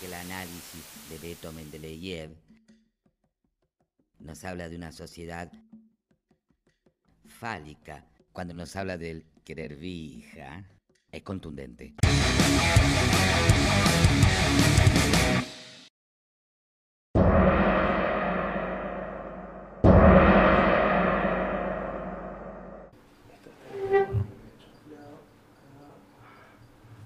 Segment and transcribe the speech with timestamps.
[0.00, 2.30] que el análisis de Beto Mendeleev
[4.20, 5.50] nos habla de una sociedad
[7.26, 8.06] fálica.
[8.32, 10.64] Cuando nos habla del querer vija,
[11.10, 11.94] es contundente.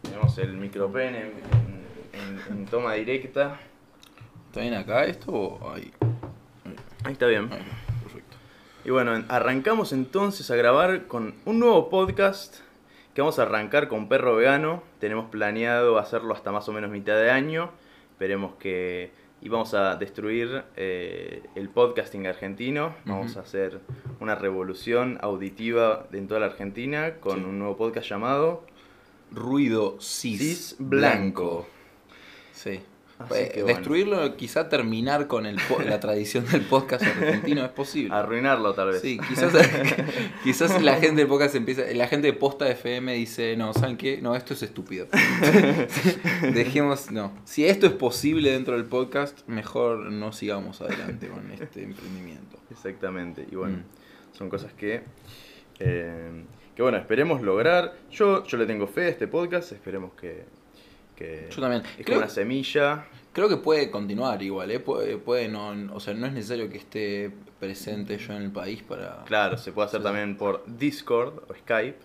[0.03, 1.56] Tenemos el micropen
[2.67, 3.61] en, toma directa.
[4.49, 5.93] ¿Está bien acá esto o ahí?
[7.05, 7.49] Ahí está bien.
[7.53, 7.63] Ahí,
[8.03, 8.37] perfecto.
[8.85, 12.57] Y bueno, arrancamos entonces a grabar con un nuevo podcast
[13.15, 14.83] que vamos a arrancar con Perro Vegano.
[14.99, 17.71] Tenemos planeado hacerlo hasta más o menos mitad de año.
[18.13, 19.13] Esperemos que...
[19.43, 22.97] Y vamos a destruir eh, el podcasting argentino.
[23.05, 23.81] Vamos a hacer
[24.19, 27.45] una revolución auditiva en toda la Argentina con Sí.
[27.45, 28.65] un nuevo podcast llamado
[29.31, 31.69] Ruido cis, Cis Blanco.
[32.57, 32.81] Sí.
[33.31, 33.65] Bueno.
[33.67, 38.15] Destruirlo, quizá terminar con el po- la tradición del podcast argentino es posible.
[38.15, 39.01] Arruinarlo tal vez.
[39.01, 39.55] Sí, quizás,
[40.45, 44.21] quizás la gente del podcast empieza, la gente de posta FM dice, no, ¿saben qué?
[44.21, 45.07] No, esto es estúpido.
[46.55, 47.33] Dejemos, no.
[47.45, 52.59] Si esto es posible dentro del podcast, mejor no sigamos adelante con este emprendimiento.
[52.71, 53.47] Exactamente.
[53.51, 54.37] Y bueno, Mm.
[54.37, 55.03] son cosas que,
[55.79, 57.95] eh, que bueno, esperemos lograr.
[58.11, 60.45] Yo, yo le tengo fe a este podcast, esperemos que,
[61.17, 61.83] que Yo también.
[61.83, 63.07] es Creo- como una semilla.
[63.33, 64.81] Creo que puede continuar igual, ¿eh?
[64.81, 67.31] Puede, puede no, o sea, no es necesario que esté
[67.61, 69.25] presente yo en el país para...
[69.25, 70.05] Claro, se puede hacer Sí.
[70.05, 71.99] también por Discord o Skype.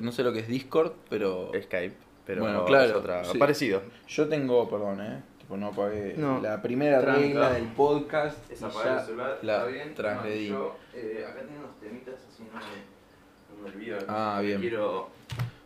[0.00, 1.50] No sé lo que es Discord, pero...
[1.62, 1.94] Skype,
[2.26, 3.38] pero Bueno, no, claro, es otra, sí.
[3.38, 3.82] parecido.
[4.08, 5.22] Yo tengo, perdón, ¿eh?
[5.38, 6.40] Tipo, no apagué No.
[6.40, 7.18] la primera Tranca.
[7.20, 8.38] regla del podcast.
[8.50, 9.06] y ya
[9.42, 9.94] la bien.
[9.94, 10.48] transgredí.
[10.48, 13.98] Yo, eh, acá tengo unos temitas así, no me, no me olvido.
[14.08, 14.60] Ah, que bien.
[14.60, 15.08] Quiero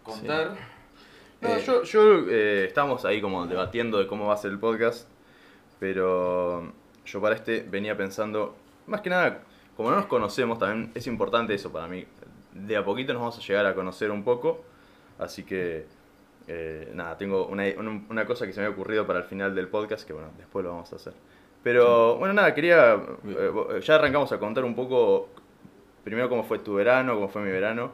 [0.05, 0.78] contar.
[1.41, 4.59] No, Eh, yo, yo eh, estamos ahí como debatiendo de cómo va a ser el
[4.59, 5.09] podcast,
[5.79, 6.73] pero
[7.05, 9.41] yo para este venía pensando, más que nada,
[9.77, 12.05] como no nos conocemos, también es importante eso para mí.
[12.53, 14.65] De a poquito nos vamos a llegar a conocer un poco,
[15.19, 15.87] así que
[16.49, 17.65] eh, nada, tengo una,
[18.09, 20.65] una- cosa que se me ha ocurrido para el final del podcast, que bueno, después
[20.65, 21.13] lo vamos a hacer.
[21.63, 22.95] Pero bueno, nada, quería,
[23.27, 25.29] eh, ya arrancamos a contar un poco,
[26.03, 27.93] primero cómo fue tu verano, cómo fue mi verano.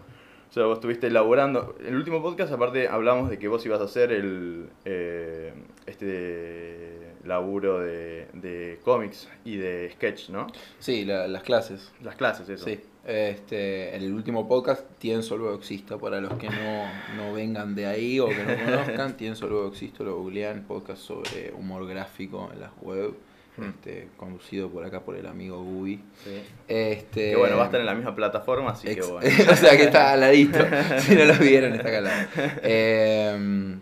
[0.55, 1.75] O sea, vos estuviste elaborando.
[1.81, 5.53] En el último podcast, aparte, hablamos de que vos ibas a hacer el eh,
[5.87, 10.47] este laburo de, de cómics y de sketch, ¿no?
[10.79, 11.91] Sí, la- las clases.
[12.05, 12.67] Las clases, eso.
[12.67, 12.79] Sí.
[13.05, 15.99] Este, en el último podcast, Tienso luego existo.
[15.99, 16.85] Para los que no,
[17.17, 21.53] no vengan de ahí o que no conozcan, Tienso luego existo, lo googlean, podcast sobre
[21.53, 23.13] humor gráfico en las web.
[23.57, 23.65] Hmm.
[23.69, 26.01] Este, conducido por acá por el amigo Gubi.
[26.25, 26.43] Sí.
[26.67, 29.21] Este, Que bueno, va a estar en la misma plataforma, así que bueno.
[29.53, 30.59] o sea que está al ladito.
[30.99, 32.27] si no lo vieron, está acá al lado.
[32.63, 33.81] Em,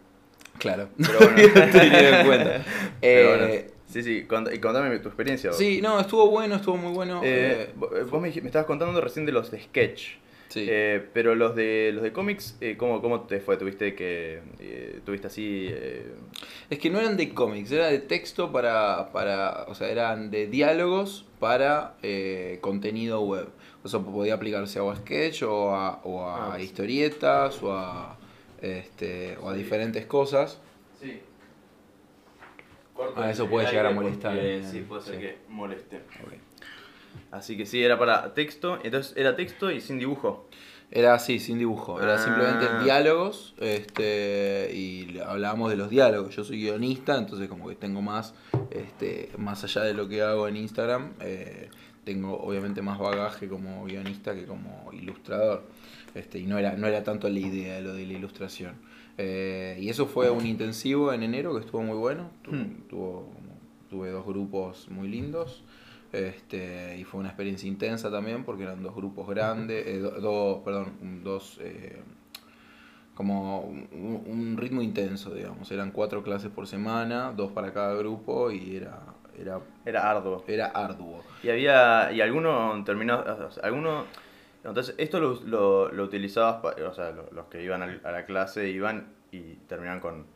[0.58, 0.88] claro.
[0.98, 1.36] Pero bueno.
[1.74, 2.64] En cuenta.
[3.00, 5.52] Pero Eh, sí, sí, y contame tu experiencia.
[5.52, 7.20] Sí, no, estuvo bueno, estuvo muy bueno.
[7.24, 10.16] Eh, eh, vo- vos me, me estabas contando recién de los de sketch.
[10.52, 10.66] Sí.
[10.68, 13.56] Eh, pero los de los de cómics, eh, ¿cómo, ¿cómo te fue?
[13.56, 16.12] ¿Tuviste que eh, tuviste así eh,
[16.70, 20.46] Es que no eran de cómics, era de texto para, para o sea, eran de
[20.46, 23.48] diálogos para eh, contenido web.
[23.84, 26.64] O sea, podía aplicarse a sketch o a, o a Ah, sí.
[26.64, 28.16] historietas o a,
[28.60, 29.58] este, o a Sí.
[29.58, 30.60] diferentes cosas.
[31.00, 31.20] Sí.
[33.16, 35.20] Ah, eso puede llegar a molestar, eh, sí, puede ser sí.
[35.20, 36.00] que moleste.
[37.32, 38.78] Así que sí, era para texto.
[38.84, 40.48] Entonces era texto y sin dibujo.
[40.90, 42.00] Era así, sin dibujo.
[42.00, 42.18] Era Ah.
[42.18, 46.36] simplemente diálogos este, y hablábamos de los diálogos.
[46.36, 48.34] Yo soy guionista, entonces como que tengo más,
[48.70, 51.68] este, más allá de lo que hago en Instagram, eh,
[52.04, 55.62] tengo obviamente más bagaje como guionista que como ilustrador.
[56.14, 58.74] Este, y no era, no era tanto la idea de lo de la ilustración.
[59.16, 62.28] Eh, y eso fue un intensivo en enero que estuvo muy bueno.
[62.42, 62.82] Tu- Hmm.
[62.90, 63.30] tuvo,
[63.88, 65.62] tuve dos grupos muy lindos.
[66.12, 70.58] Este, y fue una experiencia intensa también porque eran dos grupos grandes, eh, do- dos,
[70.62, 72.02] perdón, un- dos, eh,
[73.14, 75.70] como un, un ritmo intenso, digamos.
[75.70, 79.00] Eran cuatro clases por semana, dos para cada grupo y era,
[79.38, 80.44] era, Era arduo.
[80.46, 81.22] era arduo.
[81.42, 82.10] Y había.
[82.12, 83.22] Y alguno terminó.
[83.62, 84.04] alguno.
[84.64, 86.62] Entonces, esto lo, lo, lo utilizabas.
[86.80, 90.26] O sea, lo- los que iban a la clase iban y terminaban con.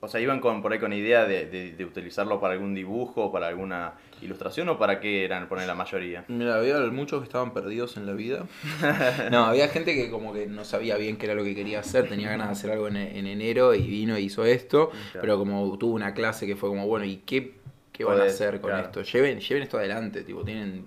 [0.00, 3.24] O sea, iban con, por ahí con idea de, de, de utilizarlo para algún dibujo,
[3.26, 6.24] o para alguna ilustración o para qué eran, poner la mayoría.
[6.28, 8.46] Mira, había muchos que estaban perdidos en la vida.
[9.30, 12.08] No, había gente que como que no sabía bien qué era lo que quería hacer,
[12.08, 15.20] tenía ganas de hacer algo en, en enero y vino e hizo esto, Claro.
[15.20, 17.54] pero como tuvo una clase que fue como, bueno, ¿y qué,
[17.92, 18.86] qué van a hacer con claro.
[18.86, 19.02] esto?
[19.02, 20.86] Lleven, lleven esto adelante, tipo, tienen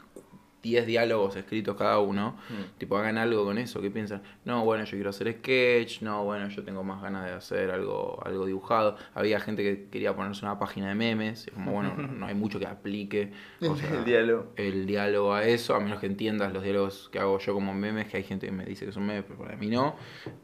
[0.61, 2.77] 10 diálogos escritos cada uno, Mm.
[2.77, 4.21] tipo hagan algo con eso, ¿qué piensan?
[4.45, 8.21] No, bueno, yo quiero hacer sketch, no, bueno, yo tengo más ganas de hacer algo,
[8.25, 8.95] algo dibujado.
[9.15, 12.59] Había gente que quería ponerse una página de memes, y como bueno, no, hay mucho
[12.59, 13.31] que aplique
[13.61, 14.53] o sea, el diálogo.
[14.55, 18.07] el diálogo a eso, a menos que entiendas los diálogos que hago yo como memes,
[18.07, 19.95] que hay gente que me dice que son memes, pero para mí no.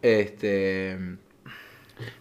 [0.01, 0.97] Este,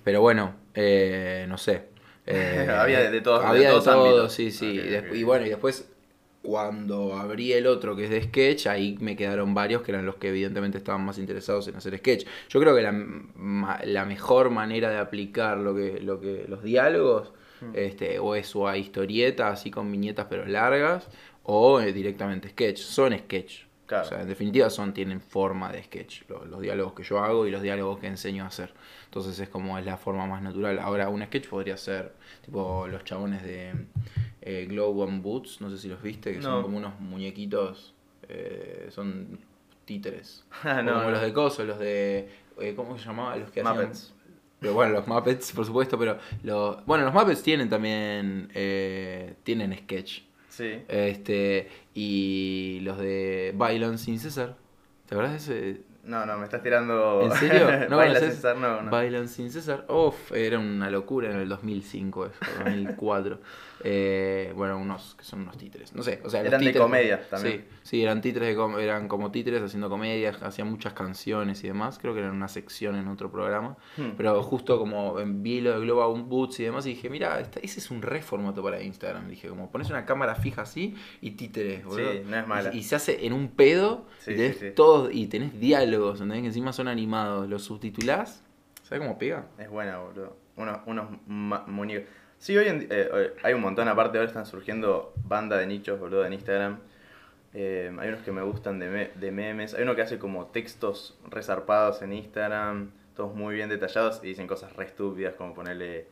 [0.05, 1.89] pero bueno, eh, no sé.
[2.29, 4.81] Eh, Había de- de todos- Había de todos sí, sí.
[5.13, 5.89] Y bueno, y después
[6.47, 10.15] cuando abrí el otro que es de sketch, ahí me quedaron varios que eran los
[10.17, 12.27] que evidentemente estaban más interesados en hacer sketch.
[12.49, 17.71] Yo creo que la, mejor manera de aplicar lo que, lo que los diálogos Mm.
[17.75, 21.09] este, o es o a historieta, así con viñetas pero largas,
[21.43, 22.79] o eh, directamente sketch.
[22.81, 23.65] Son sketch.
[23.87, 24.05] Claro.
[24.05, 27.47] O sea, en definitiva son, tienen forma de sketch, lo- los, diálogos que yo hago
[27.47, 28.75] y los diálogos que enseño a hacer.
[29.05, 30.79] Entonces es como es la forma más natural.
[30.81, 32.13] Ahora, un sketch podría ser
[32.45, 33.73] tipo los chabones de
[34.47, 36.45] eh, Glow and Boots, no sé si los viste, que No.
[36.45, 37.95] son como unos muñequitos,
[38.29, 39.39] eh, son
[39.85, 40.45] títeres.
[40.65, 41.11] Ah, no, como no.
[41.11, 42.29] los de coso, los de...
[42.61, 43.37] eh, ¿Cómo se llamaba?
[43.37, 44.15] Los que hacían- Muppets.
[44.61, 46.85] pero bueno, los Muppets, por supuesto, pero los...
[46.87, 48.49] Bueno, los Muppets tienen también...
[48.55, 50.23] eh, tienen sketch.
[50.49, 50.79] Sí.
[50.89, 54.57] Este, y los de Bailan sin César.
[55.07, 55.81] ¿Te acuerdas de ese?
[56.05, 57.21] No, no, me estás tirando.
[57.23, 57.67] ¿En serio?
[57.91, 58.37] ¿No Baila conoces?
[58.37, 58.91] César, no, no.
[58.91, 59.85] Bailan sin César.
[59.91, 63.39] Uf, era una locura en el 2005, eso, 2004.
[63.85, 65.95] Eh, bueno, unos que son unos títeres.
[65.95, 67.67] No sé, o sea, Eran de comedia también.
[67.69, 71.99] Sí, sí, eran títeres, de eran como títeres haciendo comedias, hacían muchas canciones y demás.
[71.99, 73.77] Creo que eran una sección en otro programa.
[73.97, 74.11] Hmm.
[74.17, 77.81] Pero justo como en- vi lo de Global Boots y demás, y dije, mira, ese
[77.81, 79.29] es un re formato para Instagram.
[79.29, 82.13] Dije, como pones una cámara fija así y títeres, boludo.
[82.13, 82.71] Sí, no es mala.
[82.75, 86.21] Y, y se hace en un pedo Sí, y tenés sí, todos, y tenés diálogos,
[86.21, 86.41] ¿entendés?
[86.43, 87.49] Que encima son animados.
[87.49, 88.43] Los subtitulás,
[88.83, 89.47] ¿sabes cómo pega?
[89.59, 90.37] Es buena, boludo.
[90.57, 92.09] Unos, unos muñecos.
[92.39, 95.99] Sí, hoy en eh, eh, hay un montón, aparte ahora están surgiendo banda de nichos,
[95.99, 96.81] boludo, en Instagram.
[97.55, 99.75] Eh, hay unos que me gustan de, de memes.
[99.75, 104.47] Hay uno que hace como textos resarpados en Instagram, todos muy bien detallados y dicen
[104.47, 106.07] cosas re estúpidas como ponerle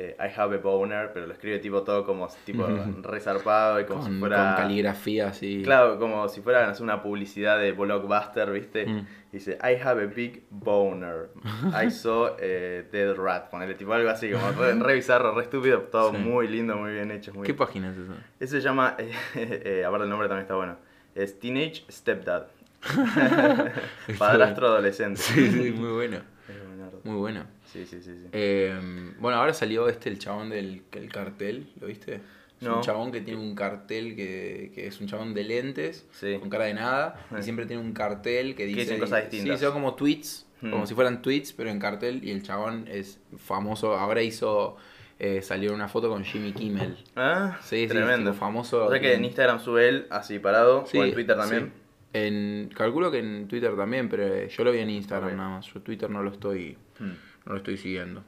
[0.00, 2.64] eh, I have a boner, pero lo escribe tipo todo como tipo
[3.02, 4.54] resarpado y como con, si fuera...
[4.54, 5.62] con caligrafía así.
[5.64, 8.86] Claro, como si fuera no sé, una publicidad de Blockbuster, ¿viste?
[8.86, 9.06] Mm.
[9.32, 11.30] Dice, I have a big boner.
[11.74, 13.50] I saw a dead rat.
[13.50, 16.18] Ponele tipo algo así, como re, re bizarro, re estúpido, todo Sí.
[16.18, 17.34] muy lindo, muy bien hecho.
[17.34, 17.44] Muy...
[17.44, 18.14] ¿Qué página es esa?
[18.38, 20.76] Ese se llama, eh, eh, aparte el nombre también está bueno,
[21.16, 22.46] es Teenage Stepdad.
[24.18, 25.20] Padrastro adolescente.
[25.20, 26.18] Sí, sí, muy bueno.
[26.48, 27.04] Es.
[27.04, 27.57] Muy bueno.
[27.72, 28.12] Sí, sí, sí.
[28.16, 28.26] sí.
[28.32, 32.14] Eh, bueno, ahora salió este, el chabón del que el cartel, ¿lo viste?
[32.60, 32.76] Es No.
[32.76, 36.36] un chabón que tiene un cartel que, que es un chabón de lentes, Sí.
[36.40, 37.36] con cara de nada, Sí.
[37.38, 38.80] y siempre tiene un cartel que dice...
[38.80, 39.58] dicen cosas distintas.
[39.58, 40.70] Sí, son como tweets, Hmm.
[40.72, 44.76] como si fueran tweets, pero en cartel, y el chabón es famoso, ahora hizo...
[45.20, 46.96] Eh, salió una foto con Jimmy Kimmel.
[47.16, 48.30] Ah, Sí, sí, tremendo.
[48.30, 48.86] tipo famoso.
[48.86, 51.64] O sea que en Instagram sube él así parado, Sí, o en Twitter también.
[51.66, 51.82] sí.
[52.12, 55.66] En, calculo que en Twitter también, pero yo lo vi en Instagram nada más.
[55.74, 57.12] Yo Twitter no lo estoy, Hmm.
[57.48, 58.22] No lo estoy siguiendo.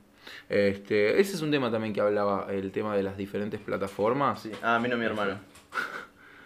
[0.49, 4.41] Este, ese es un tema también que hablaba, el tema de las diferentes plataformas.
[4.43, 4.51] Sí.
[4.63, 5.39] Ah, vino mi hermano.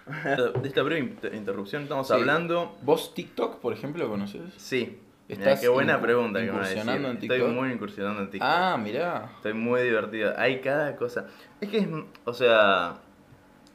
[0.62, 2.12] De esta breve inter- interrupción estamos Sí.
[2.12, 2.76] hablando.
[2.82, 4.42] ¿Vos TikTok, por ejemplo, conoces?
[4.58, 4.98] Sí.
[5.28, 7.16] Mirá, ¿Estás qué buena pregunta que me vas a incursionando decir.
[7.18, 7.54] en Estoy TikTok?
[7.62, 8.50] muy incursionando en TikTok.
[8.52, 9.30] Ah, mirá.
[9.36, 10.34] Estoy muy divertido.
[10.36, 11.28] Hay cada cosa.
[11.62, 11.88] Es que es,
[12.26, 12.96] o sea,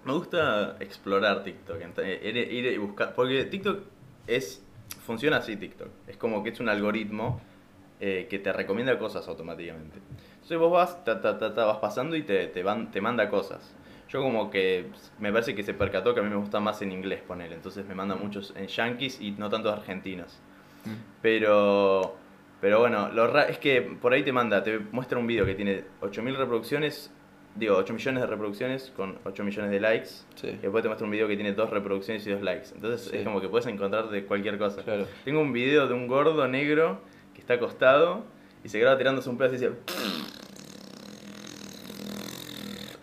[0.06, 3.80] me gusta explorar TikTok, eh, ir, ir y buscar, porque TikTok
[4.28, 4.64] es,
[5.08, 5.88] funciona así TikTok.
[6.08, 7.42] Es como que es un algoritmo
[8.00, 10.00] eh, que te recomienda cosas automáticamente.
[10.34, 13.76] Entonces vos vas, ta, ta, ta, vas pasando y te, te, van, te manda cosas.
[14.10, 14.88] Yo como que
[15.20, 17.86] me parece que se percató que a mí me gusta más en inglés poner, entonces
[17.86, 20.40] me manda muchos en yankees y no tantos argentinos.
[20.86, 20.94] Mm.
[21.22, 22.16] Pero,
[22.60, 25.54] pero bueno, lo ra- es que por ahí te manda, te muestra un video que
[25.54, 27.12] tiene 8.000 reproducciones,
[27.56, 30.10] digo, 8 millones de reproducciones con 8 millones de likes.
[30.36, 30.48] Sí.
[30.48, 32.70] Y después te muestra un video que tiene 2 reproducciones y 2 likes.
[32.74, 33.18] Entonces Sí.
[33.18, 34.82] es como que puedes encontrar de cualquier cosa.
[34.84, 35.06] Claro.
[35.24, 37.00] Tengo un video de un gordo negro
[37.50, 38.22] está acostado
[38.64, 39.72] y se graba tirándose un pedo y dice...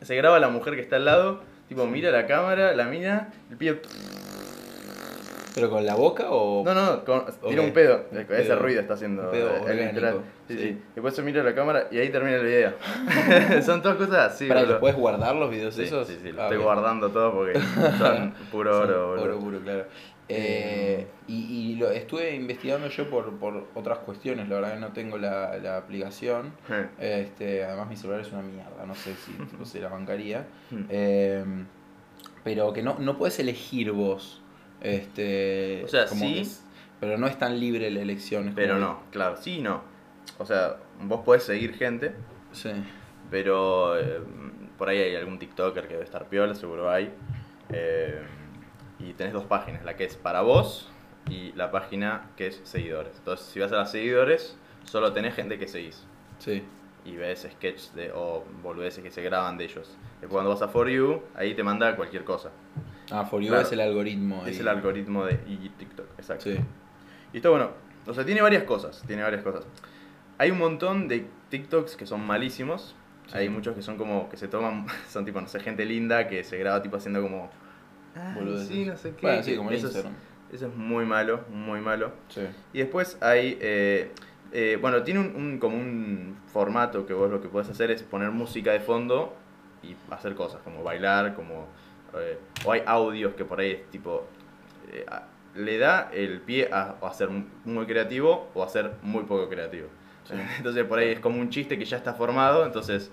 [0.02, 3.56] Se graba la mujer que está al lado, tipo mira la cámara, la mira, el
[3.56, 3.82] pibe...
[5.56, 6.62] ¿Pero con la boca o...?
[6.64, 8.04] No, no, con- tira un pedo.
[8.12, 8.58] Ese pedo.
[8.58, 9.22] ruido está haciendo.
[9.24, 10.20] Un pedo el literal.
[10.46, 10.62] Sí, sí.
[10.62, 10.82] sí.
[10.94, 12.72] Después se mira la cámara y ahí termina el video.
[13.62, 16.06] Son todas cosas así, ¿Para puedes guardar los videos Sí, esos?
[16.06, 17.58] sí, sí, lo Ah, estoy guardando todo porque
[17.98, 19.24] son puro oro, Son boludo.
[19.24, 19.84] Oro puro, claro.
[20.28, 21.34] Eh, y
[21.72, 25.56] y lo estuve investigando yo por, por otras cuestiones, la verdad que no tengo la,
[25.58, 26.52] la aplicación.
[26.98, 30.46] Eh, Este, además mi celular es una mierda, no sé si no se la bancaría.
[30.88, 31.44] Eh,
[32.44, 34.42] pero que no, no puedes elegir vos.
[34.80, 36.38] Este, O sea, como sí.
[36.40, 36.62] es-
[37.00, 38.52] pero no es tan libre la elección.
[38.54, 39.82] Pero no, claro, sí y no.
[40.38, 42.12] O sea, vos podés seguir gente,
[42.52, 42.70] Sí.
[43.30, 44.20] pero eh,
[44.78, 47.10] por ahí hay algún TikToker que debe estar piola, seguro hay.
[47.70, 48.22] Eh,
[48.98, 50.90] y tenés dos páginas, la que es para vos
[51.28, 53.12] y la página que es seguidores.
[53.18, 56.06] Entonces, si vas a las seguidores, solo tenés gente que seguís.
[56.38, 56.62] Sí.
[57.04, 59.96] Y ves sketches de, o boludeces que se graban de ellos.
[60.20, 62.50] Después cuando vas a For You, ahí te manda cualquier cosa.
[63.10, 63.62] Ah, For You Claro.
[63.62, 64.44] es el algoritmo.
[64.46, 66.44] Es el algoritmo de y TikTok, exacto.
[66.44, 66.58] Sí.
[67.32, 67.70] Y está bueno.
[68.06, 69.02] O sea, tiene varias cosas.
[69.06, 69.64] Tiene varias cosas.
[70.38, 72.94] Hay un montón de TikToks que son malísimos.
[73.28, 73.38] Sí.
[73.38, 76.42] Hay muchos que son como que se toman, son tipo, no sé, gente linda que
[76.44, 77.50] se graba tipo haciendo como.
[78.16, 78.68] "Ay, Boludeces.
[78.68, 79.26] sí, no sé qué.
[79.26, 79.96] Bueno, sí, como en eso, es,
[80.52, 82.12] eso es muy malo, muy malo.
[82.28, 82.42] Sí.
[82.72, 83.58] Y después hay.
[83.60, 84.10] eh,
[84.52, 88.02] eh, bueno, tiene un, un- como un formato que vos lo que podés hacer es
[88.02, 89.34] poner música de fondo
[89.82, 91.66] y hacer cosas, como bailar, como.
[92.14, 94.24] eh, o hay audios que por ahí es tipo.
[94.92, 95.04] eh,
[95.56, 97.30] le da el pie a, a ser
[97.64, 99.88] muy creativo o a ser muy poco creativo.
[100.58, 103.10] Entonces por ahí es como un chiste que ya está formado, entonces.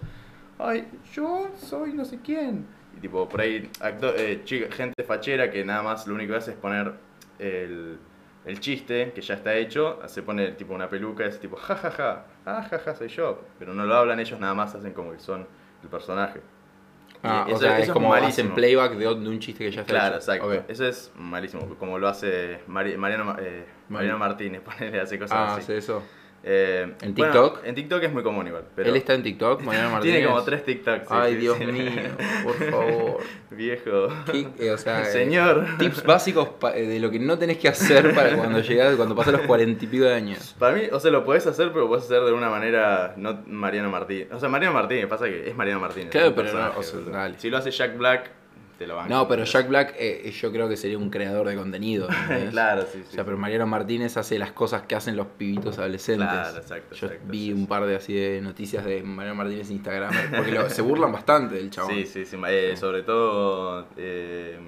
[0.59, 2.65] Ay, yo soy no sé quién.
[3.03, 6.51] Tipo, por ahí, acto- eh, chica- gente fachera que nada más lo único que hace
[6.51, 6.93] es poner
[7.37, 7.97] el,
[8.45, 12.65] el chiste que ya está hecho, se pone tipo una peluca, es tipo, jajaja, ah,
[12.69, 13.41] jaja, soy yo.
[13.59, 15.45] Pero no lo hablan ellos, nada más hacen como que son
[15.83, 16.39] el personaje.
[17.23, 18.55] Ah, o sea, eso es como hacen malísimo.
[18.55, 20.17] playback de, de un chiste que ya está Claro, hecho.
[20.19, 20.47] exacto.
[20.47, 20.69] Ok.
[20.69, 25.37] Eso es malísimo, como lo hace Mari- Mariano, Ma- eh, Mariano Martínez, ponele, hace cosas
[25.37, 25.61] Ah, así.
[25.63, 26.03] hace eso.
[26.45, 27.65] Eh, ¿En bueno, TikTok?
[27.65, 28.65] en TikTok es muy común igual.
[28.75, 30.15] Pero Él está en TikTok, Mariano Martínez.
[30.17, 31.01] Tiene como tres TikToks.
[31.07, 31.65] sí, Ay, sí, Dios sí.
[31.65, 31.91] mío,
[32.43, 33.17] por favor.
[33.51, 34.07] Viejo.
[34.31, 35.65] ¿Qué- eh, o sea, eh, Señor.
[35.79, 39.41] Tips básicos de lo que no tenés que hacer para cuando llegas, cuando pasas los
[39.43, 40.55] cuarenta y pico de años.
[40.59, 43.41] Para mí, o sea, lo podés hacer, pero lo podés hacer de una manera no
[43.47, 44.27] Mariano Martínez.
[44.33, 46.09] O sea, Mariano Martínez, pasa que es Mariano Martínez.
[46.09, 47.11] Claro, pero no, personaje, o sea, boludo.
[47.11, 47.35] dale.
[47.39, 48.29] Si lo hace Jack Black,
[48.83, 51.55] te lo van No, pero Jack Black eh, yo creo que sería un creador de
[51.55, 52.07] contenido.
[52.51, 53.07] claro, sí, sí.
[53.09, 56.27] O sea, pero Mariano Martínez hace las cosas que hacen los pibitos adolescentes.
[56.27, 59.67] Claro, exacto, Yo exacto, vi sí, un par de así de noticias de Mariano Martínez
[59.69, 61.93] en Instagram, porque lo- se burlan bastante del chabón.
[61.95, 62.37] Sí, sí, sí.
[62.47, 63.87] eh, sobre todo.
[63.97, 64.59] eh,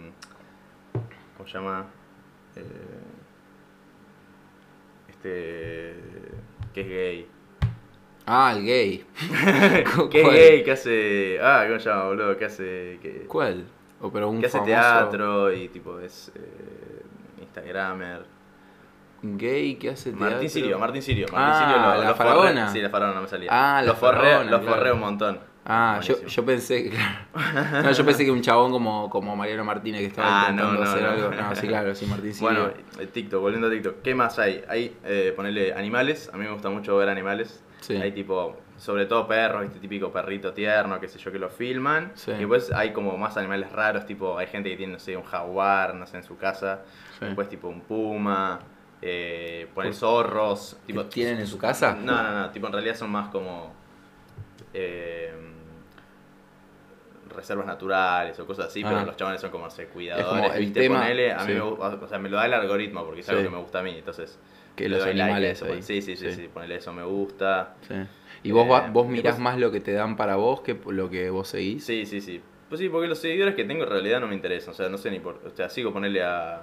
[1.37, 1.85] ¿Cómo se llama?
[2.55, 2.61] Eh,
[5.09, 5.95] este.
[6.73, 7.27] que es gay.
[8.27, 9.05] Ah, el gay.
[10.09, 10.35] que es ¿Cuál?
[10.35, 11.37] gay, que hace.
[11.41, 12.37] Ah, ¿cómo se llama, boludo?
[12.37, 12.99] Que hace.
[13.27, 13.65] ¿Cuál?
[14.07, 16.31] O pero un que hace teatro y tipo es.
[16.35, 17.03] eh,
[17.41, 18.25] Instagramer.
[19.21, 20.29] gay que hace teatro.
[20.29, 21.27] Martín Sirio, Martín Sirio.
[21.31, 22.65] Martín Ah, Sirio lo, la lo faraona.
[22.67, 23.49] forré- Sí, la faraona no me salía.
[23.51, 24.93] Ah, la lo forré, claro.
[24.93, 25.39] un montón.
[25.67, 27.17] Ah, yo, yo pensé, claro.
[27.83, 30.85] No, yo pensé que un chabón como, como Mariano Martínez que estaba Ah, intentando no,
[30.85, 31.09] no, hacer no.
[31.09, 31.29] algo.
[31.31, 32.49] No, sí, claro, sí, Martín Sirio.
[32.51, 32.69] Bueno,
[32.99, 34.01] eh, TikTok, volviendo a TikTok.
[34.03, 34.63] ¿Qué más hay?
[34.69, 36.29] Hay, eh, ponerle animales.
[36.31, 37.63] A mí me gusta mucho ver animales.
[37.81, 37.95] Sí.
[37.95, 42.11] Hay tipo, sobre todo perros, este típico perrito tierno, qué sé yo, que lo filman.
[42.15, 42.31] Sí.
[42.31, 45.23] Y después hay como más animales raros, tipo, hay gente que tiene, no sé, un
[45.23, 46.81] jaguar, no sé, en su casa.
[47.19, 47.25] Sí.
[47.25, 48.59] Después tipo un puma.
[49.01, 50.77] Eh, poner Pues, zorros.
[50.85, 51.95] Tipo, tienen en su casa?
[51.95, 52.49] No, no, no.
[52.51, 53.73] Tipo, en realidad son más como...
[54.73, 55.33] eh,
[57.35, 58.89] reservas naturales o cosas así, Ah.
[58.89, 60.79] pero los chavales son como, no sé, cuidadores, como ¿viste?
[60.81, 61.53] tema- Ponele, a mí sí.
[61.53, 63.79] me, gu- o sea, me lo da el algoritmo porque es algo que me gusta
[63.79, 64.39] a mí, entonces...
[64.75, 65.81] Que los like animales ahí.
[65.81, 66.35] Sí, sí, sí, Sí.
[66.35, 67.75] sí, ponele eso me gusta.
[67.87, 67.93] Sí.
[68.45, 71.09] ¿Y vos, va- Eh, vos mirás más lo que te dan para vos que lo
[71.09, 71.83] que vos seguís?
[71.83, 72.41] Sí, sí, sí.
[72.69, 74.97] Pues sí, porque los seguidores que tengo en realidad no me interesan, o sea, no
[74.97, 75.39] sé ni por...
[75.45, 76.61] O sea, sigo ponerle a...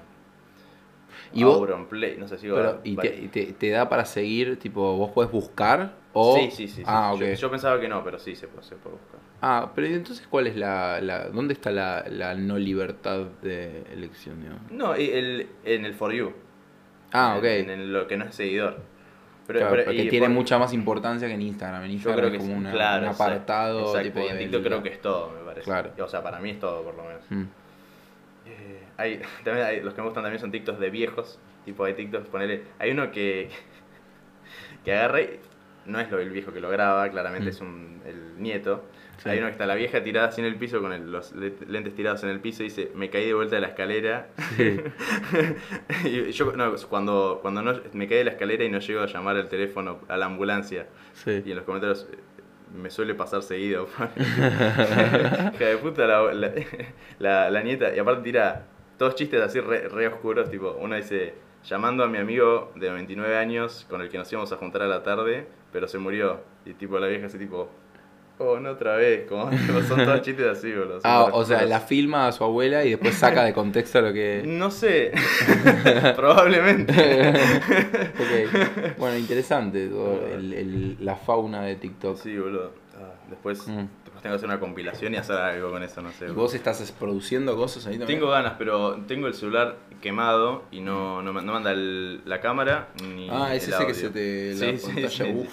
[1.35, 3.11] ¿Y a vos- Auronplay, no sé, sigo Pero, a- ¿Y vale.
[3.11, 5.93] te, te- te da para seguir, tipo, vos podés buscar?
[6.13, 6.35] O...
[6.35, 6.77] Sí, sí, sí.
[6.77, 6.83] sí.
[6.87, 9.21] Ah, yo, yo pensaba que no, pero sí se puede, se puede buscar.
[9.41, 13.83] Ah, pero ¿y entonces cuál es la, la dónde está la, la no libertad de
[13.93, 14.71] elección, digamos?
[14.71, 16.33] No, el, en el For You.
[17.13, 17.45] Ah, en- ok.
[17.45, 18.79] En, el- lo que no es seguidor.
[19.47, 21.83] Pero, Claro, pero- porque y tiene por- mucha más importancia que en Instagram.
[21.83, 24.39] En Yo Instagram creo es como sí, una- claro, un apartado exacto, tipo y en
[24.39, 25.65] TikTok creo que es todo, me parece.
[25.65, 25.91] Claro.
[26.01, 27.23] O sea, para mí es todo, por lo menos.
[27.29, 27.43] Mm.
[28.47, 31.39] Eh, hay, también hay, los que me gustan también son TikToks de viejos.
[31.65, 32.63] Tipo, hay TikToks, ponele.
[32.79, 33.51] Hay uno que.
[34.85, 35.41] que agarra y-
[35.87, 37.49] No es lo el viejo que lo graba, claramente Mm.
[37.51, 38.85] es un, el nieto.
[39.19, 39.29] Sí.
[39.29, 41.55] Hay uno que está la vieja tirada así en el piso con el- los le-
[41.69, 44.29] lentes tirados en el piso y dice: Me caí de vuelta de la escalera.
[44.57, 44.81] Sí.
[46.05, 49.07] y yo, no, cuando, cuando no, me caí de la escalera y no llego a
[49.07, 50.87] llamar al teléfono a la ambulancia.
[51.13, 51.43] Sí.
[51.45, 52.17] Y en los comentarios eh,
[52.77, 53.87] me suele pasar seguido.
[54.17, 56.53] Hija de puta la, la,
[57.19, 57.95] la- la nieta.
[57.95, 58.67] Y aparte tira
[58.99, 60.51] todos chistes así re, re oscuros.
[60.51, 61.35] Tipo, uno dice,
[61.65, 64.87] llamando a mi amigo de 29 años con el que nos íbamos a juntar a
[64.87, 66.41] la tarde, pero se murió.
[66.67, 67.69] Y tipo la vieja así tipo,
[68.39, 69.27] oh, no otra vez.
[69.29, 69.51] Como,
[69.89, 71.01] son todos chistes así, boludo.
[71.05, 74.43] Ah, o sea, la filma a su abuela y después saca de contexto lo que...
[74.47, 75.13] No sé,
[76.17, 76.93] probablemente.
[78.11, 78.97] Ok.
[78.99, 82.17] Bueno, interesante todo el- el- la fauna de TikTok.
[82.17, 82.73] Sí, boludo.
[82.97, 83.87] Ah, después, Mm.
[84.23, 86.27] Tengo que hacer una compilación y hacer algo con eso, no sé.
[86.29, 88.19] ¿Y vos estás produciendo cosas ahí también?
[88.21, 92.41] Tengo ganas, pero tengo el celular quemado y no, no, ma- no manda el- la
[92.41, 93.95] cámara ni Ah, es el ese que audio.
[93.95, 94.55] se te...
[94.55, 95.33] La Sí, pantalla, sí, sí.
[95.35, 95.49] uf,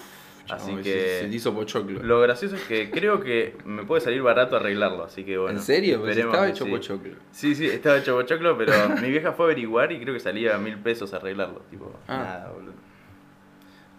[0.51, 2.01] Así que- Se, te hizo pochoclo.
[2.01, 5.59] Lo gracioso es que creo que me puede salir barato arreglarlo, así que bueno.
[5.59, 5.99] ¿En serio?
[6.01, 7.13] Pues estaba que hecho pochoclo.
[7.31, 10.57] Sí, sí, estaba hecho pochoclo, pero mi vieja fue a averiguar y creo que salía
[10.57, 11.59] mil pesos arreglarlo.
[11.69, 12.17] Tipo, Ah.
[12.17, 12.73] nada, boludo.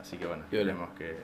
[0.00, 1.15] Así que bueno, esperemos que,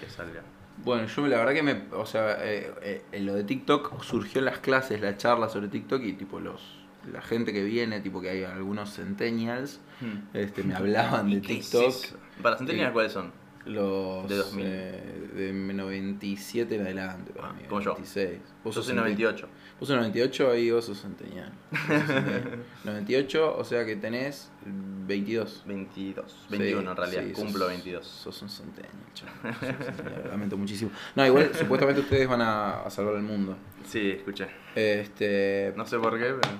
[0.00, 0.42] que salga.
[0.84, 1.82] Bueno, yo la verdad que me.
[1.92, 5.68] O sea, eh, eh, en lo de TikTok surgió en las clases, la charla sobre
[5.68, 6.60] TikTok y tipo los.
[7.12, 9.80] La gente que viene, tipo que hay algunos centennials,
[10.34, 11.40] este, me hablaban de Hmm.
[11.42, 11.94] ¿Qué es TikTok.
[12.42, 12.92] Para centennials.
[12.92, 13.32] ¿cuáles son?
[13.64, 14.64] Los De 2000.
[14.66, 17.90] eh, de 97 en adelante, para Ah, mí, como yo.
[17.92, 18.38] 96.
[18.64, 19.48] Vos Yo soy centen- 98.
[19.86, 21.52] Sos 98 ahí vos sos centenial.
[21.70, 22.64] Vos sos centenial.
[22.84, 25.64] 98, o sea que tenés 22.
[25.66, 26.46] 22.
[26.50, 28.06] 21 en realidad, sí, cumplo sos- 22.
[28.06, 28.48] Sos un
[29.14, 29.54] chaval.
[29.54, 30.90] Centennial, Lamento muchísimo.
[31.16, 33.56] No, igual supuestamente ustedes van a, a salvar el mundo.
[33.86, 34.46] Sí, escuché.
[34.74, 36.54] Este, No sé por qué, pero.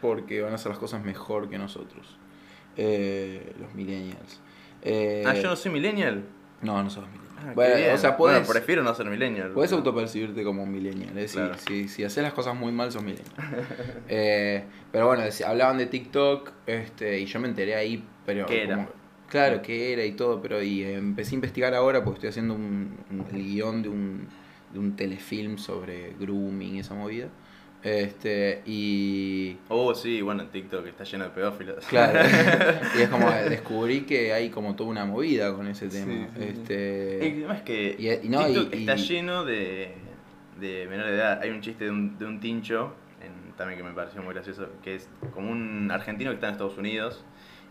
[0.00, 2.16] porque van a hacer las cosas mejor que nosotros.
[2.76, 4.40] Eh, los millennials.
[4.82, 6.22] Eh, Ah, yo no soy millennial.
[6.62, 7.27] No, no sos millennial.
[7.40, 9.52] Ah, bueno, o sea, puedes, Bueno, prefiero no ser millennial.
[9.52, 11.14] puedes autopercibirte como un millennial.
[11.14, 11.54] Decir, Claro.
[11.66, 13.34] si, si haces las cosas muy mal, sos millennial.
[14.08, 18.46] Eh, pero bueno, hablaban de TikTok este, y yo me enteré ahí, pero...
[18.46, 18.76] ¿Qué era?
[18.76, 18.88] como-
[19.28, 22.54] claro, qué era y todo, pero y eh, empecé a investigar ahora porque estoy haciendo
[22.54, 24.26] un, un- el guion de un,
[24.72, 27.28] de un telefilm sobre grooming y esa movida.
[27.82, 29.56] Este, y...
[29.68, 31.84] Oh, sí, bueno, en TikTok está lleno de pedófilos.
[31.86, 32.18] Claro,
[32.98, 36.06] y es como descubrí que hay como toda una movida con ese tema.
[36.12, 36.48] Sí, sí, sí.
[36.60, 39.94] este, Y además que Y- y no, TikTok y- está y- lleno de,
[40.60, 41.40] de menores de edad.
[41.40, 44.68] Hay un chiste de un, de un tincho, en- también que me pareció muy gracioso,
[44.82, 47.24] que es como un argentino que está en Estados Unidos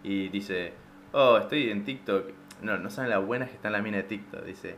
[0.03, 0.71] y dice,
[1.11, 2.29] oh, estoy en TikTok.
[2.61, 4.43] No, no saben las buenas que está en la mina de TikTok.
[4.45, 4.75] Dice,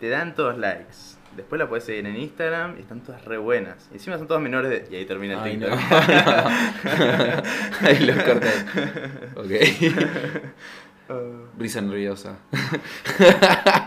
[0.00, 0.94] te dan todos likes.
[1.36, 3.88] Después la puedes seguir en Instagram y están todas re buenas.
[3.90, 4.86] Y encima son todas menores de...
[4.90, 5.66] Y ahí termina el Ay, no.
[7.82, 8.48] Ahí lo corté.
[9.36, 9.50] Ok.
[11.58, 12.38] Brisa nerviosa.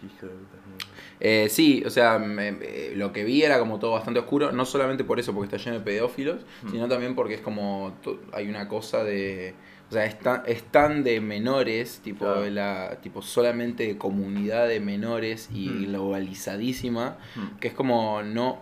[0.00, 0.26] Puta.
[1.20, 4.64] eh, sí, o sea, me- me- lo que vi era como todo bastante oscuro, no
[4.64, 6.70] solamente por eso, porque está lleno de pedófilos, Mm.
[6.70, 7.96] sino también porque es como,
[8.32, 9.54] hay una cosa de,
[9.92, 12.48] o sea, están, están de menores, tipo, Claro.
[12.48, 15.84] la, tipo solamente de comunidad de menores y Mm.
[15.88, 17.18] globalizadísima,
[17.60, 18.58] que es como no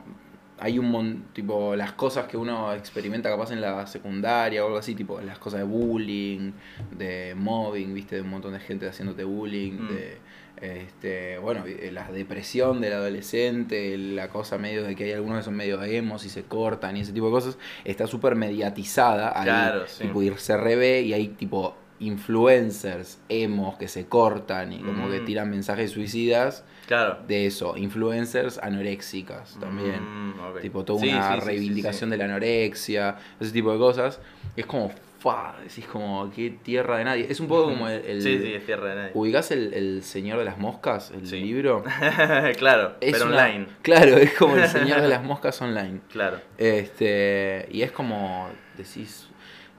[0.59, 4.79] hay un mon, tipo las cosas que uno experimenta capaz en la secundaria o algo
[4.79, 6.51] así tipo las cosas de bullying
[6.90, 9.88] de mobbing viste de un montón de gente haciéndote bullying Mm.
[9.88, 10.19] de
[10.61, 15.44] este bueno eh, la depresión del adolescente la cosa medio de que hay algunos que
[15.44, 19.44] son medio emos y se cortan y ese tipo de cosas está súper mediatizada ahí,
[19.44, 20.05] Claro, sí.
[20.05, 25.20] tipo y se revé y hay tipo influencers emos que se cortan y como que
[25.20, 25.25] Mm.
[25.27, 27.18] tiran mensajes suicidas Claro.
[27.29, 30.01] de eso, influencers anoréxicas también.
[30.03, 30.61] Mm.
[30.61, 34.18] Tipo, toda Sí, una sí, reivindicación de la anorexia, ese tipo de cosas.
[34.57, 37.26] Es como, fa, decís como, qué tierra de nadie.
[37.30, 38.04] Es un poco como el...
[38.04, 39.11] el- Sí, sí, es tierra de nadie.
[39.14, 41.38] ¿Ubicás el, el Señor de las Moscas, el Sí.
[41.40, 41.85] libro?
[42.59, 43.66] claro, Es pero una- online.
[43.83, 46.00] Claro, es como el Señor de las Moscas online.
[46.11, 46.40] Claro.
[46.59, 49.28] Este, y es como, decís,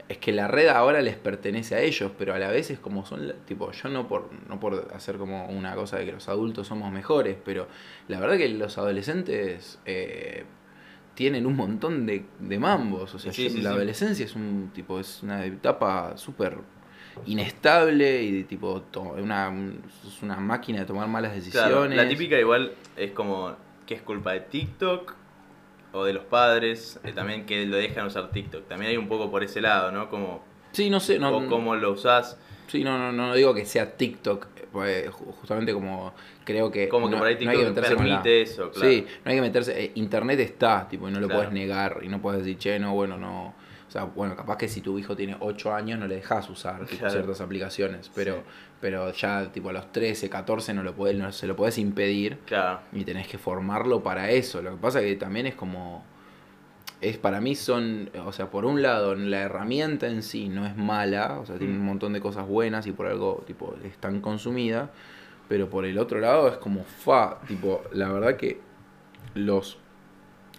[0.08, 3.04] es que la red ahora les pertenece a ellos, pero a la vez es como
[3.06, 6.66] son, tipo, yo no por, no por hacer como una cosa de que los adultos
[6.68, 7.66] somos mejores, pero
[8.08, 10.44] la verdad que los adolescentes eh,
[11.14, 13.76] tienen un montón de, de mambos, o sea, Sí, yo- sí, la sí.
[13.76, 16.58] adolescencia es un tipo, es una etapa súper
[17.26, 21.70] inestable y de tipo, to- una, un- es una máquina de tomar malas decisiones.
[21.70, 23.54] Claro, la típica igual es como
[23.86, 25.14] que es culpa de TikTok
[25.92, 28.66] o de los padres, eh, también que lo dejan usar TikTok.
[28.66, 30.08] También hay un poco por ese lado, ¿no?
[30.08, 32.38] Como, Sí, no sé, no, o cómo lo usás.
[32.68, 36.12] Sí, no, no, no digo que sea TikTok, pues, ju- justamente como
[36.44, 38.70] creo que Como que no, por ahí no hay que meterse con la- permite eso,
[38.70, 38.90] claro.
[38.90, 41.40] Sí, no hay que meterse, eh, internet está, tipo, y no lo Claro.
[41.42, 43.54] puedes negar, y no puedes decir, che, no, bueno, no,
[43.86, 46.86] o sea, bueno, capaz que si tu hijo tiene 8 años no le dejas usar
[46.86, 47.12] tipo, Claro.
[47.12, 48.40] ciertas aplicaciones, pero, Sí.
[48.80, 52.38] pero ya, tipo, a los 13, 14 no, lo puedes, no se lo puedes impedir,
[52.46, 52.80] Claro.
[52.92, 56.04] y tenés que formarlo para eso, lo que pasa que también es como...
[57.02, 60.76] Es para mí son, o sea, por un lado, la herramienta en sí no es
[60.76, 61.80] mala, o sea, tiene Mm.
[61.80, 64.90] un montón de cosas buenas y por algo, tipo, es tan consumida,
[65.48, 68.60] pero por el otro lado es como fa, tipo, la verdad que
[69.34, 69.78] los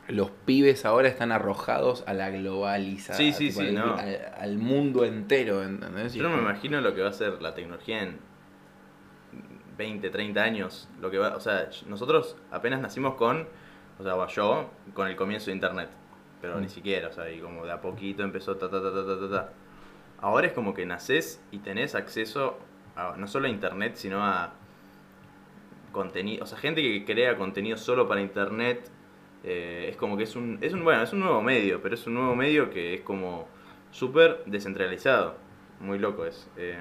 [0.10, 3.96] los pibes ahora están arrojados a la globalización, Sí, sí, sí, al, no.
[3.96, 6.14] al- al mundo entero, ¿entendés?
[6.14, 8.18] Yo no me imagino lo que va a ser la tecnología en
[9.78, 10.90] 20, 30 años.
[11.00, 13.48] Lo que va, o sea, nosotros apenas nacimos con,
[13.98, 15.90] o sea, yo, con el comienzo de internet.
[16.44, 16.62] Pero Mm.
[16.62, 19.30] ni siquiera, o sea, y como de a poquito empezó ta ta ta ta ta
[19.32, 19.50] ta.
[20.20, 22.60] Ahora es como que nacés y tenés acceso
[22.98, 24.52] a, no solo a internet, sino a
[25.94, 28.90] contenido, o sea, gente que crea contenido solo para internet.
[29.46, 32.08] eh, es como que es un, es un, bueno, es un nuevo medio, pero es
[32.08, 33.48] un nuevo medio que es como
[33.92, 35.36] súper descentralizado.
[35.82, 36.50] Muy loco es.
[36.58, 36.78] eh,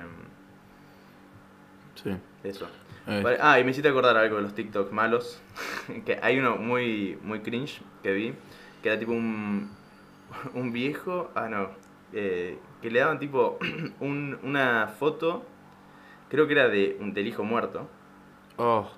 [1.94, 2.10] Sí.
[2.44, 2.66] Eso.
[3.06, 3.20] Eh.
[3.22, 5.40] Vale, Ah, y me hiciste acordar algo de los TikTok malos.
[6.06, 8.34] que hay uno muy, muy cringe que vi.
[8.82, 9.70] Que era tipo un,
[10.54, 11.30] un viejo.
[11.34, 11.70] Ah, no.
[12.12, 13.58] eh, que le daban tipo
[14.00, 15.44] un- una foto.
[16.28, 17.88] Creo que era de, un- del hijo muerto.
[18.56, 18.88] Oh,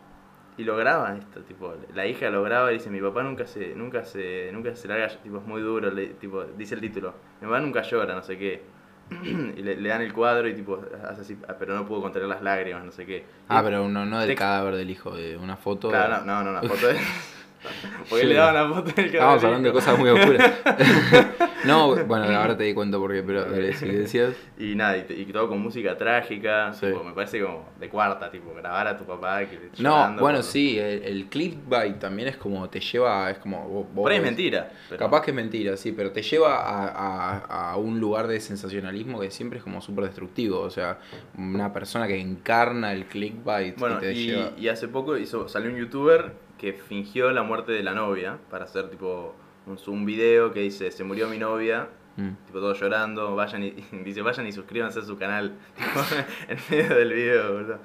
[0.57, 3.75] Y lo graban esto, tipo, la hija lo graba y dice, mi papá nunca se,
[3.75, 7.47] nunca se, nunca se larga, tipo, es muy duro, le- tipo, dice el título, mi
[7.49, 8.63] papá nunca llora, no sé qué.
[9.11, 12.29] y le, le dan el cuadro y tipo, hace así, "Ah, pero no puedo contener
[12.29, 13.25] las lágrimas, no sé qué.
[13.49, 15.89] Ah, pero no, no del cadáver del hijo, de una foto.
[15.91, 16.99] Claro, no, no, no, una foto de...
[18.09, 18.29] Porque Sí.
[18.29, 20.53] le daban la foto del Estábamos hablando de cosas muy oscuras.
[21.65, 24.35] no, bueno, ahora te di cuenta porque, pero si decías.
[24.59, 26.87] Y nada, y, te- y todo con música trágica, Sí.
[26.87, 30.43] tipo, me parece como de cuarta, tipo, grabar a tu papá que No, bueno, por-
[30.45, 33.67] sí, el, el clickbait también es como te lleva, es como.
[33.69, 34.71] vos- vos Por ahí es mentira.
[34.89, 38.41] pero- Capaz que es mentira, sí, pero te lleva a, a- a un lugar de
[38.41, 40.61] sensacionalismo que siempre es como súper destructivo.
[40.61, 40.99] O sea,
[41.39, 44.51] una persona que encarna el clickbait Bueno, y te y, lleva.
[44.59, 48.65] y hace poco hizo, salió un youtuber que fingió la muerte de la novia para
[48.65, 49.35] hacer tipo
[49.67, 52.29] un, un video que dice se murió mi novia, Mm.
[52.47, 53.71] tipo todos llorando, vayan y
[54.05, 55.59] dice vayan y suscríbanse a su canal
[56.49, 57.79] en medio del video, boludo.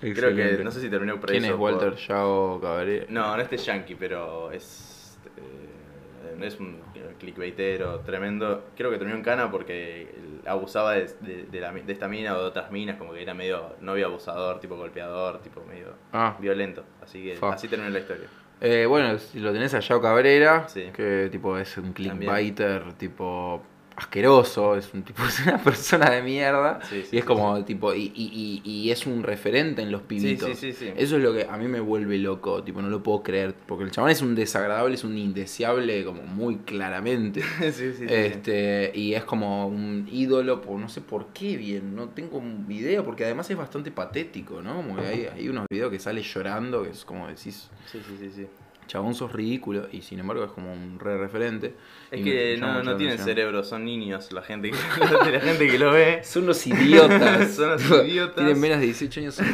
[0.00, 1.32] Creo que no sé si terminó preso.
[1.40, 3.06] ¿Quién es por- Walter Yao Cabrera?
[3.08, 6.78] No, no este yankee, pero es eh, es un
[7.18, 8.66] clickbaitero tremendo.
[8.76, 10.14] Creo que terminó en cana porque
[10.46, 13.34] abusaba de, de- de la de esta mina o de otras minas, como que era
[13.34, 16.36] medio novio abusador, tipo golpeador, tipo medio Ah.
[16.40, 16.84] violento.
[17.02, 18.26] Así que así terminó la historia.
[18.60, 20.90] Eh, bueno, si lo tenés a Yao Cabrera, Sí.
[20.94, 23.62] que tipo es un clickbaiter, tipo
[24.02, 26.80] asqueroso, es un tipo, es una persona de mierda.
[26.82, 29.90] Sí, sí, y es sí, como tipo, y, y, y, y es un referente en
[29.90, 30.62] los pibitos.
[30.62, 33.54] Eso es lo que a mí me vuelve loco, tipo, no lo puedo creer.
[33.66, 37.42] Porque el chabón es un desagradable, es un indeseable, como muy claramente.
[37.60, 42.66] este, y es como un ídolo, por no sé por qué bien, no tengo un
[42.66, 44.76] video, porque además es bastante patético, ¿no?
[44.76, 48.16] Como que hay, hay unos videos que sale llorando, que es como decís, Sí, sí,
[48.18, 48.46] sí, sí.
[48.86, 51.74] Chabón sos ridículo, y sin embargo es como un re referente.
[52.10, 54.76] Es que no, tienen cerebro, son niños la gente que,
[55.32, 56.20] la gente que lo ve.
[56.24, 57.50] Son los idiotas.
[57.54, 58.36] Son los idiotas.
[58.36, 59.46] Tienen menos de 18 años, son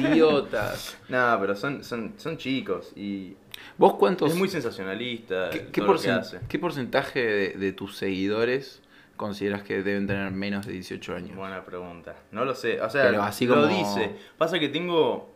[0.00, 0.96] idiotas.
[1.08, 3.36] No, pero son, son, son chicos y
[3.78, 4.32] ¿Vos cuántos...
[4.32, 6.40] es muy sensacionalista ¿Qué, qué que hace.
[6.48, 8.82] qué porcentaje de, de tus seguidores
[9.16, 11.36] consideras que deben tener menos de 18 años?
[11.36, 12.16] Buena pregunta.
[12.32, 12.80] No lo sé.
[12.80, 14.14] O sea, Pero así lo como- dice.
[14.38, 15.34] Pasa que tengo.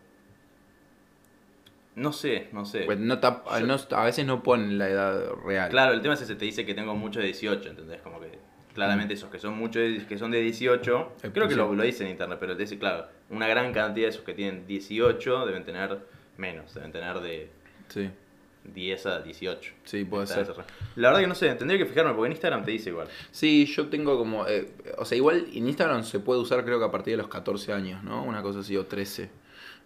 [1.96, 2.82] No sé, no sé.
[2.82, 5.70] Pues no tap- Yo- no- a veces no ponen la edad real.
[5.70, 8.00] Claro, el tema es ese, te dice que tengo mucho de 18, ¿entendés?
[8.00, 8.38] Como que
[8.74, 11.82] claramente esos que son mucho de- que son de 18, Eh, creo que lo, lo
[11.82, 15.44] dice en internet, pero te dice, claro, una gran cantidad de esos que tienen 18
[15.46, 15.98] deben tener
[16.36, 17.50] menos, deben tener de
[17.88, 18.08] Sí,
[18.72, 19.72] 10 a 18.
[19.84, 20.46] sí, puede ser.
[20.94, 23.08] La verdad que no sé, tendría que fijarme porque en Instagram te dice igual.
[23.32, 24.46] Sí, yo tengo como...
[24.46, 27.28] eh, o sea, igual en Instagram se puede usar creo que a partir de los
[27.28, 28.22] 14 años, ¿no?
[28.22, 29.28] Una cosa así, o 13.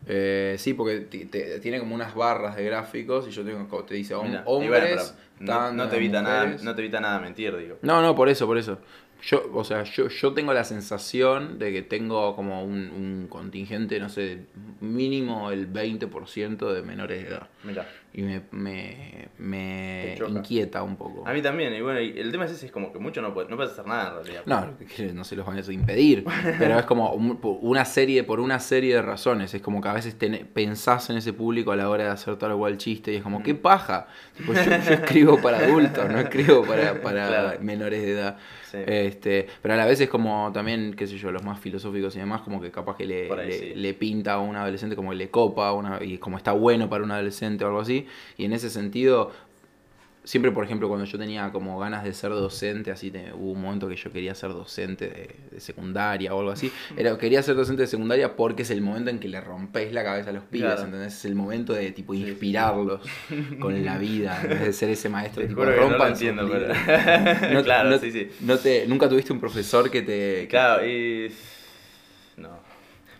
[0.07, 4.15] Eh, sí, porque te- tiene como unas barras de gráficos y yo tengo, te dice
[4.15, 5.17] y hombres...
[5.41, 7.79] bueno, no, te evita nada, no te evita nada mentir, digo.
[7.83, 8.79] No, no, por eso, por eso.
[9.23, 13.99] Yo, o sea, yo, yo tengo la sensación de que tengo como un, un contingente,
[13.99, 14.41] no sé,
[14.81, 17.49] mínimo el 20% de menores de edad.
[17.63, 17.89] Mira.
[18.17, 21.27] Y me, me, me inquieta un poco.
[21.27, 23.35] A mí también, y bueno, y el tema es ese, es como que mucho no
[23.35, 24.43] puedes, no puedes hacer nada en realidad.
[24.47, 26.25] No, que no se los van a impedir,
[26.59, 29.53] pero es como una serie, por una serie de razones.
[29.55, 32.37] Es como que a veces ten- pensás en ese público a la hora de hacer
[32.37, 34.07] tal o cual chiste y es como, qué paja.
[34.37, 37.61] Tipo, yo, yo escribo para adultos, no escribo para, para Claro.
[37.63, 38.39] menores de edad.
[38.75, 38.85] Sí.
[38.87, 42.19] Este, pero a la vez es como también, qué sé yo, los más filosóficos y
[42.19, 43.73] demás, como que capaz que le, ahí le, sí.
[43.75, 47.05] le pinta a un adolescente como que le copa una, y como está bueno para
[47.05, 48.07] un adolescente o algo así.
[48.37, 49.31] Y en ese sentido,
[50.25, 53.61] siempre por ejemplo cuando yo tenía como ganas de ser docente, así te- hubo un
[53.61, 56.73] momento que yo quería ser docente de, de secundaria o algo así.
[56.97, 60.03] Era, quería ser docente de secundaria porque es el momento en que le rompes la
[60.03, 60.85] cabeza a los pibes, Claro.
[60.87, 61.15] ¿entendés?
[61.15, 62.21] Es el momento de tipo sí.
[62.27, 63.01] inspirarlos
[63.61, 66.13] con la vida, en vez de ser ese maestro Te tipo que no lo rompan
[66.13, 66.69] entiendo, pero...
[66.69, 66.79] libros".
[67.53, 68.31] No- claro, no- sí, sí.
[68.41, 70.43] no te, ¿Nunca tuviste un profesor que te...
[70.43, 71.31] que- Claro, y...
[72.37, 72.59] No.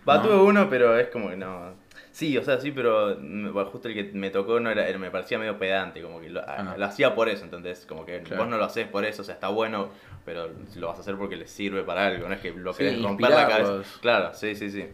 [0.07, 0.23] Va, ¿No?
[0.23, 1.73] tuve uno, pero es como que no...
[2.15, 5.11] Sí, o sea, sí, pero mm, bueno, justo el que me tocó no era, me
[5.11, 6.75] parecía medio pedante, como que lo, Ah.
[6.77, 7.85] lo hacía por eso, ¿entendés?
[7.85, 8.43] Como que Claro.
[8.43, 9.89] vos no lo haces por eso, o sea, está bueno,
[10.23, 12.77] pero lo vas a hacer porque le sirve para algo, no es que lo Sí,
[12.85, 13.81] querés romper la cabeza.
[13.99, 14.85] Claro, sí, sí, sí.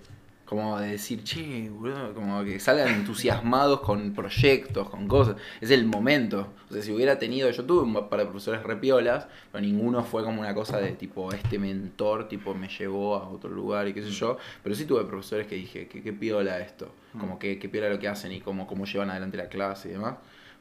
[0.52, 5.38] Como de decir, che, boludo, como que salgan entusiasmados con proyectos, con cosas.
[5.62, 6.50] Es el momento.
[6.70, 10.26] O sea, si hubiera tenido, yo tuve un par de profesores repiolas, pero ninguno fue
[10.26, 14.04] como una cosa de tipo, este mentor, tipo, me llevó a otro lugar y qué
[14.04, 14.36] sé yo.
[14.62, 16.94] Pero sí tuve profesores que dije, qué, qué piola esto.
[17.18, 19.92] Como que qué piola lo que hacen y cómo, cómo llevan adelante la clase y
[19.94, 20.16] demás.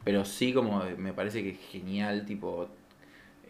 [0.04, 2.68] Pero sí como me parece que es genial, tipo,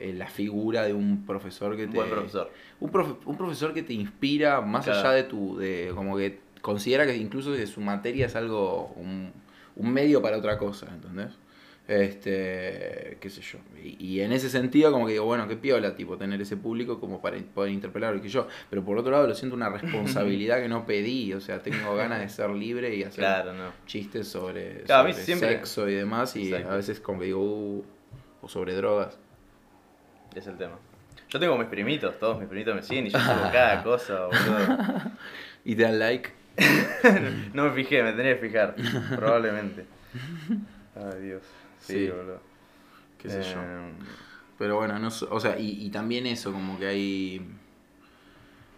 [0.01, 1.97] eh, la figura de un profesor que Un te...
[1.97, 2.51] buen profesor.
[2.81, 5.01] Un, profe- un profesor que te inspira más Claro.
[5.01, 5.57] allá de tu.
[5.59, 9.33] de como que considera que incluso su materia es algo, un,
[9.77, 11.33] un medio para otra cosa, ¿entendés?
[11.89, 13.59] Este, qué sé yo.
[13.83, 17.01] Y, y en ese sentido, como que digo, bueno, qué piola, tipo, tener ese público
[17.01, 18.47] como para poder interpelar y que yo.
[18.69, 21.33] Pero por otro lado, lo siento una responsabilidad que no pedí.
[21.35, 23.71] O sea, tengo ganas de ser libre y hacer Claro, no.
[23.87, 26.37] chistes sobre, Claro, a mí sobre siempre- sexo y demás.
[26.37, 26.71] Y Exacto.
[26.71, 27.85] a veces, como que digo, uh,
[28.43, 29.19] o sobre drogas.
[30.35, 30.77] Es el tema.
[31.29, 35.03] Yo tengo mis primitos, todos mis primitos me siguen y yo subo cada cosa, boludo.
[35.65, 36.31] Y te dan like.
[37.55, 38.75] No me fijé, me tenía que fijar,
[39.17, 39.85] probablemente.
[40.97, 41.43] Ay, Dios.
[41.79, 42.09] Sí, Sí.
[42.11, 42.41] boludo.
[43.19, 43.61] Qué sé yo.
[43.61, 43.93] Eh,
[44.59, 47.47] Pero bueno, no o sea, y, y también eso, como que hay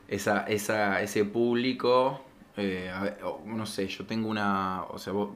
[0.08, 2.24] esa, esa, ese público,
[2.56, 5.30] eh, a ver, o, no sé, yo tengo una, o sea, vos,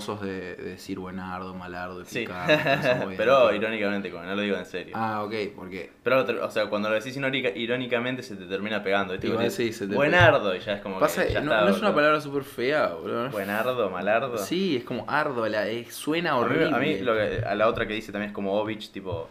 [0.00, 2.26] de, de decir buenardo, malardo, Sí,
[3.16, 4.94] pero irónicamente, como no lo digo en serio.
[4.96, 8.82] Ah, ok, porque Pero, te- o sea, cuando lo decís irónica- irónicamente se te termina
[8.82, 9.12] pegando.
[9.14, 9.26] ¿viste?
[9.28, 11.64] Igual Como sí, se te Buenardo, y ya es como pasa, que ya no, está,
[11.64, 13.30] no es una palabra súper fea, boludo.
[13.30, 14.38] Buenardo, malardo.
[14.38, 16.76] Sí, es como ardo, la, eh, suena A mí, horrible.
[16.76, 19.28] a mí lo que- a la otra que dice también es como Ovich, tipo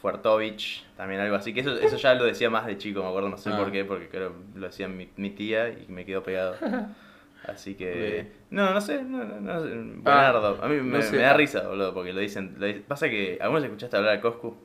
[0.00, 1.52] Fuertovich, también algo así.
[1.52, 3.58] Que eso, eso ya lo decía más de chico, me acuerdo, no sé Ah.
[3.58, 6.56] por qué, porque creo lo decía mi, mi tía y me quedó pegado.
[7.50, 8.32] Así que.
[8.50, 10.62] No, no sé, no, no, no sé, Buenardo.
[10.62, 11.12] A mí me, no sé.
[11.16, 12.54] me da risa, boludo, porque lo dicen.
[12.58, 13.38] lo dicen- Pasa que.
[13.40, 14.56] ¿Algunos escuchaste hablar de Coscu?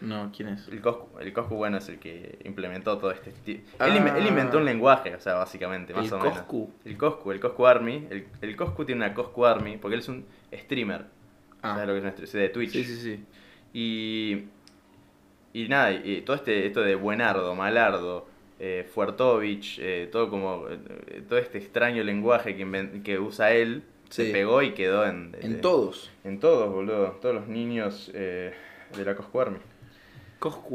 [0.00, 0.68] No, ¿quién es?
[0.68, 3.62] El Coscu, el Coscu, bueno, es el que implementó todo este estilo.
[3.80, 3.88] Ah.
[3.88, 6.38] Él, él inventó un lenguaje, o sea, básicamente, más ¿El o menos.
[6.38, 6.70] Coscu?
[6.84, 8.06] El Coscu, el Coscu Army.
[8.08, 11.06] El, el Coscu tiene una Coscu Army, porque él es un streamer.
[11.62, 11.74] Ah.
[11.74, 12.48] ¿Sabes lo que es un streamer?
[12.48, 12.70] De Twitch.
[12.70, 13.24] Sí, sí, sí.
[13.72, 14.44] Y,
[15.52, 21.22] y nada, y todo este, esto de Buenardo, Malardo, eh, Fuertovich, eh, todo como, eh,
[21.28, 24.24] todo este extraño lenguaje que, que usa él, Sí.
[24.26, 25.36] se pegó y quedó en...
[25.42, 26.10] En de- todos.
[26.24, 28.10] En todos, boludo, todos los niños
[28.96, 29.14] de la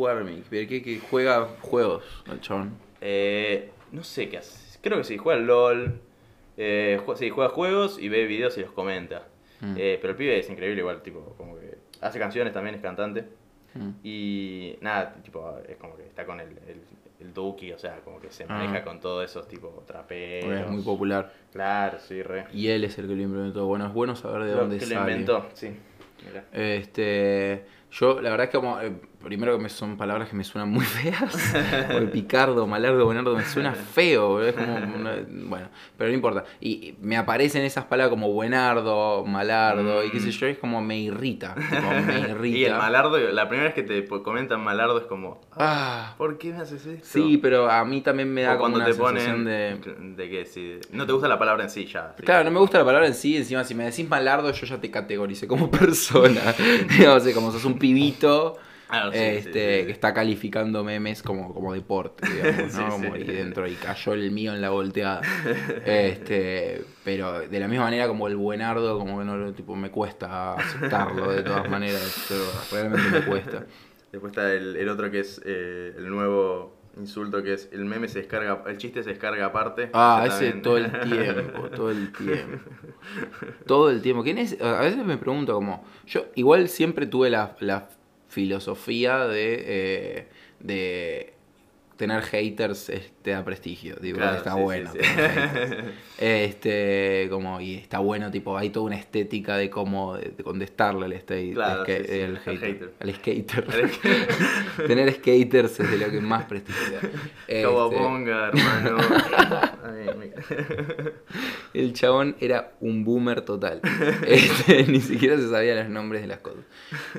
[0.08, 2.74] Army, pero que, que juega juegos, el chabón.
[3.02, 6.00] Eh, no sé qué hace, creo que sí, juega LOL,
[6.58, 9.28] eh, ju- sí, juega juegos y ve videos y los comenta.
[9.62, 9.76] Mm.
[9.76, 13.24] Pero el pibe es increíble igual, tipo, como que hace canciones también, es cantante.
[13.74, 13.90] Mm.
[14.04, 16.82] Y nada, tipo, es como que está con el, el,
[17.24, 18.48] el Duki, o sea, como que se Ah.
[18.50, 20.52] maneja con todos esos tipo traperos.
[20.62, 21.32] Es muy popular.
[21.52, 22.46] Claro, sí, re.
[22.54, 23.66] Y él es el que lo implementó.
[23.66, 24.96] Bueno, es bueno saber de Lo dónde que sale.
[24.96, 25.76] lo inventó, sí.
[26.26, 26.46] Mirá.
[26.54, 30.44] Este, yo, la verdad es que como, eh, primero que me son palabras que me
[30.44, 31.34] suenan muy feas.
[31.92, 34.42] Porque picardo, malardo, buenardo me suena feo.
[34.44, 36.44] Es como, una- bueno, pero no importa.
[36.60, 41.00] Y me aparecen esas palabras como buenardo, malardo y qué sé yo, es como me
[41.00, 41.56] irrita.
[41.70, 42.58] tipo, me irrita.
[42.58, 46.52] Y el malardo, la primera vez que te comentan malardo es como, Ah, ¿por qué
[46.52, 47.08] me haces esto?
[47.08, 49.80] sí, pero a mí también me da o como cuando una te ponen de...
[50.16, 52.14] de que si no te gusta la palabra en sí ya.
[52.18, 54.80] Claro, no me gusta la palabra en sí, encima si me decís malardo yo ya
[54.80, 56.42] te categoricé como persona.
[56.98, 58.58] Digamos, como sos un pibito
[58.96, 59.86] Ah, sí, este, sí, sí, sí.
[59.86, 62.92] que está calificando memes como, como deporte, digamos, ¿no?
[62.92, 63.16] Sí, Como sí.
[63.16, 65.22] ahí dentro y cayó el mío en la volteada.
[65.84, 69.90] Este, pero de la misma manera como el buenardo, como que no lo- tipo, me
[69.92, 73.66] cuesta aceptarlo de todas maneras, pero realmente me cuesta.
[74.12, 78.08] Después está el, el otro que es eh, el nuevo insulto que es el meme
[78.08, 79.90] se descarga, el chiste se descarga aparte.
[79.94, 80.62] Ah, Ese ese también.
[80.62, 82.70] todo el tiempo, todo el tiempo.
[83.66, 84.24] Todo el tiempo.
[84.24, 84.60] ¿Quién es?
[84.62, 87.90] A veces me pregunto como, yo igual siempre tuve la, la
[88.34, 90.28] filosofía de, eh,
[90.60, 91.34] de
[91.98, 92.92] tener haters
[93.24, 94.92] te da prestigio, Claro, está sí, bueno.
[94.92, 95.00] sí.
[96.20, 101.14] Este, como, y está bueno, tipo, hay toda una estética de cómo de, contestarle al
[101.14, 102.94] state, Claro, el hater.
[103.00, 103.66] al skater.
[104.88, 107.10] Tener skaters es de lo que más prestigio da.
[107.48, 108.98] Este, Cowabunga, hermano.
[111.74, 113.82] El chabón era un boomer total.
[114.28, 116.64] Este, ni siquiera se sabía los nombres de las cosas.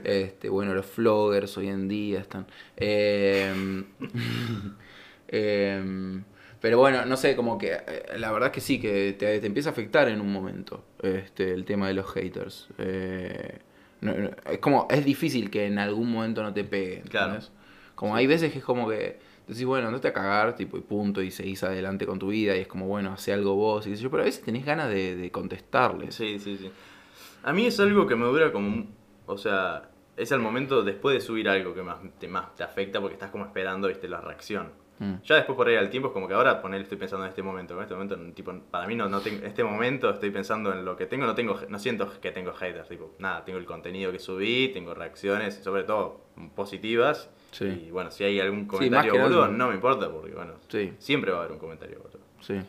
[0.05, 2.47] Este, bueno, los floggers hoy en día están.
[2.77, 3.85] em,
[5.39, 6.25] em,
[6.61, 9.47] pero bueno, no sé, como que eh, la verdad es que sí, que te, te
[9.47, 12.69] empieza a afectar en un momento este, el tema de los haters.
[12.79, 13.59] Eh,
[14.01, 17.03] no- no, es como, es difícil que en algún momento no te pegue.
[17.09, 17.39] Claro.
[17.95, 21.23] Como hay veces que es como que decís, bueno, andate a cagar, tipo, y punto,
[21.23, 23.97] y seguís adelante con tu vida, y es como, bueno, hace algo vos, y qué
[23.97, 26.15] sé yo, pero a veces tenés ganas de, de contestarles.
[26.15, 26.71] Sí, sí, sí.
[27.43, 28.87] A mí es algo que me dura como...
[29.27, 33.01] O sea, es el momento después de subir algo que más te, más te afecta
[33.01, 34.71] porque estás como esperando, viste, la reacción.
[34.99, 35.15] Mm.
[35.25, 37.43] Ya después por ahí al tiempo es como que ahora poner estoy pensando en este
[37.43, 37.75] momento.
[37.75, 40.85] En este momento, tipo, para mí no, no tengo, en este momento estoy pensando en
[40.85, 44.13] lo que tengo, no tengo, no siento que tengo haters, tipo, nada, tengo el contenido
[44.13, 46.21] que subí, tengo reacciones, sobre todo
[46.55, 47.29] positivas.
[47.51, 47.87] Sí.
[47.87, 50.93] Y bueno, si hay algún comentario nada- boludo, no me importa porque bueno, Sí.
[50.99, 52.21] siempre va a haber un comentario boludo.
[52.41, 52.61] Sí.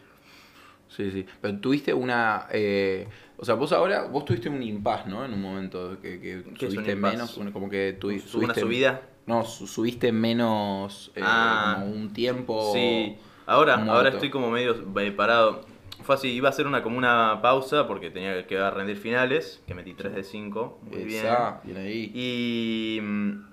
[0.88, 1.26] Sí, sí.
[1.42, 2.48] Pero tuviste una.
[2.52, 3.08] eh,
[3.38, 4.04] o sea, vos ahora.
[4.06, 5.26] Vos tuviste un impas, ¿no?
[5.26, 7.38] En un momento que, que ¿Qué es un subiste menos.
[7.52, 9.02] Como que tuvi- Subo una subiste- subida.
[9.26, 11.12] No, su- subiste menos.
[11.16, 11.78] eh, Ah.
[11.80, 12.72] como un tiempo.
[12.74, 13.94] Sí, ahora, muerto.
[13.94, 15.62] ahora estoy como medio eh, parado.
[16.04, 19.74] fue así, iba a hacer una como una pausa porque tenía que rendir finales, que
[19.74, 21.26] metí 3 de 5, muy bien.
[21.26, 22.12] Esa, bien ahí.
[22.14, 23.46] Y, mm,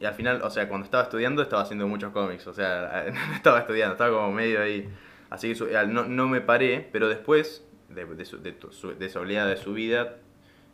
[0.00, 3.34] y al final, o sea, cuando estaba estudiando estaba haciendo muchos cómics, o sea, no
[3.36, 4.88] estaba estudiando, estaba como medio ahí.
[5.30, 8.56] Así que no, no me paré, pero después de, de, su- de
[8.98, 10.16] de esa oleada de subida,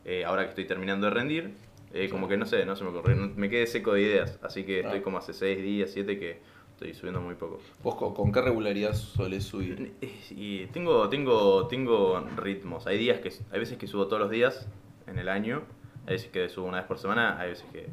[0.07, 1.55] eh, ahora que estoy terminando de rendir,
[1.94, 4.64] eh, como que no sé, no se me ocurrió, me quedé seco de ideas, así
[4.64, 5.03] que estoy Ah.
[5.03, 6.40] como hace 6 días, 7 que
[6.72, 7.61] estoy subiendo muy poco.
[7.83, 9.92] ¿Vos con, con qué regularidad solés subir?
[10.31, 12.87] Y tengo, tengo, tengo ritmos.
[12.87, 14.68] Hay días que hay veces que subo todos los días
[15.07, 15.62] en el año,
[16.07, 17.87] hay veces que subo una vez por semana, hay veces que.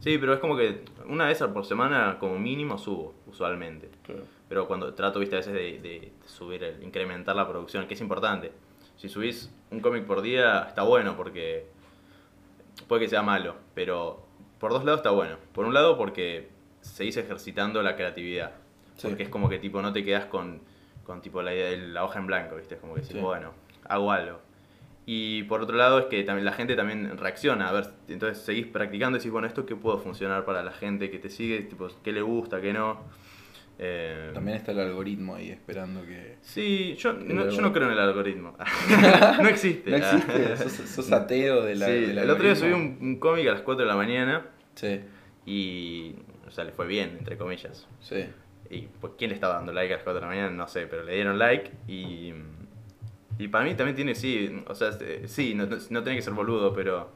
[0.00, 3.88] Sí, pero es como que una vez por semana como mínimo subo, usualmente.
[4.48, 8.00] Pero cuando trato, viste, a veces de, de subir, el- incrementar la producción, que es
[8.00, 8.52] importante.
[8.96, 11.66] Si subís un cómic por día, está bueno porque
[12.88, 14.26] puede que sea malo, pero
[14.58, 15.36] por dos lados está bueno.
[15.52, 16.48] Por un lado porque
[16.80, 18.52] seguís ejercitando la creatividad.
[18.96, 19.08] Sí.
[19.08, 20.60] Porque es como que tipo no te quedas con,
[21.04, 22.76] con tipo la, la hoja en blanco, ¿viste?
[22.76, 23.20] Es como que decís, Sí.
[23.22, 23.52] bueno,
[23.88, 24.40] hago algo.
[25.08, 28.66] Y por otro lado es que también la gente también reacciona, a ver, entonces seguís
[28.66, 31.86] practicando y decís, bueno, esto qué puedo funcionar para la gente que te sigue, tipo,
[32.02, 33.02] qué le gusta, qué no.
[33.78, 36.36] Eh, También está el algoritmo ahí esperando que...
[36.40, 38.56] Sí, yo no, yo no creo en el algoritmo.
[39.42, 39.90] no existe.
[39.90, 41.86] No existe, sos, sos ateo de la...
[41.86, 45.00] Sí, del el otro día subí un cómic a las 4 de la mañana Sí,
[45.44, 46.14] y,
[46.46, 47.86] o sea, le fue bien, entre comillas.
[48.00, 48.26] sí.
[48.68, 50.50] Y pues, ¿quién le estaba dando like a las 4 de la mañana?
[50.50, 52.32] No sé, pero le dieron like y.
[53.38, 56.22] Y para mí también tiene, sí, o sea, este, sí, no, no- no tiene que
[56.22, 57.12] ser boludo, pero.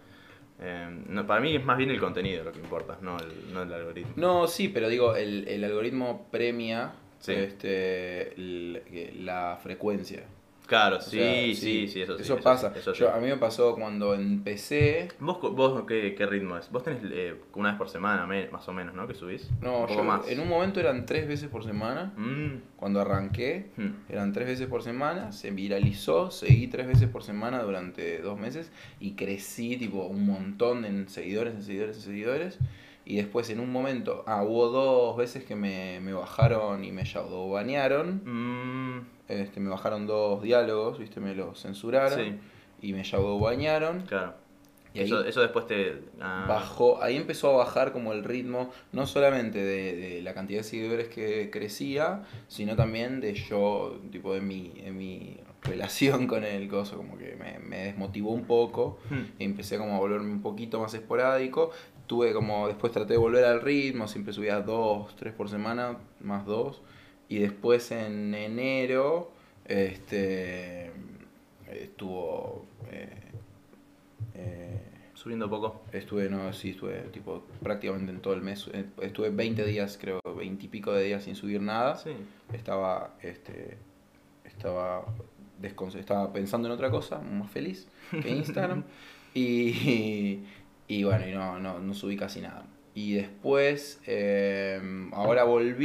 [0.61, 3.63] Eh, no, para mí es más bien el contenido lo que importa, no el, no
[3.63, 4.13] el algoritmo.
[4.17, 7.33] No, sí, pero digo, el, el algoritmo premia Sí.
[7.35, 10.25] este, el- la frecuencia.
[10.71, 12.23] Claro, sí, sea, sí, sí, eso sí.
[12.23, 12.73] Eso pasa.
[12.73, 13.01] sí, eso sí.
[13.01, 15.09] Yo, a mí me pasó cuando empecé.
[15.19, 16.71] ¿Vos, vos qué, qué ritmo es?
[16.71, 19.09] Vos tenés eh, una vez por semana, más o menos, ¿no?
[19.09, 19.51] Que subís.
[19.61, 20.29] No, un poco yo más.
[20.29, 22.13] en un momento eran tres veces por semana.
[22.17, 23.89] Mm, Cuando arranqué, mm.
[24.11, 25.33] eran tres veces por semana.
[25.33, 28.71] Se viralizó, seguí tres veces por semana durante dos meses.
[29.01, 32.59] Y crecí, tipo, un montón en seguidores, en seguidores, en seguidores.
[33.05, 37.03] Y después en un momento, ah, hubo dos veces que me, me bajaron y me
[37.51, 38.23] banearon.
[38.25, 42.19] Mm, Este, me bajaron dos diálogos, viste, me los censuraron.
[42.19, 42.39] sí,
[42.83, 43.03] Y me
[43.41, 44.03] banearon.
[44.03, 44.35] claro.
[44.93, 46.03] Y ahí eso, eso después te.
[46.21, 50.61] ah, bajó, ahí empezó a bajar como el ritmo, no solamente de, de la cantidad
[50.61, 56.45] de seguidores que crecía, sino también de yo, tipo de mi, de mi relación con
[56.45, 59.21] el coso, como que me, me desmotivó un poco, hmm.
[59.39, 61.71] y empecé como a volverme un poquito más esporádico,
[62.07, 66.45] tuve como, después traté de volver al ritmo, siempre subía dos, tres por semana, más
[66.45, 66.83] dos,
[67.31, 69.33] y después en enero,
[69.67, 70.93] este,
[71.71, 72.67] estuvo...
[72.91, 73.09] eh,
[74.35, 74.81] eh,
[75.15, 75.83] Subiendo poco.
[75.93, 78.71] Estuve, no, sí, estuve tipo prácticamente en todo el mes.
[78.73, 81.97] eh, Estuve 20 días, creo, 20 y pico de días sin subir nada.
[81.97, 82.13] Sí.
[82.55, 83.77] Estaba, este,
[84.45, 85.05] estaba,
[85.99, 87.89] estaba pensando en otra cosa, más feliz
[88.23, 88.85] que Instagram.
[89.35, 90.41] y,
[90.89, 92.65] y bueno, y no, no, no subí casi nada.
[92.93, 94.81] Y después, eh,
[95.13, 95.85] ahora volví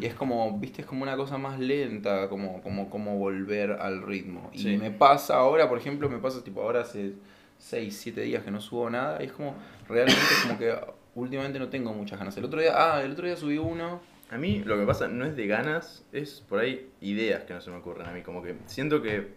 [0.00, 4.02] y es como, viste, es como una cosa más lenta, como, como, como volver al
[4.02, 4.50] ritmo.
[4.54, 4.76] Y Sí.
[4.78, 7.12] me pasa ahora, por ejemplo, me pasa tipo ahora hace
[7.58, 9.54] 6, 7 días que no subo nada y es como,
[9.86, 10.74] realmente es como que
[11.14, 12.34] últimamente no tengo muchas ganas.
[12.38, 14.00] El otro día, ah, el otro día subí uno.
[14.30, 17.60] A mí lo que pasa no es de ganas, es por ahí ideas que no
[17.60, 18.22] se me ocurren a mí.
[18.22, 19.34] Como que siento que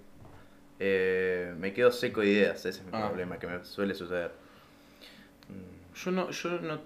[0.80, 3.08] eh, me quedo seco de ideas, ese es mi Ah.
[3.08, 4.32] problema, que me suele suceder.
[5.96, 6.80] Yo no, yo no,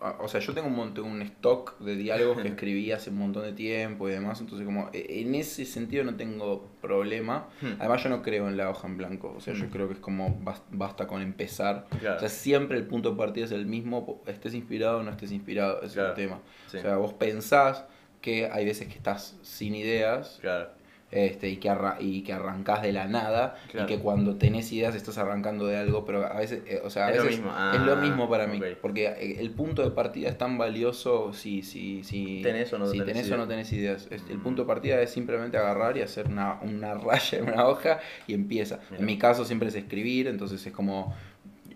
[0.00, 3.18] ah, o sea, yo tengo un montón, un stock de diálogos que escribí hace un
[3.18, 7.48] montón de tiempo y demás, entonces como eh, en ese sentido no tengo problema.
[7.60, 7.74] Hmm.
[7.78, 9.70] Además yo no creo en la hoja en blanco, o sea, yo Hmm.
[9.70, 11.86] creo que es como bas- basta con empezar.
[12.00, 12.16] Claro.
[12.16, 15.32] O sea, siempre el punto de partida es el mismo, estés inspirado o no estés
[15.32, 16.10] inspirado, es Claro.
[16.10, 16.40] el tema.
[16.68, 16.78] Sí.
[16.78, 17.84] O sea, vos pensás
[18.20, 20.68] que hay veces que estás sin ideas Claro.
[21.12, 23.86] Este, y, que arra- y que arrancás de la nada Claro.
[23.86, 27.06] y que cuando tenés ideas estás arrancando de algo, pero a veces, eh, o sea,
[27.06, 27.52] a Es lo veces mismo.
[27.74, 31.32] es lo Ah, mismo para mí, porque eh, el punto de partida es tan valioso
[31.34, 34.08] si, si, si Tenés o no si tenés tenés o no tenés ideas.
[34.10, 34.42] Es- El Mm.
[34.42, 38.34] punto de partida es simplemente agarrar y hacer una, una raya en una hoja y
[38.34, 38.80] empieza.
[38.90, 39.00] Mira.
[39.00, 41.14] En mi caso siempre es escribir, entonces es como,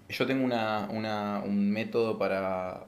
[0.08, 2.84] yo tengo una, una, un método para...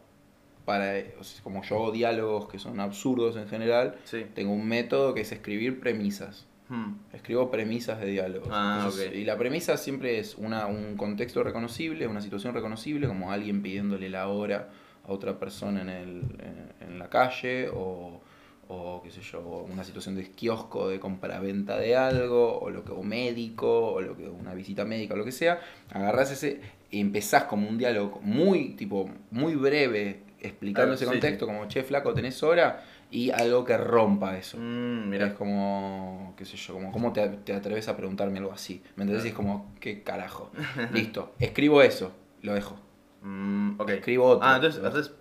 [0.65, 4.27] Para, o sea, como yo hago diálogos que son absurdos en general, Sí.
[4.35, 6.45] tengo un método que es escribir premisas.
[6.69, 6.95] Hmm.
[7.13, 8.49] Escribo premisas de diálogos.
[8.53, 9.15] Ah, Entonces.
[9.15, 14.11] Y la premisa siempre es una, un contexto reconocible, una situación reconocible, como alguien pidiéndole
[14.11, 14.69] la hora
[15.07, 16.09] a otra persona en, el,
[16.41, 18.21] en, en la calle, o,
[18.69, 19.41] o qué sé yo,
[19.73, 24.15] una situación de kiosco de compra-venta de algo, o lo que o médico, o lo
[24.15, 25.61] que una visita médica, o lo que sea.
[25.91, 26.61] Agarrás ese
[26.91, 31.67] y empezás como un diálogo muy, tipo, muy breve, explicando Ah, ese sí, contexto, como
[31.69, 34.57] che, flaco, tenés hora, y algo que rompa eso.
[34.59, 35.35] Mm, Es mira.
[35.35, 38.83] como, qué sé yo, como, ¿cómo te, te atreves a preguntarme algo así?
[38.97, 39.25] ¿Me entendés?
[39.25, 40.51] Y es como, ¿qué carajo?
[40.93, 42.77] Listo, escribo eso, lo dejo.
[43.23, 43.89] Mm, ok.
[43.91, 44.47] Escribo otro.
[44.47, 45.13] Ah, entonces haces.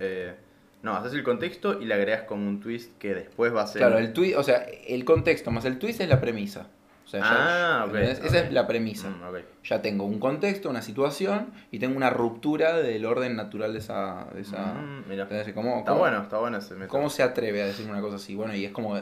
[0.00, 0.34] eh,
[0.82, 3.80] no, haces el contexto y le agregas como un twist que después va a ser.
[3.80, 6.68] Claro, el tweet, o sea, el contexto más el twist es la premisa.
[7.06, 8.18] O sea, ya- Ah, ok, ¿entendés?
[8.24, 9.08] Esa es la premisa.
[9.08, 9.36] Mm.
[9.62, 14.26] Ya tengo un contexto, una situación y tengo una ruptura del orden natural de esa...
[14.34, 15.28] De esa Mm, mira.
[15.54, 16.88] ¿Cómo- Está cómo- bueno, está bueno ese método.
[16.88, 18.34] ¿Cómo se atreve a decir una cosa así?
[18.34, 18.96] Bueno, y es como.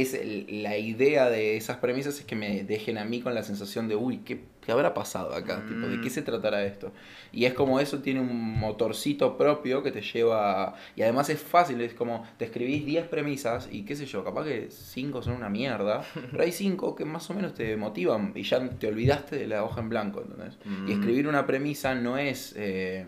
[0.00, 3.42] Es el- la idea de esas premisas es que me dejen a mí con la
[3.42, 5.64] sensación de, uy, ¿qué, qué habrá pasado acá?
[5.66, 6.10] Tipo, ¿De qué Mm.
[6.10, 6.92] se tratará esto?
[7.32, 10.64] Y es como eso tiene un motorcito propio que te lleva.
[10.64, 14.22] a- Y además es fácil, es como te escribís 10 premisas y qué sé yo,
[14.24, 18.32] capaz que 5 son una mierda, pero hay 5 que más o menos te motivan
[18.34, 20.58] y ya te olvidaste de la hoja en blanco, ¿entendés?
[20.64, 20.88] Mm.
[20.88, 22.52] Y escribir una premisa no es.
[22.56, 23.06] eh,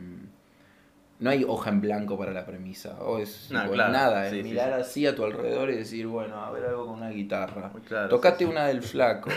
[1.21, 4.43] no hay hoja en blanco para la premisa, o es No, claro, nada, es sí,
[4.43, 4.81] mirar sí.
[4.81, 7.73] así a tu alrededor y decir, bueno, a ver algo con una guitarra.
[7.87, 9.31] Claro, Tocate una del flaco.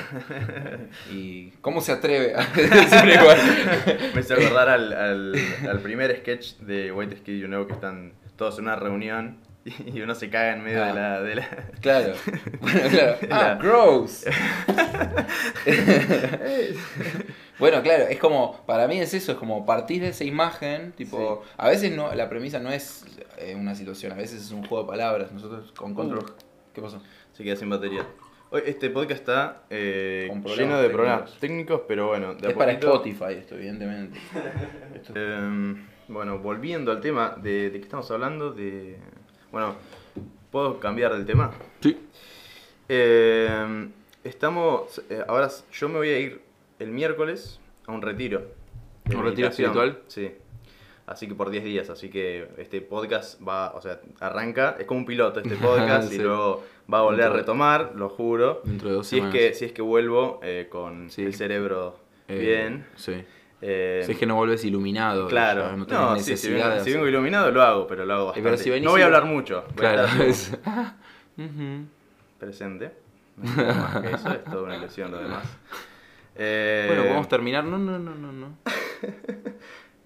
[1.11, 3.37] y ¿cómo se atreve a decir igual?
[4.13, 5.35] Me hizo acordar al, al,
[5.69, 9.37] al primer sketch de White Skid You Know que están todos en una reunión
[9.85, 10.87] y uno se caga en medio Ah.
[10.87, 11.21] de la.
[11.21, 11.47] De la...
[11.81, 12.13] Claro.
[12.61, 13.17] Bueno, claro.
[13.31, 14.25] Ah, gross.
[17.59, 21.43] bueno, claro, es como, para mí es eso, es como partir de esa imagen, tipo,
[21.57, 23.05] a veces no, la premisa no es
[23.37, 25.31] eh, una situación, a veces es un juego de palabras.
[25.31, 26.25] Nosotros con Control,
[26.73, 27.01] ¿qué pasó?
[27.33, 28.05] Se queda sin batería.
[28.53, 30.91] Hoy este podcast está eh, lleno de técnicos.
[30.91, 34.19] problemas técnicos, pero bueno, de es para Spotify esto, evidentemente.
[34.95, 38.97] Esto- Em, bueno, volviendo al tema de, de qué estamos hablando, de...
[39.51, 39.75] Bueno,
[40.51, 41.51] ¿puedo cambiar del tema?
[41.81, 41.97] Sí.
[42.87, 43.89] Eh,
[44.23, 45.01] estamos.
[45.09, 46.41] eh, ahora s- yo me voy a ir
[46.79, 48.39] el miércoles a un retiro.
[49.05, 49.71] de ¿Un retiro meditación.
[49.71, 50.03] espiritual?
[50.07, 50.31] Sí.
[51.07, 51.89] Así que por 10 días.
[51.89, 53.71] Así que este podcast va.
[53.71, 54.77] O sea, arranca.
[54.79, 56.21] Es como un piloto este podcast y Sí.
[56.21, 58.61] luego va a volver a retomar, lo juro.
[58.63, 59.35] Dentro de dos Si es, semanas.
[59.37, 61.23] que, si es que vuelvo eh, con Sí.
[61.23, 62.85] el cerebro Eh, bien.
[62.95, 63.23] Sí.
[63.61, 65.27] Eh, si es que no vuelves iluminado.
[65.27, 68.31] Claro, ya no, tenés sí, si vengo, si vengo iluminado lo hago, pero lo hago
[68.33, 68.63] pero bastante.
[68.63, 70.07] si venís no voy a hablar mucho, voy Claro,
[72.39, 72.91] presente.
[73.37, 75.45] No tengo más que eso, es toda una ilusión lo demás.
[76.35, 77.63] Eh, Bueno, podemos terminar.
[77.63, 78.31] No, no, no, no.
[78.31, 78.57] no.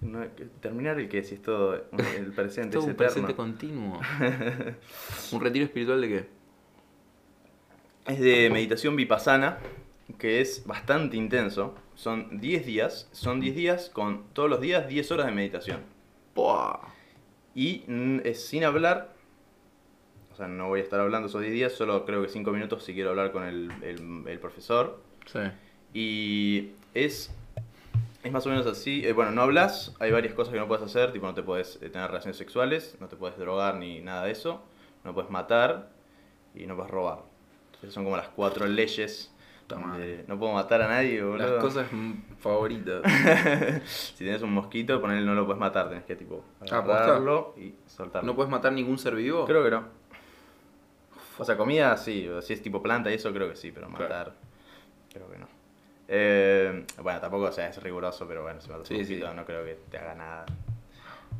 [0.00, 0.26] no,
[0.60, 4.00] terminar el que si es todo el presente es es un presente continuo.
[5.32, 6.26] ¿Un retiro espiritual de qué?
[8.06, 9.58] Es de meditación vipassana,
[10.18, 11.74] que es bastante intenso.
[11.96, 15.80] Son 10 días, son 10 días con todos los días 10 horas de meditación.
[16.34, 16.78] Buah.
[17.54, 17.84] Y
[18.24, 19.12] es sin hablar.
[20.32, 22.84] O sea, no voy a estar hablando esos 10 días, solo creo que 5 minutos
[22.84, 25.00] si quiero hablar con el, el- el profesor.
[25.24, 25.38] Sí.
[25.94, 27.34] Y es,
[28.22, 29.02] es más o menos así.
[29.06, 31.76] eh, bueno, no hablas, hay varias cosas que no puedes hacer, tipo no te puedes
[31.80, 34.62] eh, tener relaciones sexuales, no te puedes drogar ni nada de eso,
[35.04, 35.88] no puedes matar
[36.54, 37.20] y no puedes robar.
[37.68, 39.32] Entonces son como las cuatro leyes.
[39.68, 41.54] Donde no puedo matar a nadie, boludo.
[41.54, 43.02] Las cosas mm, favoritas.
[43.86, 47.74] si tienes un mosquito, ponele no lo puedes matar, tenés que tipo Ah, agarrarlo y
[47.86, 48.26] soltarlo.
[48.26, 49.44] ¿No puedes matar ningún ser vivo?
[49.44, 49.84] Creo que no.
[51.38, 54.02] O sea, comida sí, si es tipo planta y eso creo que sí, pero Claro.
[54.04, 54.32] matar
[55.12, 55.48] creo que no.
[56.08, 59.36] Eh, bueno, tampoco o sea, es riguroso, pero bueno, si matas un Sí, mosquito sí.
[59.36, 60.46] no creo que te haga nada.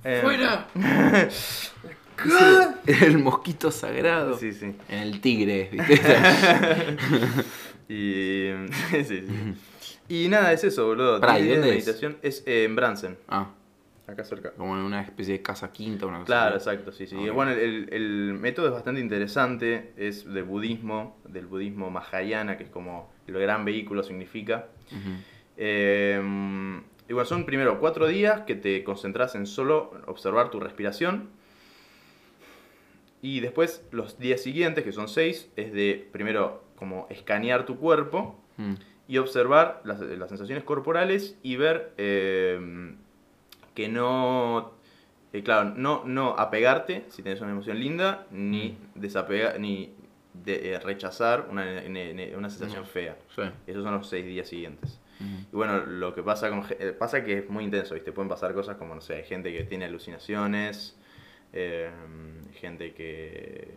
[0.04, 0.66] Eh, ¡Fuera!
[2.86, 4.36] el mosquito sagrado.
[4.36, 4.74] Sí, sí.
[4.88, 6.00] En el tigre, ¿viste?
[7.89, 8.51] Y,
[8.93, 9.55] sí, sí.
[10.09, 11.20] y nada, es eso, boludo.
[11.20, 11.87] Pará, ¿y Diez días dónde de es?
[11.87, 13.51] meditación es eh, en Bransen, ah,
[14.07, 14.53] acá cerca.
[14.53, 16.68] como en una especie de casa quinta, una cosa Claro, así.
[16.68, 17.16] exacto, sí, sí.
[17.18, 17.34] Ah, ok.
[17.34, 22.70] Bueno, el, el método es bastante interesante, es de budismo, del budismo mahayana, que es
[22.70, 24.66] como el gran vehículo significa.
[24.91, 25.11] Ujú.
[25.57, 26.20] Eh,
[27.09, 31.28] y bueno, son primero cuatro días que te concentras en solo observar tu respiración.
[33.22, 38.38] Y después los días siguientes, que son seis, es de primero como escanear tu cuerpo
[38.58, 38.74] Mm.
[39.08, 42.94] y observar las, las sensaciones corporales y ver eh,
[43.74, 44.72] que no,
[45.34, 49.92] eh, claro, no, no apegarte si tienes una emoción linda, ni desapegar, ni
[50.32, 51.64] de- eh, rechazar una,
[52.36, 53.16] una sensación fea.
[53.34, 53.42] Sí.
[53.66, 54.98] Esos son los seis días siguientes.
[55.20, 55.46] Ujú.
[55.52, 58.12] Y bueno, lo que pasa con eh, pasa que es muy intenso, ¿viste?
[58.12, 60.96] Pueden pasar cosas como, no sé, hay gente que tiene alucinaciones,
[61.52, 61.90] eh,
[62.54, 63.68] gente que...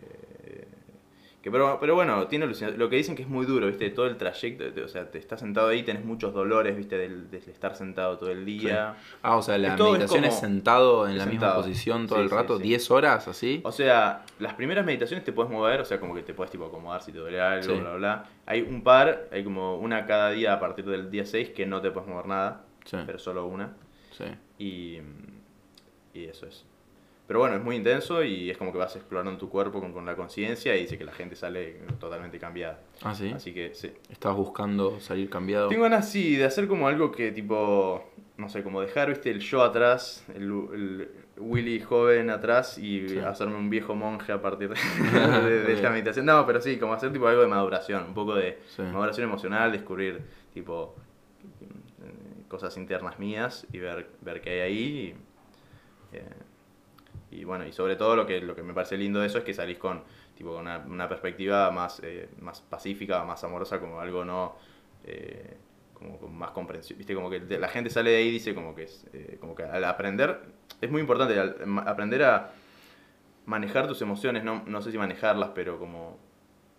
[1.42, 2.46] que pero, pero bueno, tiene.
[2.76, 3.88] Lo que dicen que es muy duro, ¿viste?
[3.90, 6.98] Todo el trayecto, te- o sea, te estás sentado ahí, tenés muchos dolores, ¿viste?
[6.98, 8.96] Del, de estar sentado todo el día.
[9.22, 12.24] Ah, o sea, la es meditación es, como- sentado en la misma posición todo Sí,
[12.24, 12.62] el rato, sí.
[12.64, 13.60] 10 horas así.
[13.64, 16.66] O sea, las primeras meditaciones te puedes mover, o sea, como que te puedes tipo
[16.66, 18.24] acomodar si te duele algo, bla, bla, bla.
[18.46, 21.80] Hay un par, hay como una cada día a partir del día 6 que no
[21.80, 22.64] te puedes mover nada,
[23.06, 23.72] pero solo una.
[24.12, 24.24] sí.
[24.58, 24.98] Y,
[26.12, 26.66] y eso es.
[27.30, 30.04] Pero bueno, es muy intenso y es como que vas explorando tu cuerpo con, con
[30.04, 32.80] la conciencia y dice que la gente sale totalmente cambiada.
[33.04, 33.30] Ah, sí.
[33.30, 33.92] Así que sí.
[34.08, 35.68] ¿Estabas buscando salir cambiado?
[35.68, 38.04] Tengo ganas, sí, de hacer como algo que tipo,
[38.36, 43.18] no sé, como dejar, viste, el yo atrás, el, el Willy joven atrás y Sí.
[43.20, 44.74] hacerme un viejo monje a partir de,
[45.48, 46.26] de- de esta meditación.
[46.26, 48.82] No, pero sí, como hacer tipo algo de maduración, un poco de Sí.
[48.82, 50.20] maduración emocional, descubrir
[50.52, 50.96] tipo
[52.02, 55.14] eh, cosas internas mías y ver, ver qué hay ahí.
[56.12, 56.24] Y, eh,
[57.30, 59.44] y bueno, y sobre todo lo que, lo que me parece lindo de eso es
[59.44, 60.02] que salís con,
[60.36, 64.56] tipo, una, una perspectiva más, eh, más pacífica, más amorosa, como algo no...
[65.04, 65.56] eh,
[65.94, 68.74] como con más comprensión, viste, como que la gente sale de ahí y dice como
[68.74, 70.40] que, es, eh, como que al aprender,
[70.80, 71.56] es muy importante al-
[71.86, 72.52] aprender a
[73.46, 76.16] manejar tus emociones, no, no sé si manejarlas, pero como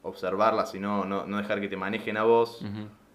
[0.04, 2.64] observarlas y no, no, no dejar que te manejen a vos,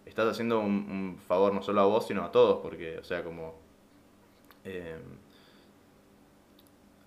[0.04, 3.24] estás haciendo un, un favor no solo a vos, sino a todos, porque, o sea,
[3.24, 3.56] como...
[4.64, 4.96] eh,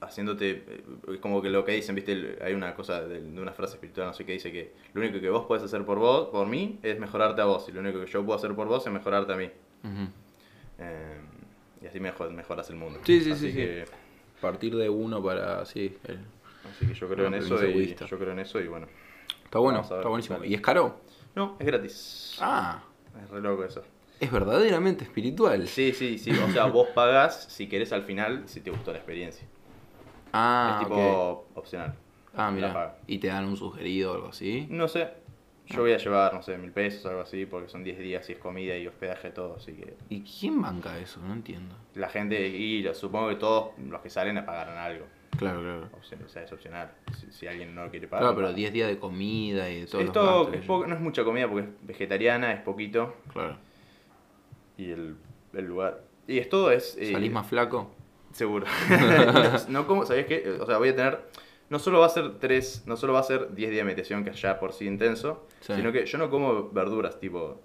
[0.02, 0.84] haciéndote, eh,
[1.22, 4.14] como que lo que dicen, viste, hay una cosa de, de una frase espiritual, no
[4.14, 7.00] sé qué, dice que lo único que vos podés hacer por vos, por mí, es
[7.00, 9.36] mejorarte a vos, y lo único que yo puedo hacer por vos es mejorarte a
[9.36, 9.50] mí.
[10.80, 11.18] Eh,
[11.82, 13.00] y así mejor, mejoras el mundo.
[13.04, 13.58] Sí, sí, así sí, sí.
[13.58, 13.86] que,
[14.42, 15.66] Partir de uno para.
[15.66, 15.98] Sí.
[16.06, 16.20] el-
[16.70, 18.88] Así que yo creo en eso y yo creo en eso y bueno.
[19.46, 20.44] Está bueno, está buenísimo.
[20.44, 21.00] ¿Y es caro?
[21.36, 22.38] No, es gratis.
[22.42, 22.84] Ah,
[23.24, 23.82] Es re loco eso.
[24.20, 25.68] es verdaderamente espiritual.
[25.68, 26.32] Sí, sí, sí.
[26.32, 29.48] O sea, vos pagás si querés al final, si te gustó la experiencia.
[30.34, 31.94] Ah, es tipo opcional.
[32.36, 32.98] Ah, mira.
[33.08, 34.68] Y te dan un sugerido o algo así.
[34.70, 35.10] No sé.
[35.68, 38.28] Yo voy a llevar, no sé, mil pesos o algo así, porque son 10 días
[38.30, 39.56] y es comida y hospedaje, todo.
[39.58, 41.20] Así que ¿Y quién banca eso?
[41.22, 41.76] No entiendo.
[41.94, 45.06] la gente, y yo supongo que todos los que salen pagarán algo.
[45.38, 45.90] Claro, claro.
[46.00, 46.92] O sea, es opcional.
[47.16, 48.24] Si, si alguien no lo quiere pagar.
[48.24, 48.56] Claro, pero paga.
[48.58, 50.02] 10 días de comida y de todo.
[50.02, 53.16] Esto es poco- no es mucha comida porque es vegetariana, es poquito.
[53.32, 53.56] Claro.
[54.78, 55.18] Y el,
[55.54, 56.02] el lugar.
[56.28, 56.98] Y es todo, es.
[56.98, 57.92] eh, ¿Salís más flaco?
[58.32, 58.66] Seguro.
[59.70, 60.58] no, como, ¿sabías qué?
[60.60, 61.20] O sea, voy a tener.
[61.70, 64.24] No solo va a ser tres, no solo va a ser 10 días de meditación,
[64.24, 65.74] que es ya por sí intenso, Sí.
[65.76, 67.62] sino que yo no como verduras, tipo.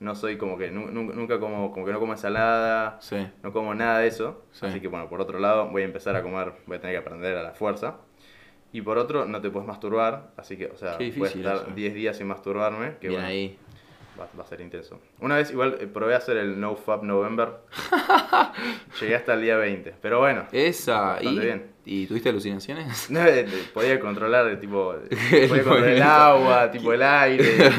[0.00, 0.70] No soy como que.
[0.70, 1.70] nu- nu- Nunca como.
[1.70, 2.98] Como que no como ensalada.
[3.00, 3.16] Sí.
[3.42, 4.44] No como nada de eso.
[4.52, 4.66] Sí.
[4.66, 6.54] Así que bueno, por otro lado, voy a empezar a comer.
[6.66, 7.98] Voy a tener que aprender a la fuerza.
[8.72, 10.30] Y por otro, no te puedes masturbar.
[10.38, 11.66] Así que, o sea, voy a estar eso.
[11.74, 12.96] 10 días sin masturbarme.
[13.00, 13.58] Que Bien bueno, ahí.
[14.18, 15.00] Va, va a ser intenso.
[15.20, 17.48] Una vez igual eh, probé a hacer el No Fab November.
[19.00, 19.94] Llegué hasta el día 20.
[20.02, 21.18] Pero bueno, Esa.
[21.20, 21.70] ¿Y, bien.
[21.84, 23.10] ¿Y tuviste alucinaciones?
[23.10, 24.94] no, eh, podía controlar eh, tipo.
[25.30, 27.70] podía controlar el agua, tipo el aire.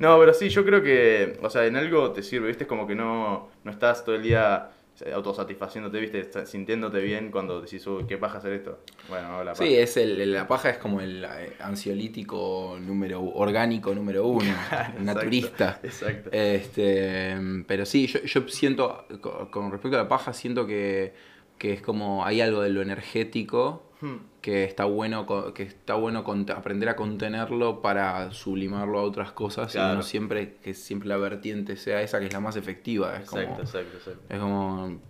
[0.00, 1.38] No, pero sí, yo creo que.
[1.42, 2.64] O sea, en algo te sirve, ¿viste?
[2.64, 4.70] Es como que no, no estás todo el día
[5.14, 6.46] autosatisfaciéndote, ¿viste?
[6.46, 8.80] Sintiéndote bien cuando decís, uy, qué paja hacer esto.
[9.08, 9.64] Bueno, la paja.
[9.64, 14.54] Sí, es el, la paja es como el eh, ansiolítico número orgánico número uno,
[14.98, 15.80] el naturista.
[15.82, 16.30] Exacto.
[16.32, 17.36] Este,
[17.66, 21.14] pero sí, yo, yo siento, co- con respecto a la paja, siento que,
[21.58, 24.16] que es como, hay algo de lo energético Hmm.
[24.40, 25.24] que está bueno,
[25.54, 26.24] que está bueno
[26.54, 29.94] aprender a contenerlo para sublimarlo a otras cosas y Claro.
[29.94, 33.16] no siempre que siempre la vertiente sea esa que es la más efectiva.
[33.16, 34.22] Es como, Exacto, exacto, exacto.
[34.28, 35.00] es como,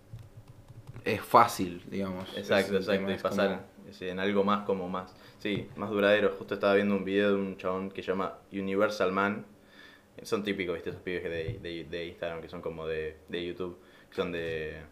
[1.07, 2.37] es fácil, digamos.
[2.37, 3.11] Exacto, exacto.
[3.11, 3.49] Y pasar
[3.89, 5.15] como- en algo más como más.
[5.39, 6.35] Sí, más duradero.
[6.39, 9.47] Justo estaba viendo un video de un chabón que se llama Universal Man.
[10.23, 10.91] Son típicos, ¿viste?
[10.91, 13.79] Esos pibes de, de Instagram que son como de, de YouTube.
[14.11, 14.83] Que son de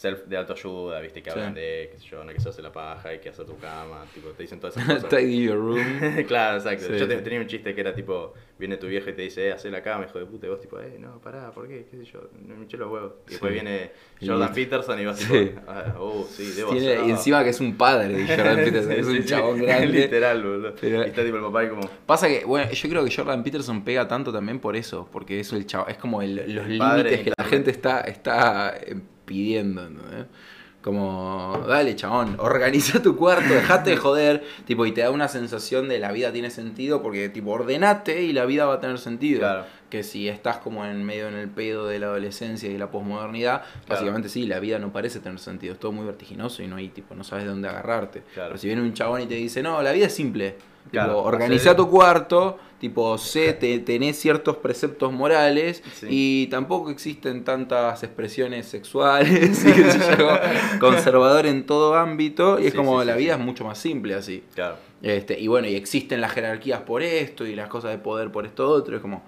[0.00, 1.22] self de autoayuda, ¿viste?
[1.22, 1.38] Que Sí.
[1.38, 3.58] hablan de, qué sé yo, no que se hace la paja, hay que hacer tu
[3.58, 4.02] cama.
[4.14, 5.10] Tipo, te dicen todas esas cosas.
[5.10, 6.24] Tidy your room.
[6.26, 6.86] claro, exacto.
[6.86, 9.48] Sí, Yo te- tenía un chiste que era tipo, viene tu viejo y te dice,
[9.48, 11.86] eh, hacé la cama, hijo de puta, y vos tipo, eh, no, pará, ¿por qué?
[11.90, 12.20] ¿Qué sé yo?
[12.46, 13.12] No me hinché los huevos.
[13.26, 13.90] Y después viene
[14.24, 14.54] Jordan.
[14.54, 15.34] Peterson y vas tipo,
[15.68, 17.06] ah, oh, sí, debo Tiene- hacer.
[17.06, 19.86] y encima que es un padre Jordan Peterson, es un chabón grande.
[19.86, 20.74] Literal, boludo.
[20.80, 23.42] Pero- Y está tipo el papá y como, Pasa que, bueno, yo creo que Jordan
[23.44, 27.20] Peterson pega tanto también por eso, porque es el chavo, es como el- los límites
[27.20, 28.96] que la gente está, está eh,
[29.30, 30.26] pidiendo, ¿entendés?
[30.82, 35.88] Como, dale, chabón, organiza tu cuarto, dejate de joder, tipo, y te da una sensación
[35.88, 39.40] de la vida tiene sentido, porque, tipo, ordenate y la vida va a tener sentido.
[39.40, 39.64] Claro.
[39.90, 43.62] Que si estás como en medio en el pedo de la adolescencia y la posmodernidad,
[43.86, 46.88] básicamente sí, la vida no parece tener sentido, es todo muy vertiginoso y no hay,
[46.88, 48.22] tipo, no sabes de dónde agarrarte.
[48.32, 48.50] Claro.
[48.50, 50.56] Pero si viene un chabón y te dice, no, la vida es simple,
[50.90, 56.06] tipo, organiza tu cuarto, tipo, sé, te, tenés ciertos preceptos morales Sí.
[56.10, 63.06] y tampoco existen tantas expresiones sexuales, y conservador en todo ámbito, y es como sí,
[63.06, 64.42] la vida es mucho más simple así.
[64.54, 64.76] claro.
[65.02, 68.44] Este, y bueno, y existen las jerarquías por esto y las cosas de poder por
[68.44, 69.22] esto otro, es como...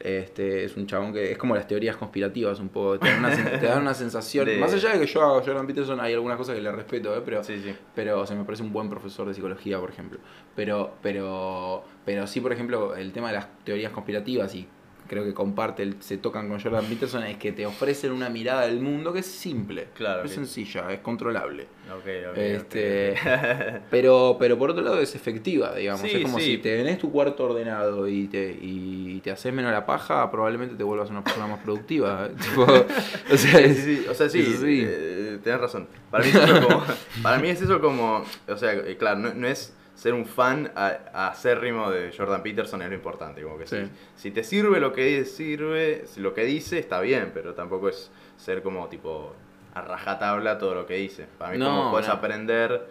[0.00, 3.30] Este, es un chabón que es como las teorías conspirativas un poco, te dan una,
[3.34, 6.12] sen- te dan una sensación, De- más allá de que yo a Jordan Peterson hay
[6.14, 7.22] algunas cosas que le respeto, ¿eh?
[7.24, 7.74] pero Sí, sí.
[7.94, 10.18] pero o sea, me parece un buen profesor de psicología, por ejemplo.
[10.56, 14.66] Pero, pero, pero sí, por ejemplo, el tema de las teorías conspirativas y
[15.08, 18.66] creo que comparte, el- se tocan con Jordan Peterson, es que te ofrecen una mirada
[18.66, 21.66] del mundo que es simple, Claro, es sencilla, es controlable.
[21.94, 22.36] Ok, ok.
[22.36, 23.14] Este.
[23.90, 26.00] Pero, pero por otro lado es efectiva, digamos.
[26.02, 26.44] Sí, es como sí.
[26.44, 30.74] si te tenés tu cuarto ordenado y te, y te haces menos la paja, probablemente
[30.76, 32.28] te vuelvas una persona más productiva.
[32.40, 34.82] tipo, o sea, Sí, sí, sí, o sea, sí, así.
[34.86, 35.86] eh, tenés razón.
[36.10, 36.84] Para mí es eso como,
[37.22, 40.72] para mí es eso como, o sea, eh, claro, no, no es ser un fan
[40.74, 43.76] a, acérrimo de Jordan Peterson es lo importante, como que Sí.
[43.84, 47.54] si, si te sirve lo que dice, sirve, si lo que dice está bien, pero
[47.54, 49.34] tampoco es ser como tipo
[49.74, 51.26] a rajatabla todo lo que dice.
[51.38, 52.14] Para mí No, como puedes no.
[52.14, 52.86] aprender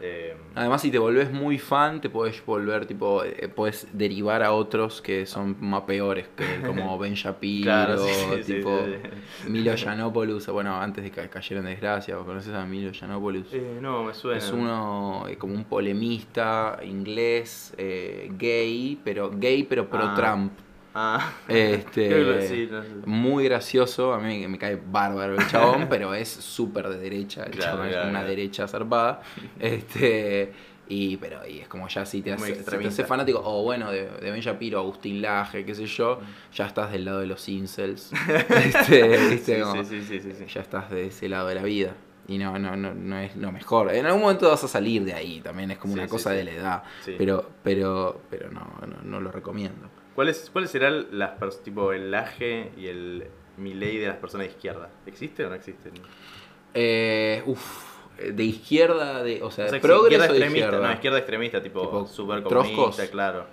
[0.00, 4.52] eh, Además, si te volvés muy fan, te podés volver, tipo, eh, podés derivar a
[4.52, 8.86] otros que son más peores, que como Ben Shapiro, Claro, sí, sí, sí, tipo
[9.42, 13.46] sí, Milo Yiannopoulos, bueno, antes de que cayera en desgracia, ¿vos ¿conoces a Milo Yiannopoulos?
[13.52, 14.38] eh, no, me suena.
[14.38, 20.14] Es uno eh, como un polemista inglés, eh, gay, pero gay pero pro Ah.
[20.98, 22.08] Ah, Este,
[22.48, 22.88] sí, no sé.
[23.04, 27.50] muy gracioso, a mí me cae bárbaro el chabón, pero es súper de derecha, el
[27.50, 28.28] Claro, chabón es una claro.
[28.28, 29.20] derecha zarpada.
[29.60, 30.52] Este,
[30.88, 34.30] y pero y es como ya si te si haces fanático, o bueno, de, de
[34.30, 36.20] Ben Shapiro, Agustín Laje, qué sé yo,
[36.54, 38.12] ya estás del lado de los incels.
[38.48, 40.46] Este, sí.
[40.48, 41.94] ya estás de ese lado de la vida.
[42.28, 43.92] Y no, no, no, no es lo mejor.
[43.94, 46.30] En algún momento vas a salir de ahí, también es como Sí, una sí, cosa
[46.30, 46.36] sí.
[46.36, 46.82] de la edad.
[47.18, 49.88] Pero, pero, pero no, no, no lo recomiendo.
[50.16, 54.88] ¿Cuáles, ¿Cuáles serán las tipo el laje y el miley de las personas de izquierda?
[55.06, 55.92] ¿Existe o no existen?
[56.74, 57.84] Eh, uf,
[58.18, 60.86] de izquierda, de, o sea, O sea, progreso izquierda de izquierda.
[60.88, 62.74] no, izquierda extremista, tipo, Tipo, super troscos.
[62.74, 63.46] comunista, claro.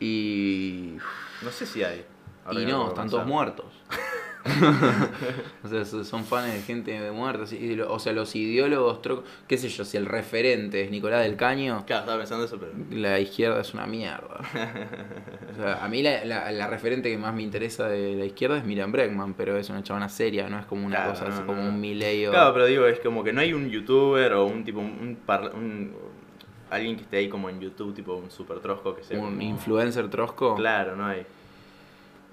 [0.00, 0.96] Y,
[1.42, 2.04] No sé si hay.
[2.44, 3.66] ahora y no, están todos muertos.
[5.64, 7.44] o sea, so- son fans de gente muerta.
[7.54, 9.00] y O sea, los ideólogos,
[9.46, 12.72] qué sé yo, si el referente es Nicolás del Caño, Claro, estaba pensando eso, pero.
[12.90, 14.40] la izquierda es una mierda.
[15.52, 18.58] O sea, a mí la, la- la referente que más me interesa de la izquierda
[18.58, 21.40] es Miriam Bregman, pero es una chabona seria, no es como una Claro, cosa, no,
[21.40, 21.68] no, como no.
[21.68, 22.30] un Milei o...
[22.30, 25.52] Claro, pero digo, es como que no hay un youtuber o un tipo, un, parla-
[25.54, 25.92] un-
[26.70, 29.18] alguien que esté ahí como en YouTube, tipo un super trosco que sea.
[29.18, 30.54] un como- influencer trosco.
[30.56, 31.24] Claro, no hay.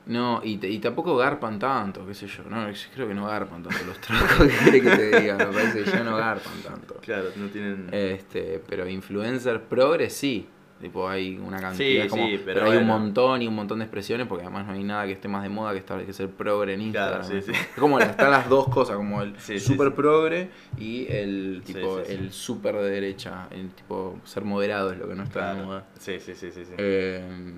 [0.10, 2.43] No, y, te- y tampoco garpan tanto, qué sé yo.
[2.49, 4.47] No, creo que no garpan tanto los troscos.
[4.47, 5.38] ¿Qué quiere que te diga?
[5.38, 6.95] Me parece que ya no garpan tanto.
[7.01, 7.88] Claro, no tienen.
[7.91, 10.47] Este, pero influencer progres sí.
[10.82, 12.03] Tipo, hay una cantidad.
[12.03, 14.66] Sí, como- sí, pero, pero hay un montón y un montón de expresiones porque además
[14.66, 17.18] no hay nada que esté más de moda que, estar, que ser progre en Claro,
[17.22, 17.43] Instagram.
[17.43, 17.64] sí, Es sí.
[17.78, 19.93] como están las dos cosas, como el super sí.
[19.93, 22.14] progre y el tipo sí, sí.
[22.14, 23.47] el super de derecha.
[23.51, 25.68] El tipo ser moderado es lo que no está de Claro.
[25.68, 25.86] moda.
[25.99, 26.64] Sí, sí, sí, sí.
[26.64, 26.72] sí.
[26.78, 27.53] Eh,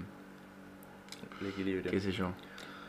[1.42, 1.92] El equilibrio.
[1.92, 2.32] qué sé yo.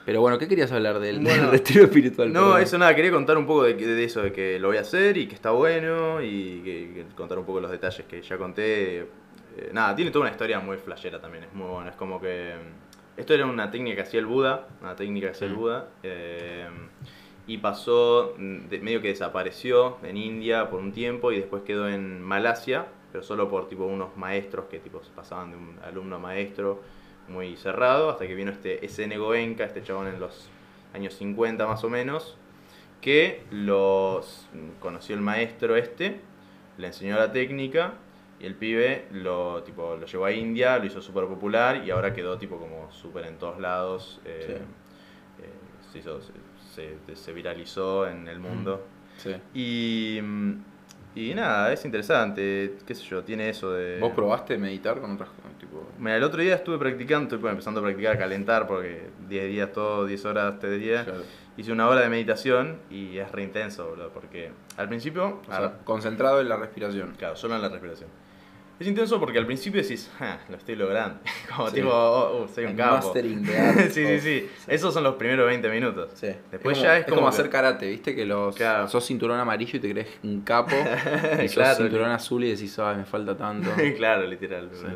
[0.05, 2.33] Pero bueno, ¿qué querías hablar del, Bueno, del retiro espiritual?
[2.33, 2.63] No, Perdón.
[2.63, 5.17] eso nada, quería contar un poco de, de eso, de que lo voy a hacer
[5.17, 8.99] y que está bueno y que, que contar un poco los detalles que ya conté.
[8.99, 11.89] Eh, nada, tiene toda una historia muy flashera también, es muy bueno.
[11.91, 12.55] Es como que.
[12.57, 15.57] mm, Esto era una técnica que hacía el Buda, una técnica que hacía el Mm.
[15.59, 16.67] Buda, eh,
[17.47, 21.89] y pasó, mm, de- medio que desapareció en India por un tiempo y después quedó
[21.89, 26.19] en Malasia, pero solo por tipo unos maestros que tipo pasaban de un alumno a
[26.19, 26.81] maestro
[27.29, 29.17] muy cerrado, hasta que vino este S.N.
[29.19, 30.51] Goenka, este chabón en los
[30.95, 32.37] años 50 más o menos,
[33.01, 34.47] que los
[34.81, 36.21] conoció el maestro este,
[36.79, 37.95] le enseñó la técnica
[38.41, 42.13] y el pibe lo, tipo, lo llevó a India, lo hizo súper popular y ahora
[42.13, 44.21] quedó tipo como súper en todos lados.
[44.25, 44.53] eh, Sí.
[45.45, 48.85] eh, se, hizo- se- se- se viralizó en el mundo.
[49.19, 49.35] Sí.
[49.55, 50.53] Y, mm,
[51.15, 53.99] y nada, es interesante, qué sé yo, tiene eso de...
[54.01, 55.59] ¿Vos probaste meditar con otras cosas?
[55.59, 55.87] Tipo...
[55.99, 59.73] Mira, el otro día estuve practicando, estoy empezando a practicar, a calentar, porque 10 días
[59.73, 61.05] todo, 10 horas este día.
[61.05, 61.23] Claro.
[61.57, 65.43] Hice una hora de meditación y es re intenso, boludo, porque al principio...
[65.47, 67.15] O sea, concentrado en la respiración.
[67.19, 68.09] claro, solo en la respiración.
[68.83, 71.21] Es intenso porque al principio decís, "Ja, lo estoy logrando.
[71.57, 71.77] Como Sí.
[71.77, 72.95] tipo, oh, oh, soy un El capo.
[72.97, 74.51] mastering art sí, sí, of- sí.
[74.67, 76.11] Esos son los primeros 20 minutos.
[76.15, 76.29] Sí.
[76.51, 78.15] Después es ya como, es como, hacer karate, ¿viste?
[78.17, 78.89] Que los Claro.
[78.89, 80.75] sos cinturón amarillo y te crees un capo.
[81.45, 81.77] y sos Claro.
[81.77, 83.71] cinturón azul y decís, ay, me falta tanto.
[83.97, 84.69] claro, literal.
[84.73, 84.87] Sí.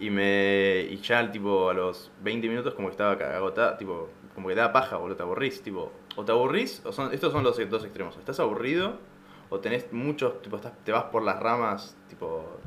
[0.00, 4.48] Y me y ya tipo a los 20 minutos como que estaba agotado, tipo, como
[4.48, 7.56] que da paja, boludo, te aburrís, tipo, o te aburrís, o son estos son los
[7.70, 8.98] dos extremos, o estás aburrido
[9.48, 12.58] o tenés muchos, tipo, estás, te vas por las ramas, tipo,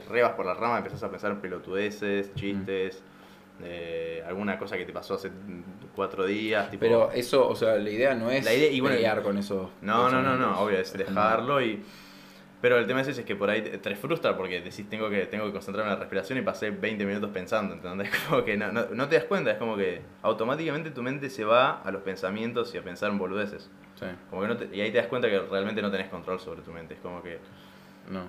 [0.00, 3.02] te rebas por las ramas, empezás a pensar en pelotudeces, chistes,
[3.62, 5.30] eh, alguna cosa que te pasó hace
[5.94, 8.96] cuatro días, tipo, Pero eso, o sea, la idea no es La idea- y bueno,
[8.96, 9.70] pelear con eso.
[9.82, 11.82] no, no, no, no, obvio, es dejarlo y...
[12.60, 15.10] Pero el tema es ese, es que por ahí te, te frustra porque decís tengo
[15.10, 18.10] que, tengo que concentrarme en la respiración y pasé 20 minutos pensando, ¿entendés?
[18.28, 21.44] Como que no, no, no te das cuenta, es como que automáticamente tu mente se
[21.44, 23.70] va a los pensamientos y a pensar en boludeces.
[24.00, 26.40] Sí, Como que no te- y ahí te das cuenta que realmente no tenés control
[26.40, 27.38] sobre tu mente, es como que...
[28.08, 28.22] no.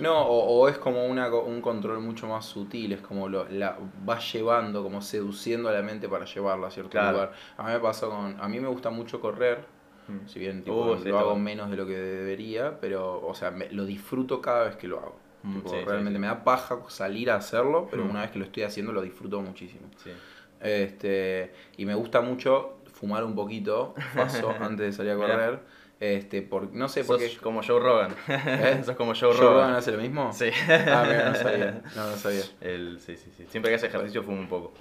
[0.00, 3.78] No, o, o es como una, un control mucho más sutil, es como lo, la
[4.04, 7.12] vas llevando, como seduciendo a la mente para llevarla a cierto Claro.
[7.12, 7.32] lugar.
[7.56, 9.64] A mí me pasó con, a mí me gusta mucho correr,
[10.08, 10.26] Mm.
[10.26, 13.70] si bien tipo, Uh, lo hago menos de lo que debería, pero, o sea, me-
[13.70, 15.20] lo disfruto cada vez que lo hago.
[15.42, 16.20] Mm, Tipo, sí, sí, realmente sí.
[16.20, 18.10] me da paja salir a hacerlo, pero Mm.
[18.10, 19.88] una vez que lo estoy haciendo lo disfruto muchísimo.
[20.60, 25.60] Este, y me gusta mucho fumar un poquito, paso antes de salir a correr.
[26.00, 27.30] Este, por, no sé por qué.
[27.42, 28.16] como Joe Rogan.
[28.28, 28.80] ¿Eh?
[28.84, 29.74] Sos como Joe ¿Joe Rogan Rogan.
[29.74, 30.32] hace lo mismo?
[30.32, 30.46] Sí.
[30.66, 31.82] Ah, mira, no sabía.
[31.94, 32.42] No, no sabía.
[32.62, 33.44] El, sí, sí, sí.
[33.50, 34.72] Siempre que hace ejercicio fumo un poco.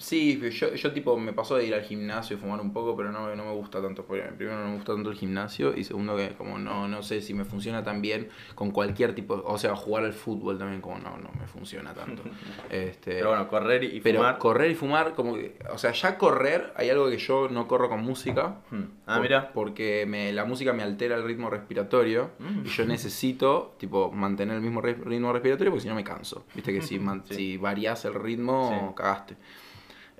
[0.00, 3.10] Sí, yo, yo tipo me pasó de ir al gimnasio y fumar un poco, pero
[3.10, 4.04] no, no me gusta tanto.
[4.04, 7.20] porque Primero no me gusta tanto el gimnasio y segundo que como no, no sé
[7.20, 10.98] si me funciona tan bien con cualquier tipo, o sea, jugar al fútbol también como
[11.00, 12.22] no, no me funciona tanto.
[12.70, 14.38] Este, Pero bueno, correr y pero fumar.
[14.38, 17.88] correr y fumar, como que, o sea, ya correr, hay algo que yo no corro
[17.88, 18.58] con música.
[18.70, 18.82] Hmm.
[19.06, 19.52] Ah, por- mira.
[19.52, 22.66] Porque me, la música me altera el ritmo respiratorio Mm.
[22.66, 26.44] y yo necesito, tipo, mantener el mismo ritmo respiratorio porque si no me canso.
[26.54, 27.34] Viste que si, man- Sí.
[27.34, 28.94] si variás el ritmo, Sí.
[28.94, 29.36] cagaste.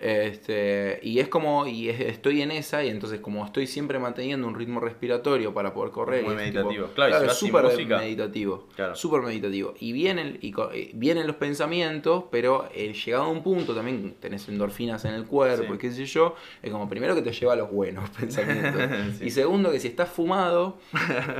[0.01, 4.47] Este, y es como, y es- estoy en esa, y entonces como estoy siempre manteniendo
[4.47, 6.25] un ritmo respiratorio para poder correr.
[6.25, 6.87] Muy meditativo.
[6.87, 8.67] tipo- Claro, súper meditativo.
[8.77, 8.95] Claro.
[8.95, 9.75] Súper meditativo.
[9.79, 14.49] Y vienen, y eh, vienen los pensamientos, pero eh, llegado a un punto también tenés
[14.49, 15.75] endorfinas en el cuerpo, Sí.
[15.75, 18.83] y qué sé yo, es como primero que te lleva a los buenos pensamientos.
[19.19, 19.27] Sí.
[19.27, 20.79] Y segundo que si estás fumado,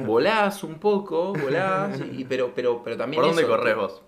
[0.05, 3.23] volás un poco, volás, y, pero, pero, pero también...
[3.23, 4.03] ¿Por dónde corres vos?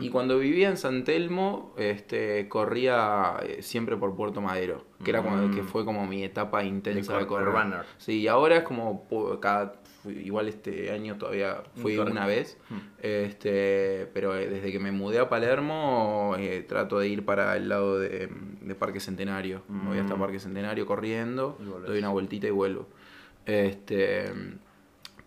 [0.00, 5.22] Y cuando vivía en San Telmo, este, corría eh, siempre por Puerto Madero, que era
[5.22, 5.54] cuando, Mm.
[5.54, 7.62] que fue como mi etapa intensa De de, cor- correr.
[7.64, 7.84] runner.
[7.98, 9.06] Sí, y ahora es como
[9.40, 9.74] cada
[10.06, 12.76] igual este año todavía fui una vez, Mm.
[13.02, 17.68] este, pero eh, desde que me mudé a Palermo eh, trato de ir para el
[17.68, 18.28] lado de,
[18.62, 19.62] de Parque Centenario.
[19.68, 20.20] Me voy hasta Mm.
[20.20, 22.86] Parque Centenario corriendo, doy una vueltita y vuelvo.
[23.44, 24.32] Este,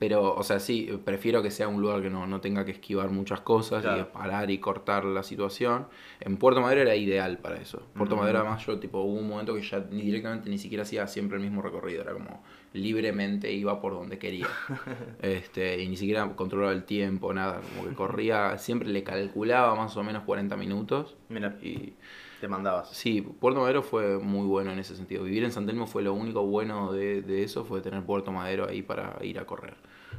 [0.02, 3.12] pero, o sea, sí, prefiero que sea un lugar que no, no tenga que esquivar
[3.12, 4.02] muchas cosas Claro.
[4.02, 5.86] y parar y cortar la situación.
[6.22, 7.84] En Puerto Madero era ideal para eso.
[7.96, 8.20] Puerto Mm.
[8.22, 11.38] Madero, además, yo, tipo, hubo un momento que ya ni directamente ni siquiera hacía siempre
[11.38, 12.02] el mismo recorrido.
[12.02, 12.42] Era como
[12.74, 14.48] libremente iba por donde quería.
[15.22, 17.62] este, y ni siquiera controlaba el tiempo, nada.
[17.76, 21.16] Como que corría, siempre le calculaba más o menos 40 minutos.
[21.32, 21.94] Mira, Y
[22.40, 22.90] te mandabas.
[22.90, 25.24] Sí, Puerto Madero fue muy bueno en ese sentido.
[25.24, 28.68] Vivir en San Telmo fue lo único bueno de, de eso, fue tener Puerto Madero
[28.68, 29.76] ahí para ir a correr.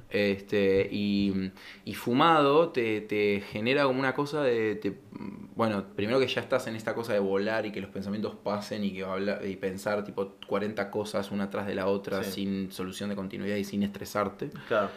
[0.08, 1.50] Este, y,
[1.84, 4.98] y fumado te, te genera como una cosa de, te-
[5.54, 8.84] bueno, primero que ya estás en esta cosa de volar y que los pensamientos pasen
[8.84, 12.32] y que hablar y pensar tipo 40 cosas una tras de la otra Sí.
[12.32, 14.50] sin solución de continuidad y sin estresarte.
[14.68, 14.90] Claro.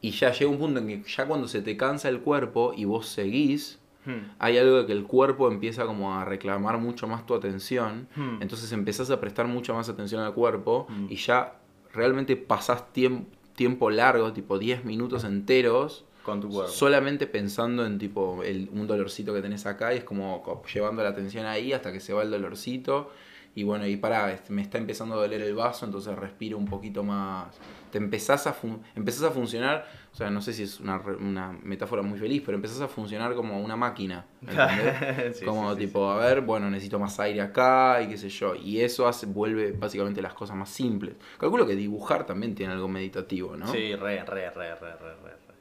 [0.00, 2.84] Y ya llega un punto en que ya cuando se te cansa el cuerpo y
[2.86, 4.32] vos seguís, Hmm.
[4.38, 8.42] hay algo de que el cuerpo empieza como a reclamar mucho más tu atención, Hmm.
[8.42, 11.06] entonces empezás a prestar mucha más atención al cuerpo Mm.
[11.10, 11.54] y ya
[11.94, 16.72] realmente pasás tiemp- tiempo largo, tipo 10 minutos enteros, Con tu cuerpo.
[16.72, 21.02] solamente pensando en tipo el, un dolorcito que tenés acá y es como co- llevando
[21.02, 23.10] la atención ahí hasta que se va el dolorcito
[23.54, 26.64] y bueno, y pará, este, me está empezando a doler el vaso, entonces respiro un
[26.64, 27.54] poquito más.
[27.90, 28.56] Te empezás a,
[28.94, 32.54] empezás a funcionar, o sea, no sé si es una, una metáfora muy feliz, pero
[32.56, 34.26] empezás a funcionar como una máquina.
[34.42, 35.36] ¿entendés?
[35.38, 38.28] Sí, como sí, sí, tipo, a ver, bueno, necesito más aire acá y qué sé
[38.28, 38.54] yo.
[38.54, 41.14] Y eso hace, vuelve básicamente las cosas más simples.
[41.38, 43.66] Calculo que dibujar también tiene algo meditativo, ¿no?
[43.68, 45.54] Sí, re, re, re, re, re, re, re.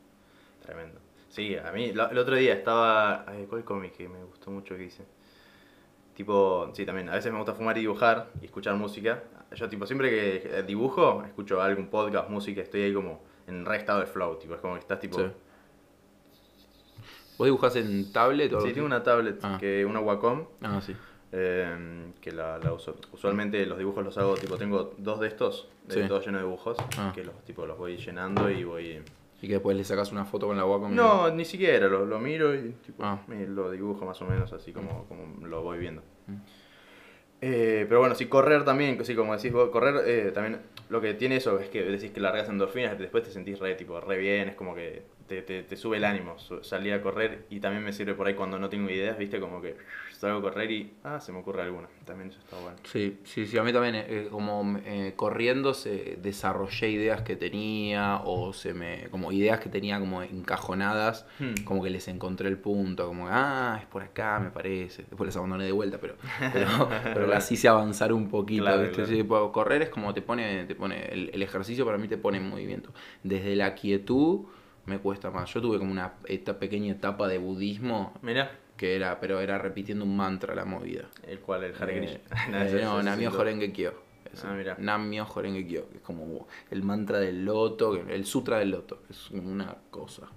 [0.66, 1.00] Tremendo.
[1.30, 3.24] Sí, a mí lo- el otro día estaba...
[3.30, 5.04] ay, ¿Cuál cómic que me gustó mucho que hice?
[6.16, 9.24] Tipo, sí, también, a veces me gusta fumar y dibujar y escuchar música.
[9.56, 14.00] Yo, tipo, siempre que dibujo, escucho algún podcast, música, estoy ahí como en re estado
[14.02, 15.18] de flow, tipo, es como que estás tipo...
[15.20, 15.26] Sí.
[17.38, 19.58] ¿Vos dibujás en tablet o Sí, tengo una tablet, Ah.
[19.60, 20.96] que una Wacom, Ah, sí.
[21.32, 22.96] eh, que la, la uso.
[23.14, 26.08] Usualmente los dibujos los hago, tipo, tengo dos de estos, de Sí.
[26.08, 27.12] todo lleno de dibujos, Ah.
[27.16, 29.02] que los, tipo, los voy llenando y voy...
[29.44, 30.92] Y que después le sacas una foto con la Wacom.
[30.92, 33.20] y- No, ni siquiera, lo, lo miro y tipo, Ah.
[33.28, 36.04] me lo dibujo más o menos así como, como lo voy viendo.
[36.28, 36.36] Mm.
[37.44, 41.16] Eh, pero bueno, sí, correr también, sí, como decís vos, correr eh, también, lo que
[41.16, 44.50] tiene eso es que decís que largas endorfinas, después te sentís re, tipo, re bien,
[44.50, 47.94] es como que te, te, te sube el ánimo salir a correr y también me
[47.94, 49.76] sirve por ahí cuando no tengo ideas, viste, como que
[50.22, 52.78] salgo a correr y, ah, se me ocurre alguna, también eso está bueno.
[52.84, 58.22] Sí, sí, sí, a mí también, eh, como eh, corriendo se desarrollé ideas que tenía
[58.24, 61.64] o se me, como ideas que tenía como encajonadas, Hmm.
[61.66, 65.36] como que les encontré el punto, como, ah, es por acá, me parece, después les
[65.36, 66.16] abandoné de vuelta, pero,
[66.54, 66.68] pero,
[67.04, 68.96] pero las hice avanzar un poquito, Claro, ¿viste?
[68.98, 69.10] claro.
[69.10, 72.18] Sí, tipo, correr es como te pone, te pone, el, el ejercicio para mí te
[72.18, 72.92] pone en movimiento,
[73.24, 74.42] desde la quietud
[74.86, 78.52] me cuesta más, yo tuve como una esta pequeña etapa de budismo Mira,
[78.82, 81.04] que era, pero era repitiendo un mantra la movida.
[81.28, 82.22] el cual, el Hare Eh,
[82.52, 83.94] eh, no, Namio Horenge Kyo.
[84.44, 84.76] Ah, mira.
[84.80, 89.30] Namio Horenge Kyo, que es como el mantra del loto, el sutra del loto, es
[89.30, 90.28] una cosa.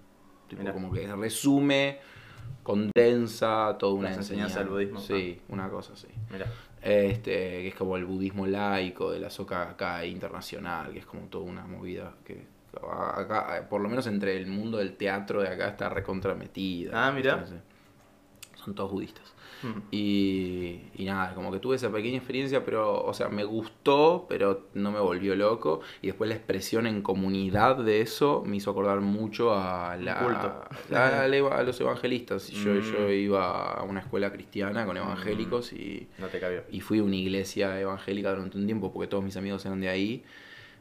[0.47, 2.01] tipo, como que resume,
[2.63, 4.59] condensa toda una Las enseñanza.
[4.59, 5.01] del budismo.
[5.01, 6.09] Sí, una cosa así.
[6.31, 6.45] Mira,
[6.83, 7.33] Este,
[7.63, 11.47] que es como el budismo laico de la soca acá internacional, que es como toda
[11.47, 12.45] una movida que
[12.93, 17.07] acá, por lo menos entre el mundo del teatro de acá está recontrametida.
[17.07, 17.11] Ah.
[17.11, 17.31] ¿viste?
[18.65, 19.33] Son todos budistas.
[19.63, 19.81] Hmm.
[19.91, 24.69] Y, y nada, como que tuve esa pequeña experiencia, pero, o sea, me gustó, pero
[24.75, 25.81] no me volvió loco.
[26.03, 30.69] Y después la expresión en comunidad de eso me hizo acordar mucho a, la, a,
[30.93, 32.49] a a los evangelistas.
[32.49, 32.81] Yo, Mm.
[32.83, 36.63] yo iba a una escuela cristiana con evangélicos y, no te cabió.
[36.71, 39.89] y fui a una iglesia evangélica durante un tiempo porque todos mis amigos eran de
[39.89, 40.25] ahí.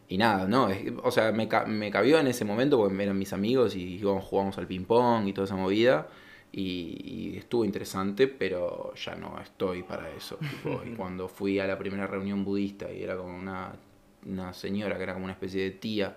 [0.09, 3.31] Y nada, no, es- o sea, me, me cabió en ese momento porque eran mis
[3.33, 6.07] amigos y íbamos, jugábamos al ping-pong y toda esa movida.
[6.55, 10.37] Y, y estuvo interesante, pero ya no estoy para eso.
[10.37, 13.73] tipo, y cuando fui a la primera reunión budista y era como una,
[14.25, 16.15] una señora que era como una especie de tía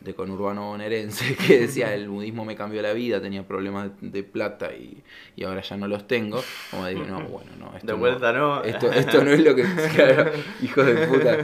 [0.00, 4.22] de conurbano bonaerense que decía el budismo me cambió la vida, tenía problemas de, de
[4.22, 5.02] plata y,
[5.36, 6.42] y ahora ya no los tengo.
[6.70, 7.76] Como digo, no, bueno, no.
[7.76, 8.62] Esto De vuelta no.
[8.64, 9.64] esto, esto no es lo que.
[9.94, 10.30] Claro,
[10.62, 11.38] hijos de puta.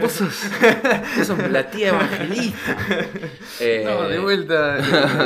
[0.00, 0.50] Vos sos,
[1.16, 2.76] vos sos la tía evangelista.
[3.60, 4.78] Eh, No, de vuelta.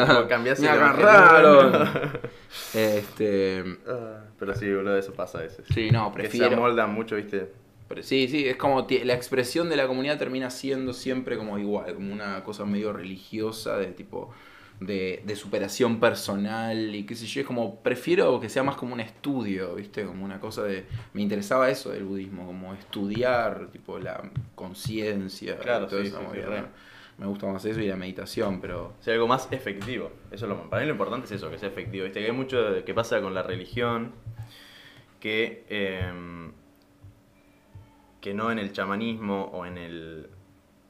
[0.07, 1.91] Como cambiaste Me agarraron.
[2.75, 3.65] Este.
[3.87, 5.65] Ah, Pero sí, boludo, eso pasa a veces.
[5.73, 6.57] Sí, no, Que se prefiero.
[6.57, 7.53] amoldan mucho, viste.
[7.93, 11.95] Pero sí, sí, es como la expresión de la comunidad termina siendo siempre como igual,
[11.95, 14.33] como una cosa medio religiosa, de tipo.
[14.81, 18.95] De, de superación personal y qué sé yo, es como, prefiero que sea más como
[18.95, 20.05] un estudio, ¿viste?
[20.05, 25.89] Como una cosa de, me interesaba eso del budismo, como estudiar, tipo, la conciencia, Claro,
[25.89, 26.17] sí, sí.
[27.19, 30.11] Me gusta más eso y la meditación, pero sea algo más efectivo.
[30.33, 32.03] Eso es lo, para mí lo importante es eso, que sea efectivo.
[32.05, 34.11] Viste que hay mucho que pasa con la religión
[35.21, 36.51] que, em,
[38.23, 40.31] que no en el chamanismo o en el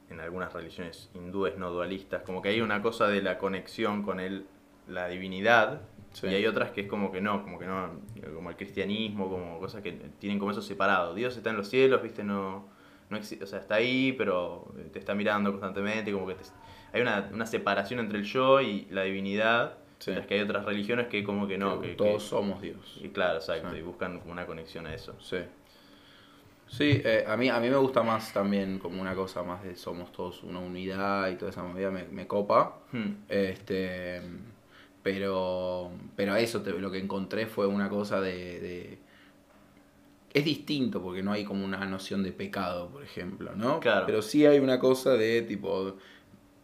[0.09, 4.19] en algunas religiones hindúes no dualistas, como que hay una cosa de la conexión con
[4.21, 4.45] el,
[4.87, 5.81] la divinidad
[6.11, 6.27] Sí.
[6.27, 7.89] y hay otras que es como que no, como que no,
[8.35, 11.15] como el cristianismo, como cosas que tienen como eso separado.
[11.15, 12.67] Dios está en los cielos, viste, no,
[13.09, 16.43] no o sea, está ahí, pero te está mirando constantemente, como que te-
[16.91, 20.11] hay una, una separación entre el yo y la divinidad, Sí.
[20.11, 22.99] mientras que hay otras religiones que como que no, que que, todos que- somos Dios.
[23.01, 23.77] y claro, exacto, Sí.
[23.77, 25.15] y buscan una conexión a eso.
[25.19, 25.37] Sí.
[26.77, 29.75] Sí, eh, a, mí, a mí me gusta más también como una cosa más de
[29.75, 32.79] somos todos una unidad y toda esa movida me, me copa.
[32.91, 33.11] Hmm.
[33.29, 34.21] Este,
[35.03, 38.99] pero, pero eso te- lo que encontré fue una cosa de, de-
[40.33, 43.79] Es distinto porque no hay como una noción de pecado, por ejemplo, ¿no?
[43.79, 44.07] Claro.
[44.07, 45.95] Pero sí hay una cosa de tipo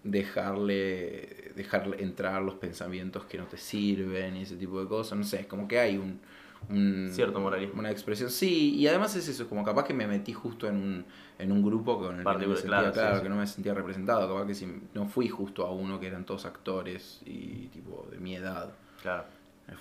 [0.03, 5.17] dejarle, dejarle entrar los pensamientos que no te sirven y ese tipo de cosas.
[5.19, 6.21] No sé, es como que hay un...
[6.69, 7.79] un- Cierto moralismo.
[7.79, 11.05] Una expresión, sí, y además es eso, como capaz que me metí justo en un,
[11.37, 13.47] en un grupo con el que no me sentía, claro, claro, sí, que no me
[13.47, 17.67] sentía representado, capaz que si no fui justo a uno que eran todos actores y
[17.67, 18.71] tipo de mi edad.
[19.01, 19.23] Claro.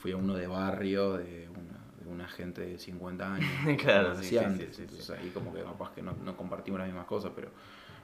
[0.01, 3.49] Fui a uno de barrio, de una, de una gente de 50 años.
[3.79, 4.69] Claro, sí, sí, antes.
[4.69, 7.49] sí, sí, Entonces ahí como que capaz que no, no compartimos las mismas cosas, pero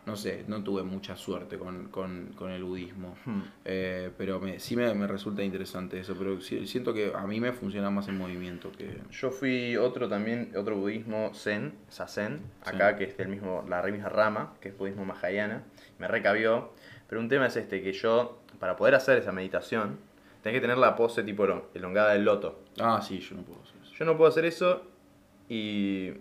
[0.06, 3.16] no sé, no tuve mucha suerte con, con, con el budismo.
[3.24, 3.40] Hmm.
[3.64, 7.40] Eh, pero me, sí me, me resulta interesante eso, pero sí- siento que a mí
[7.40, 8.98] me funciona más en movimiento que...
[9.10, 12.98] Yo fui otro también, otro budismo zen, Zazen, acá Sí.
[12.98, 15.64] que es del mismo, la misma rama, que es budismo mahayana,
[15.98, 16.72] me recabió.
[17.08, 19.98] Pero un tema es este, que yo, para poder hacer esa meditación,
[20.42, 22.62] tenés que tener la pose tipo elon- elongada del loto.
[22.80, 23.92] Ah, sí, yo no puedo hacer eso.
[23.94, 24.82] Yo no puedo hacer eso
[25.48, 26.12] y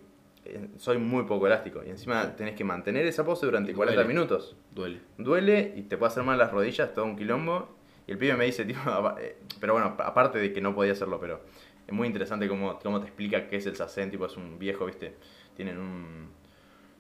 [0.77, 1.81] soy muy poco elástico.
[1.85, 4.13] Y encima tenés que mantener esa pose durante Y 40 duele.
[4.13, 4.55] minutos.
[4.71, 4.99] Duele.
[5.17, 7.75] Duele y te puede hacer mal las rodillas, todo un quilombo.
[8.07, 8.79] Y el pibe me dice, tipo,
[9.19, 11.41] eh, pero bueno, aparte de que no podía hacerlo, pero
[11.87, 14.85] es muy interesante cómo, cómo te explica qué es el Sazen, tipo, es un viejo,
[14.85, 15.15] ¿viste?
[15.55, 16.29] Tienen un,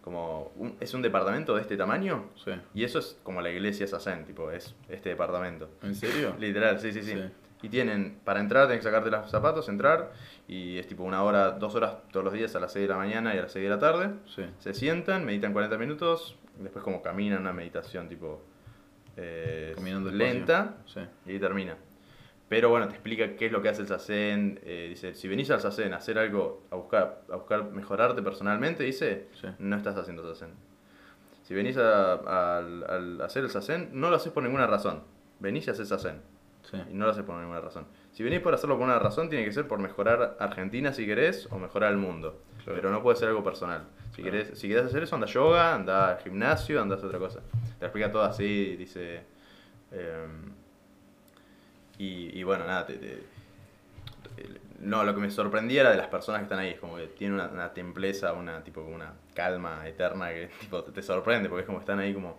[0.01, 2.29] como, un- es un departamento de este tamaño.
[2.43, 2.51] Sí.
[2.73, 5.69] Y eso es como la iglesia Sazen, tipo, es este departamento.
[5.81, 6.35] ¿En serio?
[6.39, 7.21] Literal, sí, sí, sí, Sí.
[7.63, 10.11] Y tienen, para entrar, tenés que sacarte los zapatos, entrar,
[10.47, 12.97] y es tipo una hora, dos horas todos los días a las 6 de la
[12.97, 14.09] mañana y a las 6 de la tarde.
[14.27, 14.43] Sí.
[14.59, 18.43] Se sientan, meditan 40 minutos, después como caminan una meditación tipo
[19.15, 20.99] eh, Caminando lenta Sí.
[21.25, 21.77] y ahí termina.
[22.49, 24.59] Pero bueno, te explica qué es lo que hace el Sazen.
[24.63, 28.83] eh, dice, si venís al Sazen a hacer algo, a buscar, a buscar mejorarte personalmente,
[28.83, 29.47] dice, Sí.
[29.59, 30.53] no estás haciendo Sazen.
[31.43, 32.57] Si venís a,
[33.23, 35.03] hacer el Sazen, no lo haces por ninguna razón.
[35.39, 36.21] Venís y haces Sazen.
[36.73, 36.81] Sí.
[36.91, 37.85] Y no lo haces por ninguna razón.
[38.11, 41.47] Si venís por hacerlo por una razón, tiene que ser por mejorar Argentina si querés
[41.51, 42.41] o mejorar el mundo.
[42.63, 42.75] Claro.
[42.81, 43.85] Pero no puede ser algo personal.
[44.15, 44.37] Si, Claro.
[44.39, 47.19] querés, si querés hacer eso, anda a yoga, anda al gimnasio, anda a hacer otra
[47.19, 47.39] cosa.
[47.79, 49.21] Te explica todo así, dice...
[49.91, 50.51] em,
[51.99, 53.23] y, y bueno, nada, te- te-
[54.35, 56.71] te- no, lo que me sorprendía era de las personas que están ahí.
[56.71, 60.91] Es como que tiene una, una templeza, una tipo una calma eterna que tipo te,
[60.91, 62.37] te sorprende porque es como que están ahí como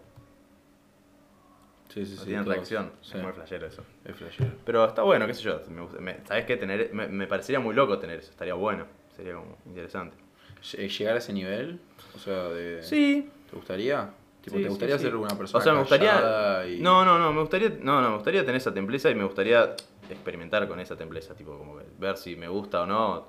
[1.94, 2.24] Sí, sí, sí.
[2.24, 2.56] tienen todos.
[2.56, 2.90] reacción.
[3.02, 3.84] Sí, Es muy flashero eso.
[4.04, 4.50] es flashero.
[4.66, 5.60] Pero está bueno, qué sé yo.
[6.00, 6.56] me ¿Sabes qué?
[6.56, 8.30] Tener, me, me parecería muy loco tener eso.
[8.30, 8.86] Estaría bueno.
[9.16, 10.16] Sería como interesante.
[10.62, 11.78] Lle- ¿Llegar a ese nivel?
[12.16, 12.82] O sea, de...
[12.82, 13.30] Sí.
[13.48, 14.10] ¿Te gustaría?
[14.42, 15.04] Tipo, Sí, ¿Te gustaría sí.
[15.04, 16.66] ser una persona O sea, me gustaría.
[16.66, 17.68] y- No, no, no, me gustaría.
[17.80, 19.76] No, no, me gustaría tener esa templeza y me gustaría
[20.10, 23.28] experimentar con esa templeza, tipo, como ver si me gusta o no.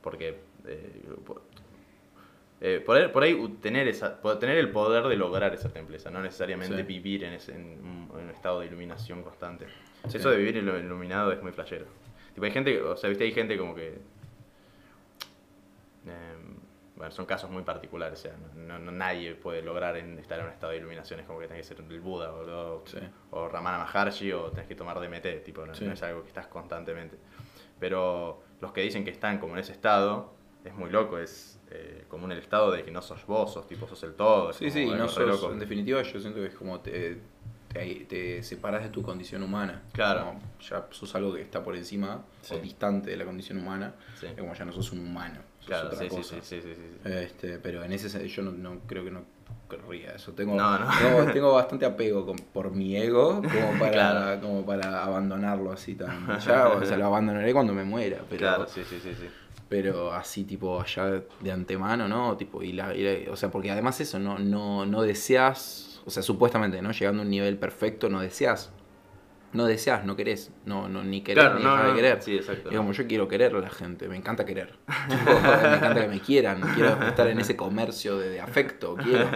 [0.00, 0.40] Porque.
[0.66, 1.02] eh,
[2.64, 6.10] eh, por ahí, por ahí u- tener esa, tener el poder de lograr esa templeza,
[6.10, 6.82] no necesariamente Sí.
[6.84, 9.66] vivir en, ese, en, un, en un estado de iluminación constante.
[10.08, 10.18] Sí.
[10.18, 11.86] Eso de vivir en lo iluminado es muy flashero.
[12.34, 13.98] Tipo, hay gente, o sea, viste, hay gente como que
[16.06, 16.34] eh,
[16.96, 20.46] bueno, son casos muy particulares, o sea, no, no- nadie puede lograr en- estar en
[20.46, 22.98] un estado de iluminación, es como que tenés que ser el Buda boludo, Sí.
[23.30, 26.46] o Ramana Maharshi o tenés que tomar DMT, tipo, no, no es algo que estás
[26.48, 27.16] constantemente.
[27.80, 30.32] Pero los que dicen que están como en ese estado,
[30.64, 33.66] es muy loco, es eh, como en el estado de que no sos vos, sos
[33.66, 34.52] tipo, sos el todo.
[34.52, 35.52] Sí, sí, y no sos, loco.
[35.52, 37.18] en definitiva yo siento que es como te,
[37.72, 39.82] te, te separas de tu condición humana.
[39.92, 40.26] Claro.
[40.26, 42.54] Como ya sos algo que está por encima Sí.
[42.54, 43.94] o distante de la condición humana.
[44.20, 44.26] Sí.
[44.26, 46.34] Es como ya no sos un humano, sos Claro, otra sí, cosa.
[46.34, 47.08] sí, sí, sí, sí.
[47.10, 49.22] Este, pero en ese sentido yo no, no creo que no
[49.70, 50.32] querría eso.
[50.32, 50.86] Tengo, No, no.
[50.98, 54.40] tengo, tengo bastante apego con- por mi ego como para, Claro.
[54.42, 56.26] como para abandonarlo así tan.
[56.46, 59.30] Ya, o sea, lo abandonaré cuando me muera, pero, Claro, sí, sí, sí, sí.
[59.72, 62.36] Pero así tipo ya de antemano, ¿no?
[62.36, 66.10] Tipo, y la, y la- o sea, porque además eso, no, no, no deseas, o
[66.10, 66.92] sea, supuestamente, ¿no?
[66.92, 68.70] Llegando a un nivel perfecto, no deseas.
[69.54, 72.22] No deseas, no querés, no, no, ni querés Claro, ni no, dejar de querer.
[72.22, 72.70] sí, exacto.
[72.74, 74.74] Como yo quiero querer a la gente, me encanta querer.
[75.08, 79.26] Tipo, me encanta que me quieran, quiero estar en ese comercio de, de afecto, quiero.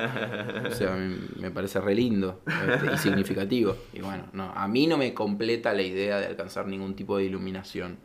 [0.69, 3.77] O sea, me, me parece re lindo este, y significativo.
[3.95, 7.25] Y bueno, no, a mí no me completa la idea de alcanzar ningún tipo de
[7.25, 7.99] iluminación.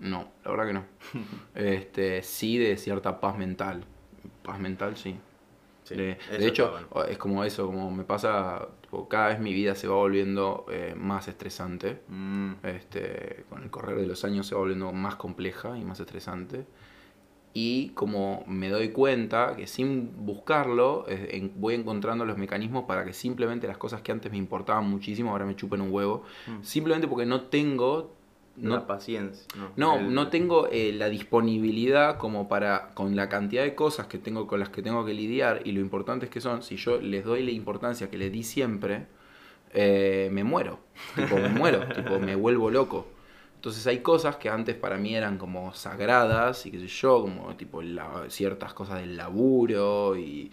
[0.00, 0.84] No, la verdad que no.
[1.54, 3.84] Este, sí de cierta paz mental.
[4.42, 5.16] Paz mental, sí.
[5.84, 7.04] Sí, de, hecho, bueno.
[7.08, 10.94] es como eso, como me pasa, tipo, cada vez mi vida se va volviendo eh,
[10.96, 12.00] más estresante.
[12.08, 15.98] Mm, Este, con el correr de los años se va volviendo más compleja y más
[15.98, 16.64] estresante.
[17.52, 23.04] Y como me doy cuenta que sin buscarlo, eh, en- voy encontrando los mecanismos para
[23.04, 26.22] que simplemente las cosas que antes me importaban muchísimo ahora me chupen un huevo.
[26.46, 26.62] Mm.
[26.62, 28.14] Simplemente porque no tengo...
[28.56, 29.46] No, la paciencia.
[29.56, 34.06] No, no, El- no tengo eh, la disponibilidad como para, con la cantidad de cosas
[34.06, 37.00] que tengo con las que tengo que lidiar y lo importantes que son, si yo
[37.00, 39.06] les doy la importancia que les di siempre,
[39.72, 40.80] eh, me muero.
[41.16, 43.06] Tipo, me muero, tipo, me vuelvo loco.
[43.56, 47.54] Entonces hay cosas que antes para mí eran como sagradas y qué sé yo, como
[47.56, 50.50] tipo la- ciertas cosas del laburo y,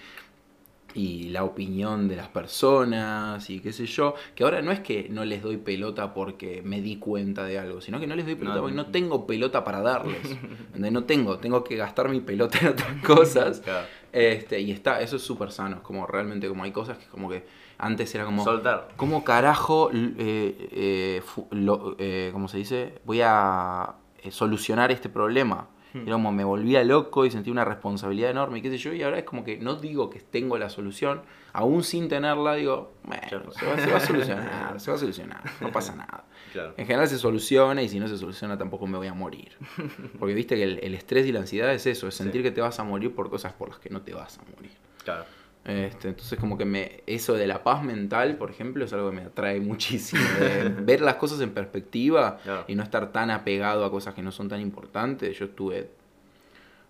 [0.98, 5.08] y la opinión de las personas y qué sé yo, que ahora no es que
[5.10, 8.34] no les doy pelota porque me di cuenta de algo, sino que no les doy
[8.36, 8.62] pelota No.
[8.64, 10.18] porque no tengo pelota para darles.
[10.78, 13.60] No tengo, tengo que gastar mi pelota en otras cosas.
[13.62, 13.88] Claro.
[14.12, 17.46] Este, y está, eso es súper sano, como realmente como hay cosas que como que
[17.78, 18.44] antes era como...
[18.44, 18.90] Soltar.
[18.96, 21.22] ¿Cómo carajo, eh, eh,
[21.52, 22.94] lo- eh, ¿cómo se dice?
[23.06, 23.94] Voy a
[24.32, 25.68] solucionar este problema.
[25.94, 26.00] Hmm.
[26.02, 29.04] Era como me volvía loco y sentía una responsabilidad enorme y qué sé yo, y
[29.04, 31.22] ahora es como que no digo que tengo la solución,
[31.54, 35.42] aún sin tenerla digo, bueno, se va, se va a solucionar, se va a solucionar,
[35.62, 36.26] no pasa nada.
[36.54, 36.74] Claro.
[36.78, 39.52] En general se soluciona y si no se soluciona tampoco me voy a morir.
[40.20, 42.44] Porque viste que el, el estrés y la ansiedad es eso, es sentir Sí.
[42.44, 44.72] que te vas a morir por cosas por las que no te vas a morir.
[45.04, 45.26] Claro.
[45.68, 49.18] Este, entonces como que me eso de la paz mental, por ejemplo, es algo que
[49.18, 50.22] me atrae muchísimo.
[50.40, 52.64] de ver las cosas en perspectiva Claro.
[52.68, 55.38] y no estar tan apegado a cosas que no son tan importantes.
[55.38, 55.90] Yo estuve,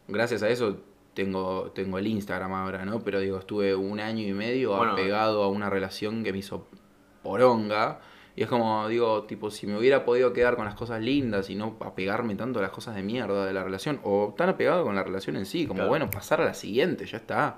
[0.08, 0.78] gracias a eso
[1.14, 3.00] tengo, tengo el Instagram ahora, ¿no?
[3.00, 4.92] Pero digo, estuve un año y medio Bueno.
[4.94, 6.68] apegado a una relación que me hizo
[7.24, 8.00] poronga.
[8.36, 11.56] Y es como, digo, tipo, si me hubiera podido quedar con las cosas lindas y
[11.56, 14.94] no apegarme tanto a las cosas de mierda de la relación, o tan apegado con
[14.96, 15.90] la relación en sí, como, Claro.
[15.90, 17.58] bueno, pasar a la siguiente, ya está.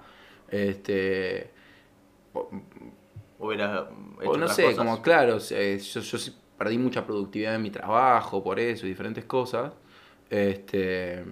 [0.51, 1.49] Este.
[2.33, 2.49] o-
[3.39, 3.87] Hubiera
[4.19, 4.77] hecho o no otras sé, cosas.
[4.77, 6.17] como claro, eh, yo, yo
[6.57, 9.71] perdí mucha productividad en mi trabajo por eso y diferentes cosas.
[10.29, 11.23] Este.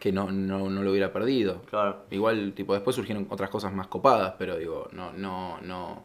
[0.00, 1.62] Que no, no, no lo hubiera perdido.
[1.62, 2.04] Claro.
[2.10, 6.04] Igual, tipo, después surgieron otras cosas más copadas, pero digo, no, no, no.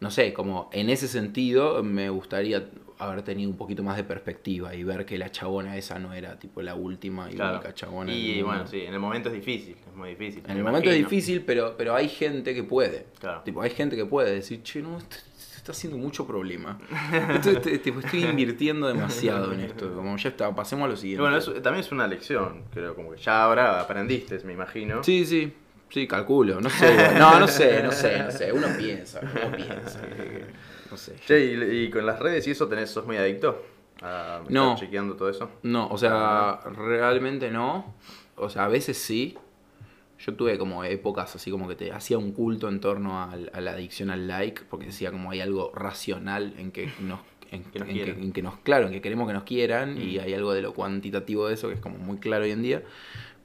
[0.00, 2.68] No sé, como en ese sentido me gustaría
[2.98, 6.38] haber tenido un poquito más de perspectiva y ver que la chabona esa no era
[6.38, 7.54] tipo la última y Claro.
[7.58, 8.12] única chabona.
[8.12, 10.42] Y bueno, sí, en el momento es difícil, es muy difícil.
[10.48, 13.06] En el momento es difícil, pero, pero hay gente que puede.
[13.20, 13.42] Claro.
[13.42, 16.78] Tipo, hay gente que puede decir, che, no, esto, esto está haciendo mucho problema.
[17.34, 19.94] Esto- este- tipo, estoy invirtiendo demasiado en esto.
[19.94, 21.22] Como ya está, pasemos a lo siguiente.
[21.22, 25.04] bueno, eso también es una lección, creo, como que ya ahora aprendiste, me imagino.
[25.04, 25.52] Sí, sí,
[25.88, 26.60] sí, calculo.
[26.60, 28.52] No sé, no, no sé, no sé, no sé.
[28.52, 30.00] Uno piensa, uno piensa.
[30.90, 31.16] no sé.
[31.26, 33.62] Che, y, y con las redes y eso tenés, sos muy adicto
[34.02, 34.72] a No.
[34.74, 35.50] estar chequeando todo eso.
[35.62, 37.94] No, o sea, realmente no.
[38.36, 39.36] O sea, a veces sí.
[40.24, 43.70] yo tuve como épocas así como que te hacía un culto en torno a, la
[43.72, 47.20] adicción al like, porque decía como hay algo racional en que nos,
[47.52, 49.96] en, Que nos en que, en que nos, claro, en que queremos que nos quieran,
[50.00, 50.20] y Mm.
[50.22, 52.82] hay algo de lo cuantitativo de eso que es como muy claro hoy en día.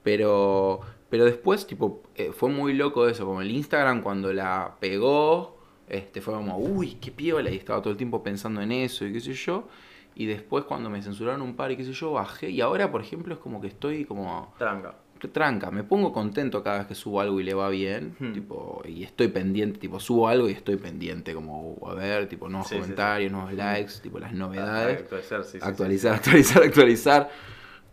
[0.04, 5.53] Pero, pero después, tipo, eh, fue muy loco eso, como el Instagram cuando la pegó,
[5.90, 9.14] este, fue como, uy, qué piola, y estaba todo el tiempo pensando en eso y
[9.14, 9.68] qué sé yo.
[10.16, 12.50] Y después cuando me censuraron un par y qué sé yo, bajé.
[12.52, 14.94] Y ahora, por ejemplo, es como que estoy como Tranca.
[15.32, 15.72] tranca.
[15.72, 18.16] Me pongo contento cada vez que subo algo y le va bien.
[18.20, 18.32] Hmm.
[18.34, 22.68] Tipo, y estoy pendiente, tipo, subo algo y estoy pendiente, como, a ver, tipo, nuevos
[22.68, 22.82] Sí, sí, sí.
[22.82, 25.00] comentarios, nuevos likes, tipo, las novedades.
[25.12, 27.30] Actualizar, actualizar, actualizar, actualizar.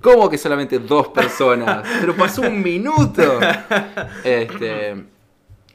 [0.03, 1.86] ¿Cómo que solamente dos personas?
[2.01, 3.38] Pero pasó un minuto.
[4.24, 5.05] Este,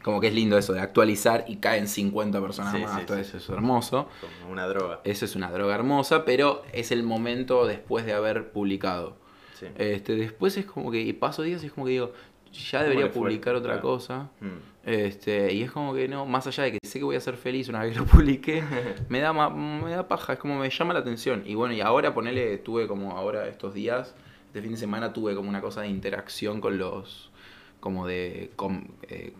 [0.05, 2.99] como que es lindo eso de actualizar y caen 50 personas Sí, más.
[2.99, 3.23] sí, todo sí.
[3.23, 4.07] eso es hermoso.
[4.41, 5.01] Como una droga.
[5.03, 9.17] Eso es una droga hermosa, pero es el momento después de haber publicado.
[9.79, 12.13] Este, después es como que y paso días y es como que digo,
[12.71, 13.13] ya debería fue?
[13.13, 13.81] publicar otra Claro.
[13.87, 14.29] cosa.
[14.41, 14.47] Mm.
[14.87, 17.35] Este, y es como que no, más allá de que sé que voy a ser
[17.35, 18.61] feliz una vez que lo publique,
[19.09, 21.41] me da me da paja, es como me llama la atención.
[21.47, 24.13] Y bueno, y ahora ponele, tuve como ahora estos días,
[24.47, 27.31] este fin de semana tuve como una cosa de interacción con los,
[27.79, 29.33] como de, com- eh,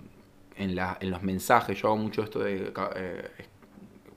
[0.58, 3.30] en, la, en los mensajes, yo hago mucho esto de eh,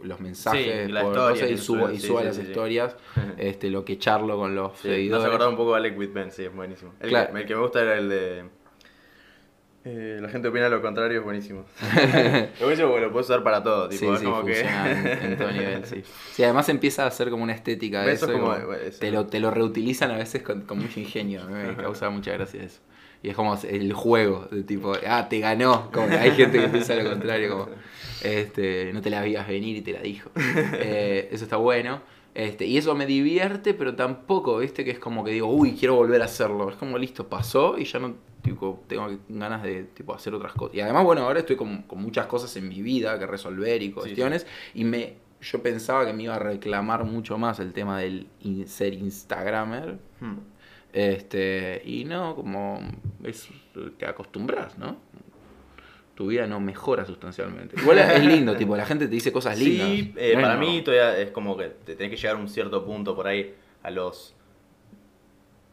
[0.03, 2.43] los mensajes Sí, la por historia cosas y subo, y sí, subo a las sí,
[2.43, 2.97] historias,
[3.39, 5.25] este, lo que charlo con los seguidores.
[5.25, 6.95] has acordado un poco a Alec Ben, sí, es buenísimo.
[7.01, 7.33] El, Claro.
[7.33, 8.45] que, el que me gusta era el de.
[9.85, 11.65] eh, la gente opina lo contrario, es buenísimo.
[11.83, 14.61] es buenísimo porque lo puedes usar para todo, tipo, es como que.
[14.61, 16.03] en, en todo nivel, sí.
[16.33, 19.01] Sí, además empieza a ser como una estética de Eso como- como eso.
[19.01, 21.45] te, lo, te lo reutilizan a veces con, con mucho ingenio.
[21.49, 22.81] Me causa mucha gracia eso.
[23.23, 25.91] Y es como el juego, de tipo, ah, te ganó.
[25.91, 27.69] Como que hay gente que piensa lo contrario, como,
[28.23, 30.31] este, no te la veías venir y te la dijo.
[30.37, 32.01] Eh, eso está bueno.
[32.35, 35.97] Este, y eso me divierte, pero tampoco, viste, que es como que digo, uy, quiero
[35.97, 36.71] volver a hacerlo.
[36.71, 40.77] Es como listo, pasó y ya no tipo, tengo ganas de tipo, hacer otras cosas.
[40.77, 43.91] Y además, bueno, ahora estoy con, con muchas cosas en mi vida que resolver y
[43.91, 44.47] cuestiones.
[44.75, 48.69] Y me, yo pensaba que me iba a reclamar mucho más el tema del in-
[48.69, 49.99] ser Instagramer.
[50.21, 50.37] Hmm.
[50.99, 52.81] Este, y no, como
[53.23, 53.49] es
[53.97, 54.97] te acostumbras, ¿no?
[56.17, 57.81] Tu vida no mejora sustancialmente.
[57.81, 59.87] Igual es lindo, tipo, la gente te dice cosas lindas.
[59.91, 60.61] Sí, eh, No es para no.
[60.61, 63.55] mí todavía es como que te tenés que llegar a un cierto punto por ahí
[63.85, 64.35] a los...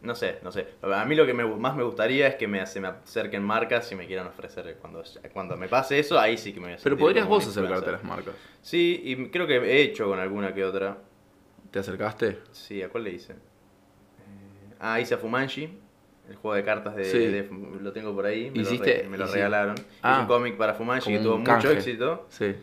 [0.03, 0.67] No sé, no sé.
[0.83, 3.91] A mí lo que me- más me gustaría es que me, se me acerquen marcas
[3.91, 4.77] y me quieran ofrecer.
[4.79, 5.01] Cuando,
[5.33, 7.93] cuando me pase eso, ahí sí que me voy a Pero podrías vos acercarte a
[7.93, 8.35] las marcas.
[8.61, 10.99] Sí, y creo que he hecho con alguna que otra.
[11.71, 12.37] ¿Te acercaste?
[12.51, 13.33] Sí, ¿a cuál le hice?
[14.87, 15.69] Ah, hice a Fumanshi,
[16.29, 17.17] el juego de cartas de, Sí.
[17.19, 17.49] de-
[17.81, 19.75] lo tengo por ahí, me, Hiciste- lo, re- me lo hici- regalaron.
[20.01, 20.11] Ah.
[20.13, 21.71] hice un cómic para Fumanshi que tuvo mucho canje.
[21.73, 22.55] éxito, Sí.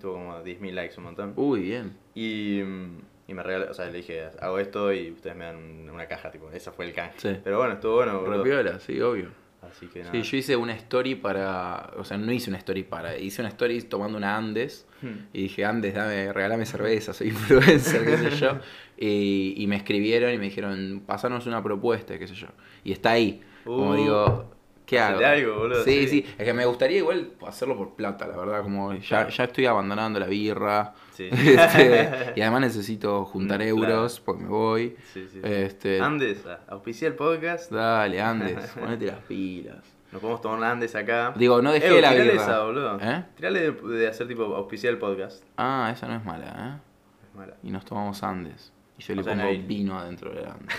[0.00, 1.32] tuvo como 10.000 likes, un montón.
[1.36, 1.96] Uy, bien.
[2.14, 6.06] Y, y me regaló, o sea, le dije, hago esto y ustedes me dan una
[6.06, 7.14] caja, tipo, ese fue el canje.
[7.18, 7.40] Sí.
[7.44, 8.24] Pero bueno, estuvo bueno.
[8.24, 9.28] Repiola, sí, obvio.
[9.62, 10.12] Así que nada.
[10.12, 11.90] Sí, yo hice una story para.
[11.96, 13.16] O sea, no hice una story para.
[13.18, 14.86] Hice una story tomando una Andes.
[15.02, 15.26] Hmm.
[15.32, 18.58] Y dije, Andes, dame, regálame cerveza, soy influencer, qué sé yo.
[18.96, 22.48] Y, y me escribieron y me dijeron, pasanos una propuesta, qué sé yo.
[22.84, 23.42] Y está ahí.
[23.64, 24.54] Como Uh, digo,
[24.86, 25.24] ¿qué hago?
[25.24, 26.22] algo, boludo, Sí, sí.
[26.22, 28.62] sí, Es que me gustaría igual hacerlo por plata, la verdad.
[28.62, 30.94] Como ya, ya estoy abandonando la birra.
[31.18, 31.28] Sí.
[31.32, 34.96] Este, y además necesito juntar Mm, euros porque me voy.
[35.12, 35.40] Sí, sí.
[35.42, 37.72] Este, Andes, auspicia el podcast.
[37.72, 39.78] Dale, Andes, ponete las pilas.
[40.12, 41.34] Nos podemos tomar una Andes acá.
[41.36, 42.32] Digo, no dejé Eh, la birra.
[42.34, 42.98] esa, boludo.
[43.00, 43.24] ¿Eh?
[43.34, 45.42] Tirale de, de hacer tipo auspiciar el podcast.
[45.56, 46.80] Ah, esa no es mala,
[47.28, 47.52] Es mala.
[47.54, 47.56] ¿eh?
[47.64, 48.72] Y nos tomamos Andes.
[48.96, 50.76] Y yo le sea, pongo no hay- vino adentro de Andes.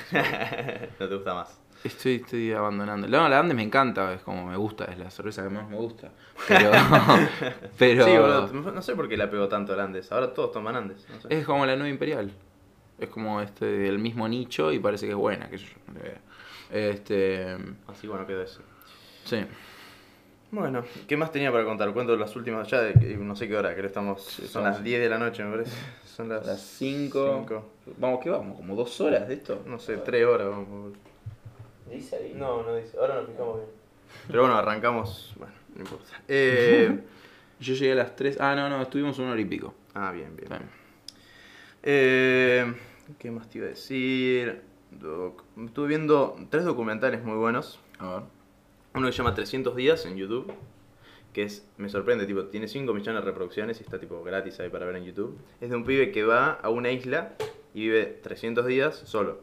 [0.99, 1.59] no te gusta más.
[1.84, 3.07] Estoy, estoy abandonando.
[3.07, 5.77] No, la Andes me encanta, es como me gusta, es la cerveza que más me
[5.77, 6.11] gusta.
[6.47, 6.71] Pero.
[7.77, 8.71] pero Sí, boludo.
[8.71, 10.11] No sé por qué la pegó tanto el Andes.
[10.11, 11.07] Ahora todos toman Andes.
[11.09, 11.27] No sé.
[11.30, 12.32] es como la nueva imperial.
[12.97, 15.67] Es como este el mismo nicho y parece que es buena, que yo.
[16.69, 17.55] Este.
[17.88, 18.61] Así bueno quedó eso.
[19.23, 19.45] Sí.
[20.51, 21.93] Bueno, ¿qué más tenía para contar?
[21.93, 24.22] Cuento las últimas ya de no sé qué hora, creo que estamos.
[24.23, 25.76] son las 10 de la noche, me parece.
[26.06, 27.35] Son las, Las 5.
[27.38, 27.69] cinco.
[27.97, 28.57] Vamos, ¿qué vamos?
[28.57, 29.61] ¿Como dos horas de esto?
[29.65, 30.49] No sé, 3 horas.
[30.49, 30.93] Vamos.
[31.90, 32.34] Dice ahí.
[32.36, 32.98] No, no dice.
[32.98, 33.70] Ahora nos fijamos bien.
[34.28, 35.34] Pero bueno, arrancamos.
[35.38, 36.06] Bueno, no importa.
[36.28, 36.99] Eh,
[37.60, 38.38] Yo llegué a las 3.
[38.40, 39.74] Ah, no, no, estuvimos una hora y pico.
[39.94, 40.49] ah, bien, bien.
[40.49, 40.61] Bien.
[41.84, 42.74] Eh,
[43.18, 44.61] ¿Qué más te iba a decir?
[44.91, 47.80] Doc- Estuve viendo tres documentales muy buenos.
[47.99, 48.24] A ver.
[48.95, 50.52] Uno que se llama 300 días en YouTube,
[51.34, 54.70] que es, me sorprende, tipo, tiene 5 millones de reproducciones y está tipo gratis ahí
[54.70, 55.38] para ver en YouTube.
[55.61, 57.36] Es de un pibe que va a una isla
[57.74, 59.41] y vive 300 días solo.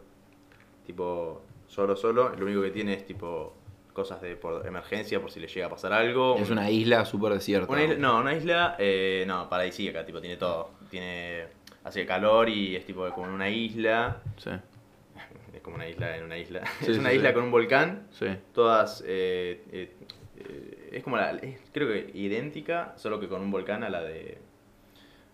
[0.84, 2.30] Tipo, solo, solo.
[2.36, 3.54] Lo único que tiene es tipo
[3.92, 6.36] cosas de por emergencia por si le llega a pasar algo.
[6.38, 7.72] Es una isla súper desierta.
[7.72, 10.70] Una isla- no, una isla, eh, no, paradisíaca, tipo, tiene todo.
[10.90, 11.44] Tiene,
[11.84, 14.20] hace calor y es tipo como una isla.
[14.36, 14.50] Sí,
[15.54, 16.62] Es como una isla en una isla.
[16.80, 17.34] Sí, es una sí, isla sí.
[17.34, 18.26] con un volcán sí.
[18.52, 23.82] todas eh, eh, es como la, es- creo que idéntica, solo que con un volcán
[23.82, 24.38] a la de,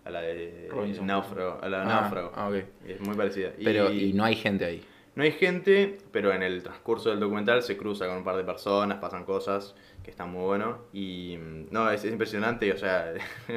[0.05, 0.69] a la de.
[1.01, 2.31] Náufrago, a la de Ah, Náufrago.
[2.35, 2.49] ah.
[2.87, 3.51] Es muy parecida.
[3.61, 4.83] Pero, y no hay gente ahí.
[5.15, 8.43] No hay gente, pero en el transcurso del documental se cruza con un par de
[8.43, 10.79] personas, pasan cosas que están muy bueno.
[10.91, 13.13] Y mm, no, es, es impresionante, o sea,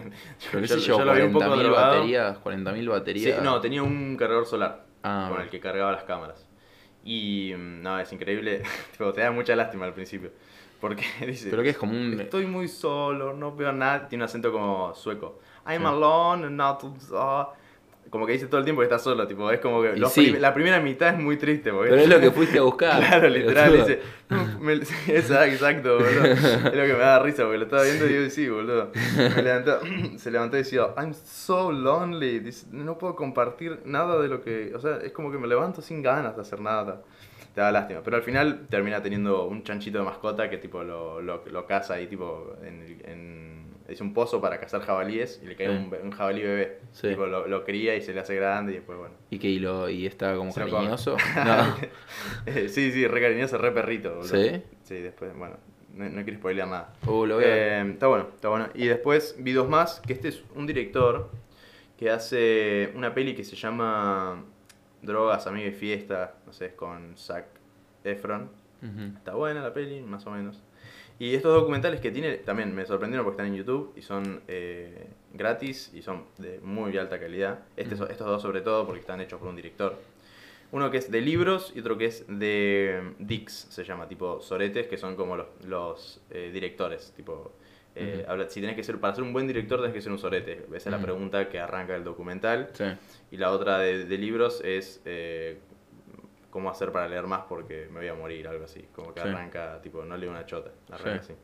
[0.53, 1.95] yo, yo yo, lo vi un poco 40.000 drogado.
[1.95, 3.43] baterías, 40.000 Sí, baterías.
[3.43, 6.47] no, tenía un cargador solar Ah, con el que cargaba las cámaras.
[7.05, 8.63] Y mm, no, es increíble,
[8.93, 10.33] tipo, te da mucha lástima al principio.
[10.81, 12.21] Porque dice, Pero que es como un...
[12.21, 15.41] estoy muy solo, no veo nada, tiene un acento como sueco.
[15.67, 15.87] I'm Sí.
[15.89, 16.85] alone, not...
[16.85, 17.47] uh",
[18.11, 20.13] como que dice todo el tiempo que está solo, tipo, es como que Y los
[20.13, 20.31] sí.
[20.31, 21.73] prim- la primera mitad es muy triste.
[21.73, 22.99] Porque Pero es lo que fuiste a buscar.
[23.01, 24.01] Claro, literal, dice.
[24.29, 26.25] "No, me- sí, exacto, boludo.
[26.25, 28.91] Es lo que me da risa porque lo estaba viendo y digo, sí, boludo.
[29.37, 29.81] Me levantó,
[30.19, 32.39] se levantó y decía, I'm so lonely.
[32.41, 34.73] Dice, no puedo compartir nada de lo que.
[34.75, 37.03] O sea, es como que me levanto sin ganas de hacer nada.
[37.55, 38.01] Te da lástima.
[38.05, 41.95] Pero al final termina teniendo un chanchito de mascota que tipo lo, lo, lo caza
[41.95, 43.46] ahí, tipo, en, en-
[43.89, 45.91] es un pozo para cazar jabalíes y le cae Sí.
[46.03, 46.81] un, jabalí bebé.
[46.93, 47.09] Sí.
[47.09, 49.15] Tipo, lo, lo cría y se le hace grande y después, bueno.
[49.31, 51.17] ¿Y que y, lo, y está como cariñoso?
[51.45, 51.77] No.
[52.69, 54.23] Sí, sí, re cariñoso, re perrito.
[54.25, 54.63] ¿Sí?
[54.83, 55.57] Sí, después, bueno,
[55.95, 56.93] no, no quiero spoilear nada.
[57.07, 57.87] Uh, lo voy a ver.
[57.87, 58.69] Eh, está bueno, está bueno.
[58.75, 61.31] Y después vi dos más, que este es un director
[61.97, 64.45] que hace una peli que se llama
[65.03, 67.47] Drogas, Amigos y Fiesta, no sé, es con Zac
[68.05, 68.51] Efron.
[69.17, 70.63] Está buena la peli, más o menos.
[71.19, 75.07] Y estos documentales que tiene también me sorprendieron porque están en YouTube y son eh,
[75.33, 77.61] gratis y son de muy alta calidad.
[77.77, 77.95] Este.
[77.95, 79.99] Estos dos sobre todo porque están hechos por un director.
[80.73, 84.89] Uno que es de libros y otro que es de Dix, se llama, tipo soretes,
[84.89, 87.13] que son como los, los eh, directores.
[87.17, 87.53] Tipo,
[87.95, 90.19] eh, habla- si tenés que ser, para ser un buen director tenés que ser un
[90.19, 90.67] sorete.
[90.75, 92.69] Esa es la pregunta que arranca el documental.
[92.75, 92.85] Sí.
[93.31, 95.61] Y la otra de, de libros es eh,
[96.57, 98.83] cómo hacer para leer más porque me voy a morir, algo así.
[98.95, 99.29] Como que Sí.
[99.29, 101.33] arranca, tipo, no leo una chota, arranca Sí.
[101.33, 101.41] así.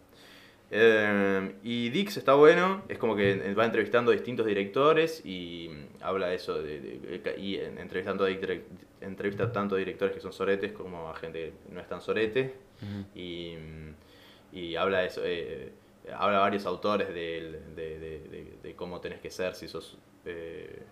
[0.71, 5.71] Eh, y Dix está bueno, es como que va entrevistando a distintos directores y
[6.01, 8.63] habla de eso, de, de- de- y en- entrevistando a direc-
[9.03, 12.55] entrevista tanto a directores que son soretes como a gente que no es tan sorete
[13.15, 13.55] y,
[14.51, 15.73] y habla de eso, eh,
[16.17, 20.83] habla varios autores de cómo tenés que ser si sos eh,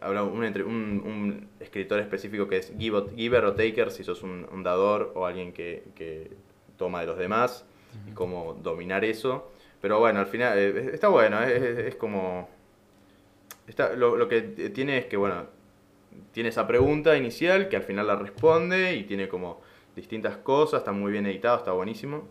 [0.00, 4.46] habla un, entre- un- un escritor específico que es giver o taker si sos un,
[4.52, 6.30] un dador o alguien que, que
[6.76, 7.64] toma de los demás
[8.08, 9.50] y cómo dominar eso
[9.80, 12.48] pero bueno al final eh, está bueno es, es- es como
[13.66, 15.46] está, lo, lo que tiene es que bueno
[16.32, 19.60] tiene esa pregunta inicial que al final la responde y tiene como
[19.94, 22.28] distintas cosas, está muy bien editado, está buenísimo.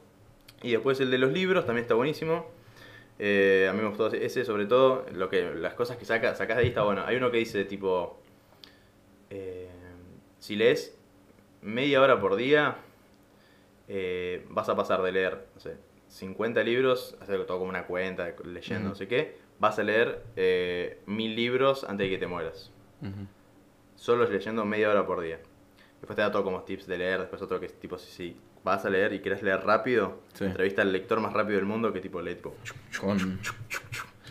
[0.62, 2.48] Y después el de los libros también está buenísimo.
[3.20, 6.58] Eh, a mí me gustó ese sobre todo, lo que, las cosas que saca, sacas
[6.58, 7.04] de ahí está bueno.
[7.06, 8.20] Hay uno que dice tipo,
[9.30, 9.70] eh,
[10.40, 10.98] si lees
[11.62, 12.78] media hora por día,
[13.88, 15.78] eh, vas a pasar de leer, no sé,
[16.08, 21.02] 50 libros, hacer todo como una cuenta, leyendo, no sé qué, vas a leer eh,
[21.06, 22.72] mil libros antes de que te mueras
[23.02, 23.28] Ujú.
[23.96, 25.40] solo leyendo media hora por día.
[26.00, 28.38] Después te da todo como tips de leer, después otro que es tipo, si, si
[28.68, 30.46] vas a leer y quieres leer rápido, Sí.
[30.46, 32.56] entrevista al lector más rápido del mundo que tipo lee tipo...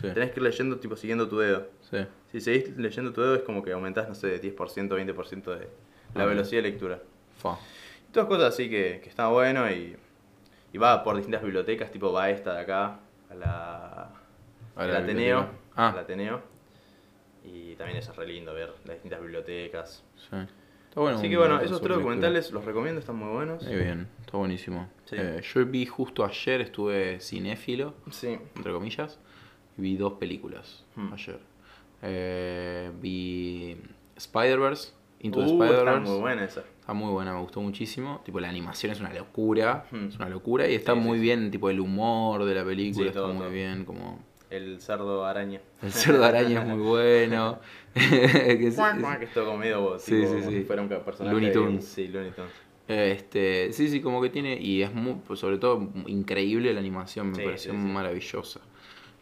[0.01, 1.67] Tenés que ir leyendo tipo siguiendo tu dedo.
[1.81, 2.05] Sí.
[2.31, 4.55] Si seguís leyendo tu dedo es como que aumentás, no sé, de 10%,
[4.89, 5.67] 20% de
[6.13, 6.99] la velocidad de lectura.
[7.37, 7.57] Fa.
[8.07, 9.95] Y todas cosas así que, que está bueno y,
[10.71, 12.99] y va por distintas bibliotecas, tipo va esta de acá,
[13.29, 14.09] a la,
[14.75, 15.47] A la Ateneo.
[15.75, 15.89] Ah.
[15.89, 16.41] al Ateneo.
[17.43, 20.03] Y también eso es re lindo ver las distintas bibliotecas.
[20.29, 20.35] Sí.
[21.01, 21.17] Bueno.
[21.19, 23.63] Así que bueno, esos tres documentales los recomiendo, están muy buenos.
[23.63, 24.89] Muy bien, está buenísimo.
[25.05, 25.15] Sí.
[25.19, 28.37] Eh, yo vi justo ayer, estuve cinéfilo, Sí.
[28.55, 29.19] entre comillas,
[29.77, 31.13] y vi dos películas Hmm.
[31.13, 31.39] ayer.
[32.01, 33.77] Eh, vi
[34.15, 36.11] Spider-Verse, Into the Uh, está Spider-Verse.
[36.11, 36.63] muy buena esa.
[36.79, 38.21] Está muy buena, me gustó muchísimo.
[38.23, 39.85] Tipo, la animación es una locura.
[39.91, 40.07] Hmm.
[40.09, 40.67] Es una locura.
[40.67, 43.49] Y está Sí, muy bien, tipo, el humor de la película está todo, muy todo.
[43.51, 43.83] bien.
[43.85, 44.19] Como.
[44.49, 45.59] El cerdo araña.
[45.81, 47.59] El cerdo araña es muy bueno.
[47.93, 48.81] Que sí-
[49.19, 50.57] que es todo como medio Sí, tipo, sí, como sí.
[50.59, 51.33] si fuera un personaje.
[51.33, 51.83] Looney Tunes.
[51.85, 52.51] Sí, Looney Tunes.
[52.87, 57.31] Este, sí, sí, como que tiene, y es muy, pues, sobre todo increíble la animación,
[57.31, 57.83] me Sí, pareció sí, sí.
[57.85, 58.61] maravillosa.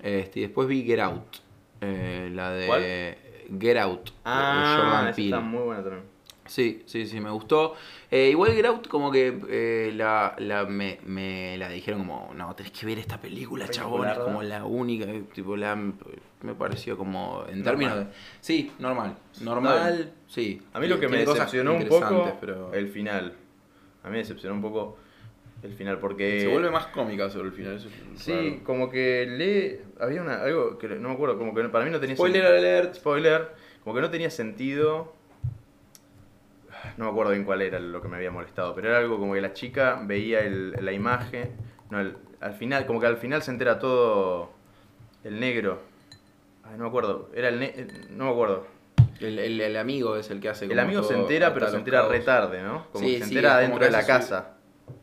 [0.03, 1.37] Este, y después vi Get Out,
[1.81, 3.59] eh, la de ¿Cuál?
[3.59, 5.29] Get Out, de Ah, Jordan esa Peele.
[5.29, 6.03] está muy buena también.
[6.47, 7.73] Sí, sí, sí, me gustó.
[8.11, 12.53] Eh, igual Get Out como que eh, la, la, me, me la dijeron como, no,
[12.55, 16.97] tenés que ver esta película, chabón, es como la única, eh, tipo, la, me pareció
[16.97, 17.63] como, en Normal.
[17.63, 18.05] términos de...
[18.41, 20.61] Sí, normal, normal, sí.
[20.73, 22.71] A mí lo que me decepcionó un poco, pero...
[22.73, 23.33] el final.
[24.03, 24.97] A mí me decepcionó un poco
[25.63, 26.41] el final porque...
[26.41, 28.63] Se vuelve más cómica sobre el final, eso es Sí, raro.
[28.63, 29.79] como que lee...
[29.99, 32.57] Había una, algo que no me acuerdo, como que para mí no tenía Spoiler sen-
[32.57, 32.93] alert.
[32.93, 33.47] Spoiler.
[33.83, 35.14] Como que no tenía sentido...
[36.97, 39.33] No me acuerdo bien cuál era lo que me había molestado, pero era algo como
[39.33, 41.51] que la chica veía el- la imagen,
[41.91, 44.49] No, el- al final, como que al final se entera todo
[45.23, 45.81] el negro.
[46.63, 47.29] Ay, no me acuerdo.
[47.35, 48.65] Era el ne- eh, no me acuerdo.
[49.19, 51.77] El, el- el amigo es el que hace El como amigo se entera, pero se
[51.77, 52.11] entera cabos.
[52.11, 52.87] re tarde, ¿no?
[52.91, 54.57] Como Sí, que se sí, entera dentro de la su- casa.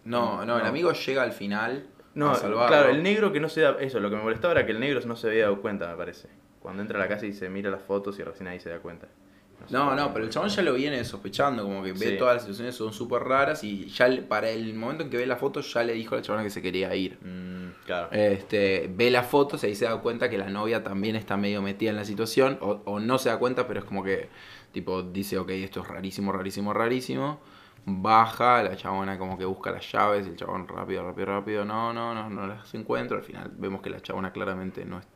[0.04, 2.66] No, no, el amigo llega al final No, a salvarlo.
[2.66, 3.76] claro, el negro que no se da.
[3.78, 5.96] Eso, lo que me molestaba era que el negro no se había dado cuenta, me
[5.96, 6.28] parece.
[6.58, 8.80] Cuando entra a la casa y se mira las fotos y recién ahí se da
[8.80, 9.06] cuenta.
[9.70, 12.16] No, no, pero el chabón ya lo viene sospechando, como que ve Sí.
[12.18, 15.26] todas las situaciones son súper raras y ya le- para el momento en que ve
[15.26, 17.18] la foto ya le dijo a la chabona que se quería ir.
[17.22, 18.08] Mm, claro.
[18.12, 21.62] Este, ve las fotos y ahí se da cuenta que la novia también está medio
[21.62, 24.28] metida en la situación, o, o no se da cuenta, pero es como que,
[24.72, 27.40] tipo, dice, ok, esto es rarísimo, rarísimo, rarísimo.
[27.84, 31.92] Baja, la chabona como que busca las llaves, y el chabón rápido, rápido, rápido, no,
[31.92, 33.16] no, no, no las encuentro.
[33.16, 35.06] Al final vemos que la chabona claramente no es...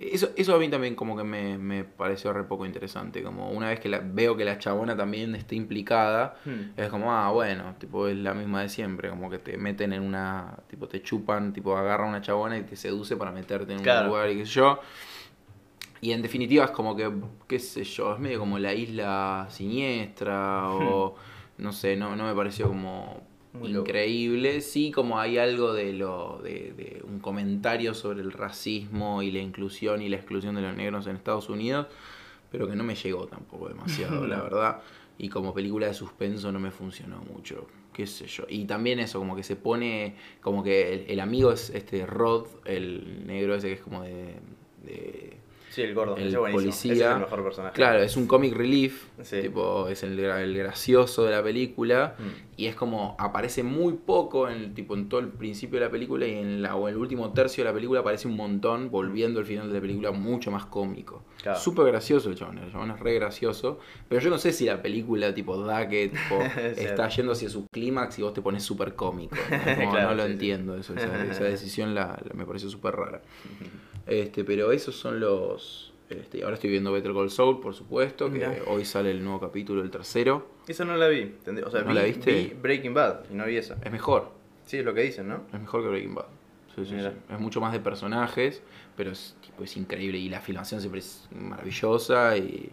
[0.00, 3.68] Eso, eso a mí también como que me, me pareció re poco interesante, como una
[3.68, 6.72] vez que la, veo que la chabona también está implicada, Hmm.
[6.76, 10.02] es como, ah, bueno, tipo, es la misma de siempre, como que te meten en
[10.02, 14.02] una, tipo, te chupan, tipo, agarra una chabona y te seduce para meterte en Claro.
[14.02, 14.80] un lugar y qué sé yo.
[16.02, 17.10] Y en definitiva es como que,
[17.46, 21.14] qué sé yo, es medio como la isla siniestra o,
[21.58, 23.22] no sé, no, no me pareció como
[23.52, 23.90] Muy loco.
[23.90, 24.60] increíble.
[24.60, 29.40] Sí, como hay algo de lo de, de un comentario sobre el racismo y la
[29.40, 31.86] inclusión y la exclusión de los negros en Estados Unidos,
[32.50, 34.82] pero que no me llegó tampoco demasiado, la verdad.
[35.18, 38.44] Y como película de suspenso no me funcionó mucho, qué sé yo.
[38.48, 42.46] Y también eso, como que se pone, como que el, el amigo es este Rod,
[42.66, 44.36] el negro ese que es como de...
[44.84, 45.39] de-
[45.70, 46.16] Sí, el gordo.
[46.16, 46.92] el ese policía.
[46.92, 47.74] Ese es el mejor personaje.
[47.74, 49.40] Claro, es un comic relief, Sí.
[49.40, 52.16] tipo, es el, gra- el gracioso de la película.
[52.18, 52.50] Mm.
[52.56, 56.26] Y es como, aparece muy poco en, tipo, en todo el principio de la película
[56.26, 59.46] y en la, o el último tercio de la película aparece un montón, volviendo al
[59.46, 61.22] final de la película mucho más cómico.
[61.40, 61.58] Claro.
[61.58, 63.78] Súper gracioso el chabón, el chabón es re gracioso.
[64.08, 66.40] Pero yo no sé si la película tipo da que tipo,
[66.76, 69.36] está yendo hacia su clímax y vos te pones súper cómico.
[69.50, 69.90] ¿no?
[69.92, 73.22] Claro, no lo sí, entiendo, eso, esa, esa decisión la, la- me pareció súper rara.
[74.10, 75.92] Este, pero esos son los...
[76.08, 78.56] Este, ahora estoy viendo Better Call Saul, por supuesto, que Mirá.
[78.66, 80.48] hoy sale el nuevo capítulo, el tercero.
[80.66, 81.36] Esa no la vi.
[81.64, 82.32] O sea, ¿No vi, la viste?
[82.32, 83.78] vi Breaking Bad y no vi esa.
[83.84, 84.32] Es mejor,
[84.66, 85.44] Sí, es lo que dicen, ¿no?
[85.52, 86.26] es mejor que Breaking Bad.
[86.74, 87.08] Sí, sí, sí.
[87.32, 88.62] Es mucho más de personajes,
[88.96, 90.18] pero es, tipo, es increíble.
[90.18, 92.70] Y la filmación siempre es maravillosa y,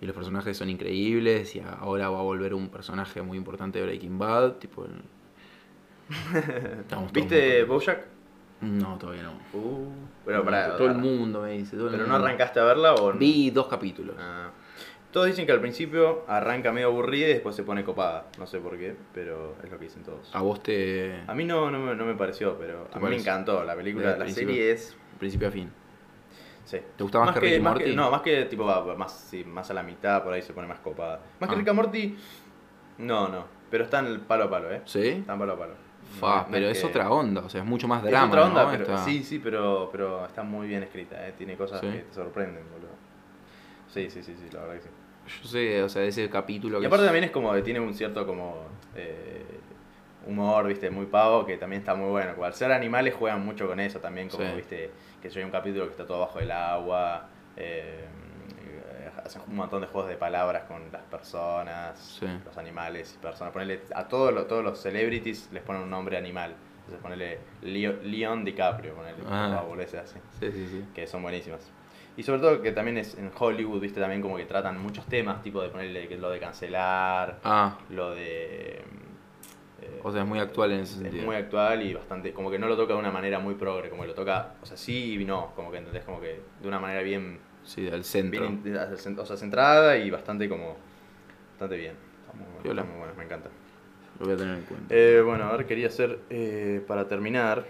[0.00, 1.54] y los personajes son increíbles.
[1.56, 4.54] Y ahora va a volver un personaje muy importante de Breaking Bad.
[4.58, 5.02] Tipo, el-
[7.12, 8.06] ¿Viste Bojack?
[8.60, 9.32] No, todavía no.
[9.58, 9.88] Uh,
[10.26, 11.76] pero para, todo el mundo me dice.
[11.76, 13.18] todo el ¿Pero no arrancaste a verla o no?
[13.18, 14.16] Vi dos capítulos.
[14.18, 14.50] Ah.
[15.12, 18.26] Todos dicen que al principio arranca medio aburrida y después se pone copada.
[18.38, 20.34] No sé por qué, pero es lo que dicen todos.
[20.34, 21.22] A vos te.
[21.26, 23.64] A mí no, no, me, no me pareció, pero ¿Te a mí me encantó.
[23.64, 24.96] La película, la serie es...
[25.18, 25.70] Principio a fin.
[26.64, 26.78] Sí.
[26.96, 27.96] ¿Te gusta más que Rick más Morty?
[27.96, 28.64] no, más que tipo
[28.96, 31.20] más, sí, más a la mitad, por ahí se pone más copada.
[31.40, 31.58] Más que Ah.
[31.58, 32.16] Rick and Morty,
[32.98, 33.46] no, no.
[33.70, 34.82] Pero está en el palo a palo, ¿eh?
[34.84, 35.08] ¿Sí?
[35.08, 35.87] Está en palo a palo.
[36.20, 38.28] Fa, no pero es que- otra onda, o sea, es mucho más Es drama.
[38.28, 38.70] otra onda, ¿no?
[38.70, 41.34] pero Está- sí, sí, pero, pero está muy bien escrita, ¿eh?
[41.36, 41.86] Tiene cosas Sí.
[41.88, 42.88] que te sorprenden, boludo.
[43.88, 44.88] Sí, sí, sí, sí, la verdad que sí.
[45.42, 46.86] Yo sé, o sea, ese capítulo Y que.
[46.86, 48.56] aparte es- también es como tiene un cierto como
[48.96, 49.44] eh,
[50.26, 52.32] humor, viste, muy pavo, que también está muy bueno.
[52.42, 54.52] Al ser animales juegan mucho con eso también, como Sí.
[54.56, 54.90] viste,
[55.22, 58.04] que hay un capítulo que está todo bajo el agua, eh,
[59.28, 62.26] hacen un montón de juegos de palabras con las personas, Sí.
[62.44, 63.52] los animales y personas.
[63.52, 66.54] Ponele, a todos los, todos los celebrities les ponen un nombre animal.
[66.80, 69.62] Entonces ponele Leo- Leon DiCaprio, ponele, Ah.
[70.02, 70.84] así Sí, sí, sí.
[70.94, 71.70] que son buenísimas.
[72.16, 75.40] Y sobre todo que también es en Hollywood, viste, también como que tratan muchos temas,
[75.42, 78.82] tipo de ponerle lo de cancelar, Ah, lo de...
[79.82, 81.24] eh, o sea, es muy actual en ese es sentido.
[81.24, 84.02] muy actual y bastante, como que no lo toca de una manera muy progre, como
[84.02, 86.80] que lo toca, o sea, sí y no, como que entendés, como que de una
[86.80, 87.38] manera bien,
[87.68, 88.48] Sí, del centro.
[88.48, 90.76] bien o sea, centrada y bastante como,
[91.50, 91.94] bastante bien.
[92.22, 93.50] Está muy, bueno, está muy bueno, me encanta.
[94.18, 94.94] Lo voy a tener en cuenta.
[94.94, 97.64] Eh, bueno, a ver, quería hacer, eh, para terminar,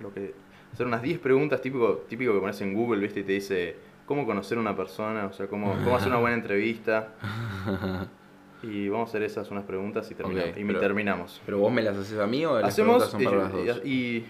[0.00, 0.34] lo que
[0.72, 3.20] hacer unas 10 preguntas típico, típico que pones en Google, ¿viste?
[3.20, 3.76] Y te dice
[4.06, 7.08] cómo conocer a una persona, o sea, cómo, cómo hacer una buena entrevista.
[8.64, 11.42] Y vamos a hacer esas unas preguntas y, termina- Ok, y pero- terminamos.
[11.44, 13.66] ¿Pero vos me las haces a mí o las Hacemos preguntas son para las y,
[13.66, 13.84] dos?
[13.84, 14.26] y-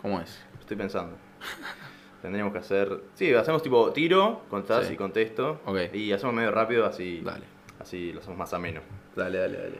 [0.00, 0.40] ¿Cómo es?
[0.60, 1.16] estoy pensando.
[2.22, 4.92] Tendríamos que hacer, sí, hacemos tipo tiro, contás Sí.
[4.94, 5.60] y contesto.
[5.64, 5.94] Ok.
[5.94, 7.44] Y hacemos medio rápido, así, Dale.
[7.78, 8.80] así lo hacemos más ameno.
[9.16, 9.78] Dale, dale, dale.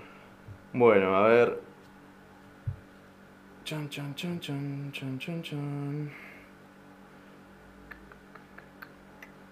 [0.73, 1.61] Bueno, a ver.
[3.65, 6.11] Chan, chan, chan, chan, chan, chan, chan.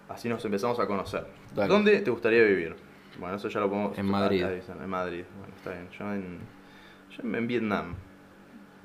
[0.08, 1.26] Así nos empezamos a conocer.
[1.54, 1.68] Dale.
[1.68, 2.74] ¿Dónde te gustaría vivir?
[3.18, 3.98] Bueno, eso ya lo podemos...
[3.98, 4.42] En Madrid.
[4.44, 5.24] En Madrid.
[5.38, 5.88] Bueno, está bien.
[5.90, 6.38] Yo en,
[7.10, 7.94] yo en Vietnam.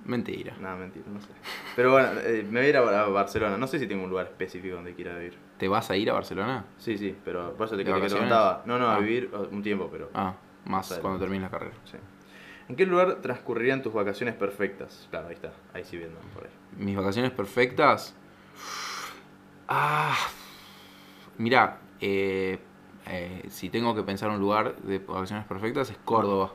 [0.05, 0.53] Mentira.
[0.59, 1.29] Nada, mentira, no sé.
[1.75, 3.57] Pero bueno, eh, me voy a ir a, a Barcelona.
[3.57, 5.37] No sé si tengo un lugar específico donde quiera vivir.
[5.57, 6.65] ¿Te vas a ir a Barcelona?
[6.77, 8.63] Sí, sí, pero por eso te, ¿De te, contaba.
[8.65, 8.99] No, no, a Ah.
[8.99, 10.09] vivir uh, un tiempo, pero...
[10.13, 10.33] Ah,
[10.65, 11.75] más cuando termines la carrera.
[11.85, 11.97] Sí.
[12.67, 15.07] ¿En qué lugar transcurrirían tus vacaciones perfectas?
[15.09, 15.51] Claro, ahí está.
[15.73, 16.49] Ahí sí Vietnam, por ahí.
[16.77, 18.13] Mis vacaciones perfectas.
[19.67, 20.15] Ah.
[21.37, 22.59] Mira, eh,
[23.07, 26.53] eh, si tengo que pensar un lugar de vacaciones perfectas es Córdoba.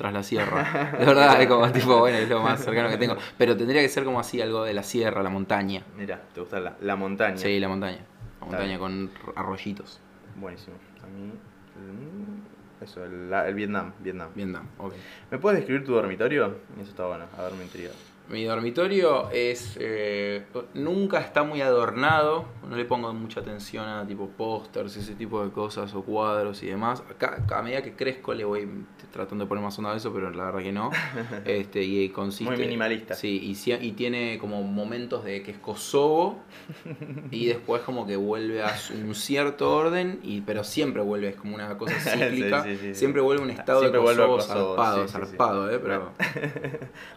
[0.00, 0.92] Tras la sierra.
[0.98, 3.16] De verdad, es como tipo, bueno, es lo más cercano que tengo.
[3.36, 5.82] Pero tendría que ser como así, algo de la sierra, la montaña.
[5.94, 7.36] Mira, ¿te gusta la, la montaña?
[7.36, 7.98] Sí, la montaña.
[8.40, 10.00] La montaña con arroyitos.
[10.36, 10.76] Buenísimo.
[11.04, 11.26] A mí.
[11.26, 13.92] mm, Eso, el, el Vietnam.
[13.98, 14.30] Vietnam.
[14.34, 14.94] Vietnam, ok.
[15.32, 16.56] ¿Me puedes describir tu dormitorio?
[16.80, 17.26] Eso está bueno.
[17.36, 17.90] A ver, me intriga.
[18.30, 19.76] Mi dormitorio es.
[19.80, 20.44] eh,
[20.74, 22.44] nunca está muy adornado.
[22.68, 26.66] No le pongo mucha atención a tipo pósters, ese tipo de cosas o cuadros y
[26.66, 27.02] demás.
[27.10, 28.68] Acá, a medida que crezco le voy
[29.10, 30.90] tratando de poner más onda a eso, pero la verdad que no.
[31.44, 32.44] Este, y consiste.
[32.44, 33.14] Muy minimalista.
[33.14, 36.38] Sí, y, tiene como momentos de que es Kosovo
[37.30, 41.56] y después como que vuelve a un cierto orden, y, pero siempre vuelve, es como
[41.56, 42.62] una cosa cíclica.
[42.62, 42.94] sí, sí, sí.
[42.94, 46.12] Siempre vuelve a un estado Siempre de Kosovo, Kosovo, zarpado, zarpado, eh, pero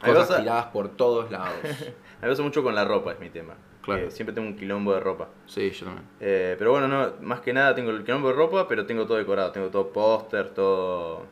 [0.03, 1.55] cosas tiradas por todos lados.
[2.21, 3.53] Me pasa mucho con la ropa, es mi tema.
[3.81, 4.05] Claro.
[4.05, 5.27] Que siempre tengo un quilombo de ropa.
[5.45, 6.07] Sí, yo también.
[6.21, 9.17] Eh, pero bueno, no, más que nada tengo el quilombo de ropa, pero tengo todo
[9.17, 9.51] decorado.
[9.51, 11.25] Tengo todo póster, todo...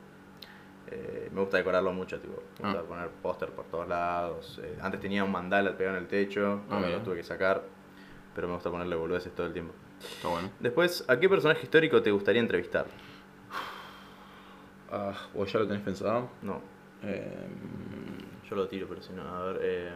[0.91, 2.87] eh, me gusta decorarlo mucho, tipo, me gusta Ah.
[2.87, 4.59] poner póster por todos lados.
[4.61, 7.63] Eh, antes tenía un mandala pegado en el techo, Ah, lo tuve que sacar,
[8.35, 9.73] pero me gusta ponerle boludeces todo el tiempo.
[10.01, 10.49] Está bueno.
[10.59, 12.85] Después, ¿a qué personaje histórico te gustaría entrevistar?
[14.91, 16.29] Ah, ¿Vos ya lo tenés pensado?
[16.41, 16.61] No,
[17.03, 17.47] Eh,
[18.51, 19.59] yo lo tiro, pero si no, a ver...
[19.63, 19.91] Eh...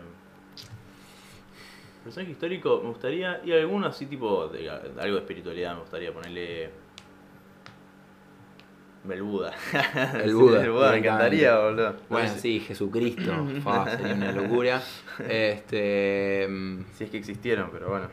[2.04, 3.42] Personaje histórico, me gustaría...
[3.44, 6.70] Y alguno así tipo, de, de algo de espiritualidad, me gustaría ponerle...
[9.10, 9.54] El Buda.
[10.16, 11.66] El Sí, Buda, el Buda, me encantaría, encanta.
[11.70, 11.90] boludo.
[11.92, 13.48] No bueno, sí, Jesucristo.
[13.64, 14.82] Fa, sería una locura.
[15.30, 16.48] Este.
[16.50, 18.08] mm, Si es que existieron, pero bueno,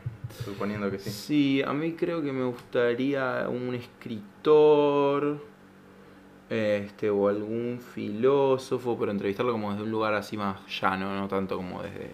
[0.45, 1.09] suponiendo que sí.
[1.11, 5.39] Sí, a mí creo que me gustaría un escritor.
[6.53, 11.57] Este, o algún filósofo, pero entrevistarlo como desde un lugar así más llano, no tanto
[11.57, 12.11] como desde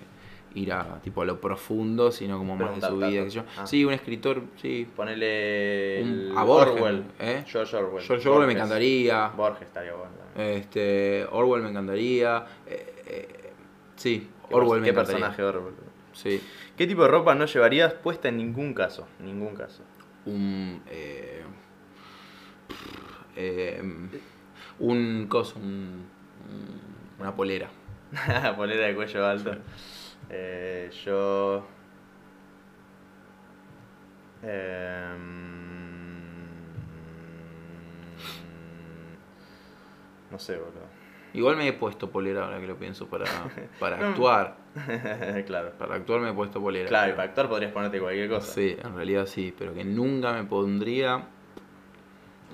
[0.54, 3.24] ir a tipo a lo profundo, sino como más de su vida.
[3.24, 3.42] qué sé yo.
[3.56, 3.66] Ah.
[3.66, 4.86] Sí, un escritor, sí.
[4.94, 7.04] Ponele Un- a Borges, Orwell.
[7.18, 7.44] ¿eh?
[7.46, 8.04] George Orwell.
[8.04, 9.28] George Orwell me encantaría.
[9.36, 10.12] Borges estaría bueno.
[10.36, 12.46] Este, Orwell me encantaría.
[12.66, 13.50] eh, eh,
[13.96, 15.26] sí, ¿Qué Orwell me ¿Qué encantaría.
[15.28, 15.74] personaje Orwell?
[16.12, 16.40] Sí.
[16.76, 19.06] ¿Qué tipo de ropa no llevarías puesta en ningún caso?
[19.20, 19.82] Ningún caso.
[20.26, 20.80] Un.
[20.88, 21.42] Eh,
[23.38, 23.82] eh,
[24.80, 25.64] un coso, un,
[26.48, 26.80] un-
[27.20, 27.68] una polera.
[28.56, 29.52] Polera de cuello alto.
[30.30, 31.66] Eh, yo.
[34.42, 35.38] Em,
[40.30, 40.98] No sé, boludo.
[41.34, 43.24] Igual me he puesto polera ahora que lo pienso para,
[43.80, 44.06] para No.
[44.08, 44.56] actuar.
[45.46, 45.72] claro.
[45.78, 46.88] Para actuar me he puesto polera.
[46.88, 48.52] Claro, y para actuar podrías ponerte cualquier cosa.
[48.52, 51.28] Sí, en realidad sí, pero que nunca me pondría.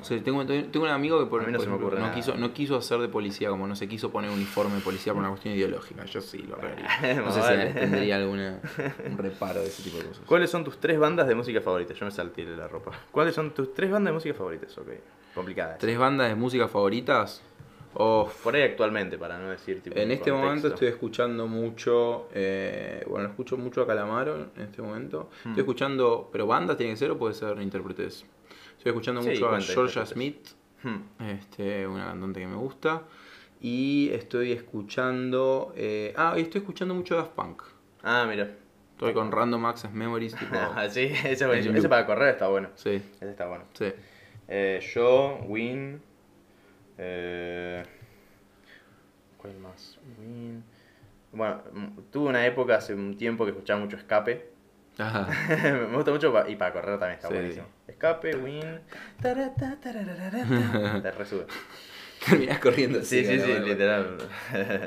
[0.04, 1.86] O sea, tengo, tengo un amigo que por, A mí no por se me ejemplo,
[1.86, 2.14] ocurre no nada.
[2.14, 5.20] quiso, no quiso hacer de policía, como no se quiso poner uniforme de policía por
[5.20, 6.04] una cuestión ideológica.
[6.04, 6.56] Yo sí lo
[7.02, 7.22] haría.
[7.22, 8.60] No sé si tendría alguna
[9.10, 10.22] un reparo de ese tipo de cosas.
[10.26, 11.96] ¿Cuáles son tus tres bandas de música favoritas?
[11.98, 12.92] Yo me salté la ropa.
[13.10, 14.76] ¿Cuáles son tus tres bandas de música favoritas?
[14.76, 14.88] Ok.
[15.34, 15.78] Complicadas.
[15.78, 17.42] ¿Tres bandas de música favoritas?
[17.96, 19.96] Oh, Por ahí actualmente, para no decir tipo.
[19.96, 20.36] en este contexto.
[20.46, 25.30] momento estoy escuchando mucho, eh, bueno, escucho mucho a Calamaro en este momento.
[25.44, 25.50] Hmm.
[25.50, 28.26] Estoy escuchando, pero bandas tiene que ser o puede ser intérpretes.
[28.84, 30.04] Estoy escuchando Sí, mucho a cuenta Georgia.
[30.04, 30.48] Smith,
[30.82, 31.22] Hmm.
[31.26, 33.02] este, una cantante que me gusta.
[33.62, 37.62] Y estoy escuchando, eh, ah, y estoy escuchando mucho Daft Punk.
[38.02, 38.50] Ah, mira.
[38.92, 41.72] Estoy con Random Access Memories, tipo, Ah, sí, ese es buenísimo.
[41.72, 42.68] En Ese para correr está bueno.
[42.74, 43.64] sí, Ese está bueno.
[43.72, 43.86] sí.
[44.48, 46.02] Eh, yo, Win.
[46.98, 47.84] Eh,
[49.38, 49.98] ¿Cuál más?
[50.20, 50.62] Win.
[51.32, 51.62] Bueno,
[52.12, 54.52] tuve una época hace un tiempo que escuchaba mucho Escape.
[54.98, 55.28] Ajá.
[55.90, 57.34] Me gusta mucho pa- y para correr también está Sí.
[57.34, 57.66] buenísimo.
[57.88, 58.80] Escape, Win.
[59.20, 59.78] tarata.
[59.80, 61.46] Te resube.
[62.28, 63.22] Terminás corriendo así.
[63.22, 63.66] Sí, sí, sí, ¿no?
[63.66, 64.16] literal.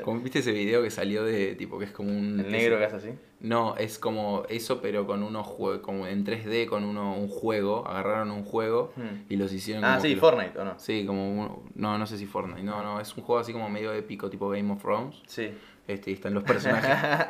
[0.02, 2.40] Como viste ese video que salió de tipo que es como un.
[2.40, 3.10] El negro que hace así.
[3.40, 7.86] No, es como eso, pero con unos juegos, como en 3D, con uno, un juego.
[7.86, 9.26] Agarraron un juego Hmm.
[9.28, 10.78] y los hicieron Ah, como sí, Fortnite, ¿o no?
[10.80, 12.62] Sí, como uno- no, no sé si Fortnite.
[12.64, 15.22] No, no, es un juego así como medio épico, tipo Game of Thrones.
[15.28, 15.52] Sí.
[15.88, 17.24] Este, y están los personajes están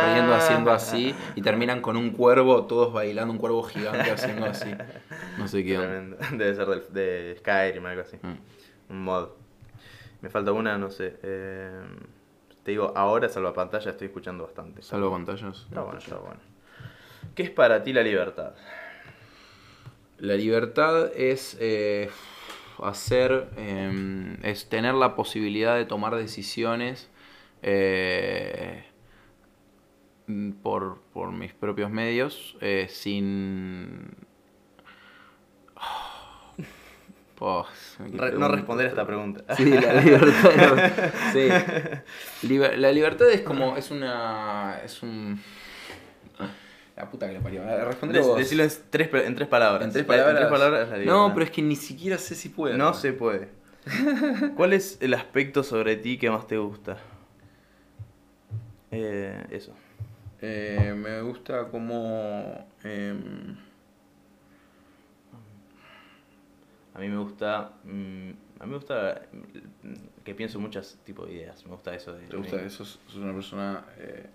[0.04, 4.70] corriendo haciendo así y terminan con un cuervo, todos bailando, un cuervo gigante haciendo así.
[5.38, 5.76] No sé qué.
[5.78, 6.16] Tremendo.
[6.32, 8.16] Debe ser del- de Skyrim, algo así.
[8.20, 8.92] Mm.
[8.92, 9.28] Un mod.
[10.22, 11.18] Me falta una, no sé.
[11.22, 11.70] eh,
[12.64, 14.82] te digo, ahora salva pantalla estoy escuchando bastante.
[14.82, 15.64] Salvo pantallas.
[15.68, 16.40] Está bueno, está bueno.
[17.34, 18.54] ¿Qué es para ti la libertad?
[20.18, 22.10] La libertad es eh,
[22.82, 27.08] hacer, eh, es tener la posibilidad de tomar decisiones
[27.62, 28.84] eh,
[30.26, 34.14] mm, por, por mis propios medios, eh, sin...
[37.42, 37.66] Oh,
[37.98, 39.56] Re- no responder esta pregunta.
[39.56, 40.50] Sí, la libertad.
[40.58, 40.76] no.
[41.32, 41.48] Sí.
[42.46, 43.78] Liber- la libertad es como.
[43.78, 44.78] Es una.
[44.84, 45.40] Es un.
[46.96, 47.62] La puta que le parió.
[47.64, 49.84] Responder Dec- Decilo en tres, en tres palabras.
[49.86, 50.34] En tres La- palabras.
[50.34, 51.16] En tres palabras es la libertad.
[51.18, 52.76] no, pero es que ni siquiera sé si puedo.
[52.76, 53.48] No se puede.
[54.54, 56.98] ¿Cuál es el aspecto sobre ti que más te gusta?
[58.92, 59.74] Eh, eso.
[60.40, 62.66] Eh, me gusta como.
[62.84, 63.56] em,
[66.94, 67.72] A mí me gusta.
[67.84, 68.30] mm,
[68.60, 71.64] a mí me gusta mm, que pienso muchos tipos de ideas.
[71.64, 72.26] Me gusta eso de.
[72.26, 72.84] ¿Te gusta eso?
[72.84, 74.26] Sos una persona eh,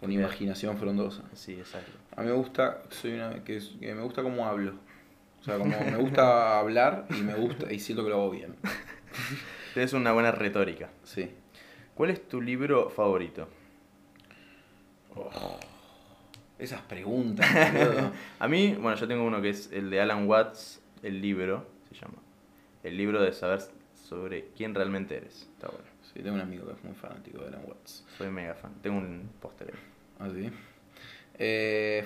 [0.00, 1.22] con imaginación frondosa.
[1.34, 1.92] Sí, exacto.
[2.16, 4.74] A mí me gusta, soy una, que, es- que me gusta cómo hablo.
[5.40, 8.56] O sea, como me gusta hablar y me gusta y siento que lo hago bien.
[9.74, 10.88] Tienes una buena retórica.
[11.04, 11.30] Sí.
[11.94, 13.48] ¿Cuál es tu libro favorito?
[16.58, 17.46] Esas preguntas.
[18.38, 22.00] A mí, bueno, yo tengo uno que es el de Alan Watts, el libro, se
[22.00, 22.18] llama.
[22.82, 23.60] El libro de saber
[23.94, 25.48] sobre quién realmente eres.
[25.54, 25.86] Está bueno.
[26.02, 28.04] Sí, tengo un amigo que es muy fanático de Alan Watts.
[28.16, 28.72] Soy mega fan.
[28.82, 29.80] Tengo un póster ahí.
[30.18, 30.50] ¿Ah, sí?
[31.38, 32.04] Eh,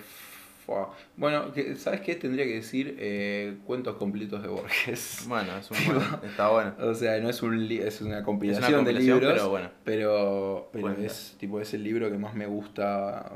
[0.75, 0.95] fua.
[1.17, 2.15] bueno, ¿sabes qué?
[2.15, 5.25] Tendría que decir eh, cuentos completos de Borges.
[5.29, 6.75] Bueno, es un buen- está bueno.
[6.81, 9.49] O sea, no es un li- es una compilación, Es una compilación, de libros, pero
[9.51, 9.71] bueno.
[9.85, 13.33] pero, es tipo es el libro que más me gusta.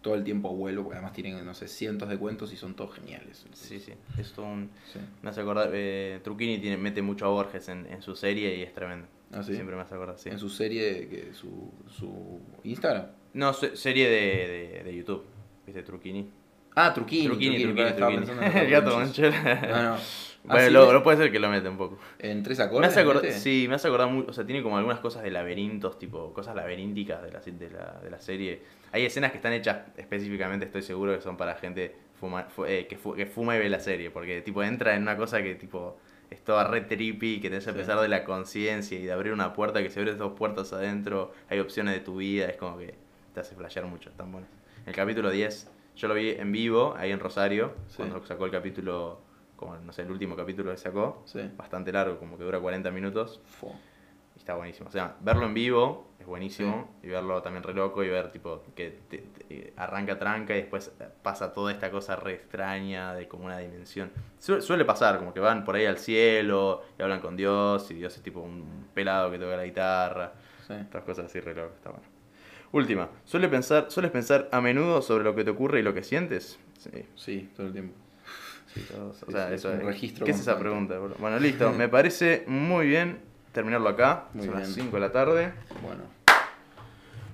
[0.00, 2.94] Todo el tiempo vuelvo, porque además tienen, no sé, cientos de cuentos y son todos
[2.94, 3.44] geniales.
[3.52, 3.92] Sí, sí.
[4.16, 4.70] Es todo un...
[4.92, 5.00] Sí.
[5.22, 5.70] Me hace acordar...
[5.74, 9.08] Eh, Trucchini tiene, mete mucho a Borges en, en su serie y es tremendo.
[9.32, 9.54] ¿Ah, sí?
[9.54, 10.28] Siempre me hace acordar, sí.
[10.28, 13.06] En su serie, que su, su Instagram.
[13.34, 15.24] No, se- serie de, de, de YouTube.
[15.68, 15.82] ¿Viste?
[15.82, 16.30] Trucchini.
[16.74, 17.26] Ah, Truquini.
[17.26, 18.96] Truquini, pensando en El gato.
[18.96, 19.54] Manchela.
[19.68, 19.96] No, no.
[20.44, 21.98] Bueno, lo, lo puede ser que lo mete un poco.
[22.18, 23.34] En tres Me acordes.
[23.42, 26.54] sí, me hace acordar mucho, o sea, tiene como algunas cosas de laberintos, tipo cosas
[26.56, 28.62] laberínticas de la, de la, de la serie.
[28.92, 32.86] Hay escenas que están hechas específicamente, estoy seguro que son para gente fuma- fu- eh,
[32.88, 35.54] que, fu- que fuma y ve la serie, porque tipo entra en una cosa que
[35.56, 35.98] tipo
[36.30, 37.76] es toda re trippy, que te hace Sí.
[37.76, 41.32] pesar de la conciencia y de abrir una puerta, que se abren dos puertas adentro,
[41.50, 42.94] hay opciones de tu vida, es como que
[43.34, 44.48] te hace flashear mucho, están buenos.
[44.88, 47.98] El capítulo 10, yo lo vi en vivo, ahí en Rosario, Sí.
[47.98, 49.20] cuando sacó el capítulo,
[49.56, 51.50] como no sé, el último capítulo que sacó, Sí.
[51.56, 53.40] bastante largo, como que dura 40 minutos.
[53.44, 53.72] Fua.
[54.34, 54.88] Y está buenísimo.
[54.88, 56.96] O sea, verlo en vivo es buenísimo.
[57.02, 60.90] Y verlo también re loco y ver tipo que te- te- arranca tranca y después
[61.22, 64.10] pasa toda esta cosa re extraña de como una dimensión.
[64.38, 67.94] Su- suele pasar, como que van por ahí al cielo y hablan con Dios y
[67.94, 70.32] Dios es tipo un pelado que toca la guitarra.
[70.66, 70.72] Sí.
[70.86, 72.06] Otras cosas así re locas, está bueno.
[72.72, 76.02] Última, ¿suele pensar, ¿sueles pensar a menudo sobre lo que te ocurre y lo que
[76.02, 76.58] sientes?
[76.78, 76.90] Sí.
[77.16, 77.94] Sí, todo el tiempo.
[78.74, 79.22] Sí, todos.
[79.22, 80.98] O sea, sí, eso es un registro ¿Qué es esa pregunta?
[80.98, 81.16] boludo?
[81.18, 81.72] Bueno, listo.
[81.72, 83.20] Me parece muy bien
[83.52, 84.26] terminarlo acá.
[84.34, 84.74] Muy Son las bien.
[84.84, 85.52] 5 de la tarde.
[85.82, 86.02] Bueno,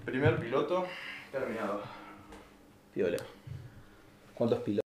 [0.05, 0.87] Primer piloto
[1.33, 1.83] terminado.
[2.93, 3.17] piola.
[4.35, 4.83] ¿Cuántos pilotos?